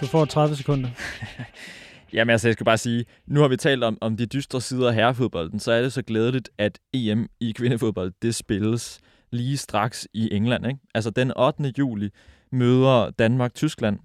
Du 0.00 0.06
får 0.06 0.24
30 0.24 0.56
sekunder. 0.56 0.90
Jamen 2.12 2.32
altså, 2.32 2.48
jeg 2.48 2.52
skal 2.52 2.64
bare 2.64 2.78
sige, 2.78 3.04
nu 3.26 3.40
har 3.40 3.48
vi 3.48 3.56
talt 3.56 3.84
om, 3.84 3.98
om 4.00 4.16
de 4.16 4.26
dystre 4.26 4.60
sider 4.60 4.88
af 4.88 4.94
herrefodbolden, 4.94 5.60
så 5.60 5.72
er 5.72 5.82
det 5.82 5.92
så 5.92 6.02
glædeligt, 6.02 6.50
at 6.58 6.78
EM 6.92 7.28
i 7.40 7.52
kvindefodbold, 7.52 8.12
det 8.22 8.34
spilles 8.34 9.00
lige 9.30 9.56
straks 9.56 10.08
i 10.12 10.34
England. 10.34 10.66
Ikke? 10.66 10.80
Altså 10.94 11.10
den 11.10 11.32
8. 11.36 11.72
juli 11.78 12.10
møder 12.50 13.10
Danmark-Tyskland. 13.10 13.98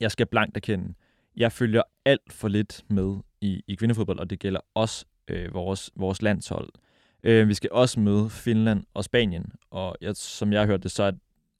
Jeg 0.00 0.10
skal 0.10 0.26
blankt 0.26 0.56
erkende, 0.56 0.94
jeg 1.36 1.52
følger 1.52 1.82
alt 2.04 2.32
for 2.32 2.48
lidt 2.48 2.84
med 2.88 3.16
i, 3.40 3.62
i 3.68 3.74
kvindefodbold, 3.74 4.18
og 4.18 4.30
det 4.30 4.38
gælder 4.38 4.60
også 4.74 5.04
øh, 5.28 5.54
vores, 5.54 5.90
vores 5.96 6.22
landshold. 6.22 6.68
Øh, 7.22 7.48
vi 7.48 7.54
skal 7.54 7.70
også 7.72 8.00
møde 8.00 8.30
Finland 8.30 8.84
og 8.94 9.04
Spanien, 9.04 9.52
og 9.70 9.96
jeg, 10.00 10.16
som 10.16 10.52
jeg 10.52 10.60
har 10.60 10.66
hørt 10.66 10.82
det, 10.82 10.90
så 10.90 11.12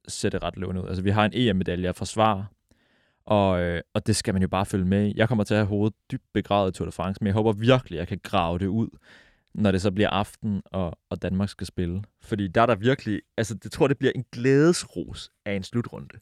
ser 0.09 0.29
det 0.29 0.43
ret 0.43 0.57
lovende 0.57 0.83
ud. 0.83 0.89
Altså, 0.89 1.03
vi 1.03 1.11
har 1.11 1.25
en 1.25 1.33
EM-medalje 1.35 1.89
at 1.89 1.97
forsvare, 1.97 2.47
og, 3.27 3.61
øh, 3.61 3.83
og 3.95 4.07
det 4.07 4.17
skal 4.17 4.35
man 4.35 4.43
jo 4.43 4.49
bare 4.49 4.67
følge 4.67 4.85
med 4.85 5.07
i. 5.07 5.13
Jeg 5.17 5.29
kommer 5.29 5.45
til 5.45 5.55
at 5.55 5.59
have 5.59 5.69
hovedet 5.69 5.97
dybt 6.11 6.25
begravet 6.33 6.71
i 6.71 6.79
Tour 6.79 6.87
de 6.87 6.93
France, 6.93 7.19
men 7.21 7.27
jeg 7.27 7.35
håber 7.35 7.53
virkelig, 7.53 7.97
at 7.97 8.01
jeg 8.01 8.09
kan 8.09 8.21
grave 8.23 8.59
det 8.59 8.67
ud, 8.67 8.89
når 9.55 9.71
det 9.71 9.83
så 9.83 9.91
bliver 9.91 10.11
aften, 10.11 10.63
og, 10.65 10.99
og 11.11 11.23
Danmark 11.23 11.49
skal 11.49 11.67
spille. 11.67 12.03
Fordi 12.21 12.49
der 12.49 12.63
er 12.63 12.67
der 12.67 12.75
virkelig, 12.75 13.23
altså 13.37 13.55
det 13.55 13.73
tror, 13.73 13.89
det 13.89 13.99
bliver 13.99 14.13
en 14.15 14.25
glædesros 14.33 15.31
af 15.45 15.53
en 15.53 15.63
slutrunde. 15.63 16.19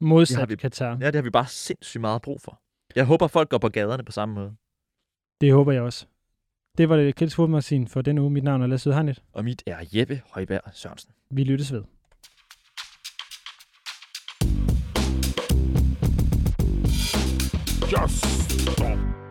Modsat 0.00 0.34
Det 0.34 0.38
har 0.38 0.46
vi... 0.46 0.56
Katar. 0.56 0.98
Ja, 1.00 1.06
det 1.06 1.14
har 1.14 1.22
vi 1.22 1.30
bare 1.30 1.46
sindssygt 1.46 2.00
meget 2.00 2.22
brug 2.22 2.40
for. 2.40 2.60
Jeg 2.96 3.04
håber, 3.04 3.26
folk 3.26 3.48
går 3.48 3.58
på 3.58 3.68
gaderne 3.68 4.04
på 4.04 4.12
samme 4.12 4.34
måde. 4.34 4.56
Det 5.40 5.52
håber 5.52 5.72
jeg 5.72 5.82
også. 5.82 6.06
Det 6.78 6.88
var 6.88 6.96
det 6.96 7.14
kritisk 7.14 7.36
fodmagasin 7.36 7.88
for 7.88 8.02
denne 8.02 8.22
uge. 8.22 8.30
Mit 8.30 8.44
navn 8.44 8.62
er 8.62 8.66
Lasse 8.66 8.92
Hegnet. 8.92 9.22
Og 9.32 9.44
mit 9.44 9.62
er 9.66 9.84
Jeppe 9.92 10.22
Højberg 10.30 10.60
Sørensen. 10.72 11.12
Vi 11.30 11.44
lyttes 11.44 11.72
ved. 11.72 11.84
Just 17.88 18.22
stop. 18.60 19.27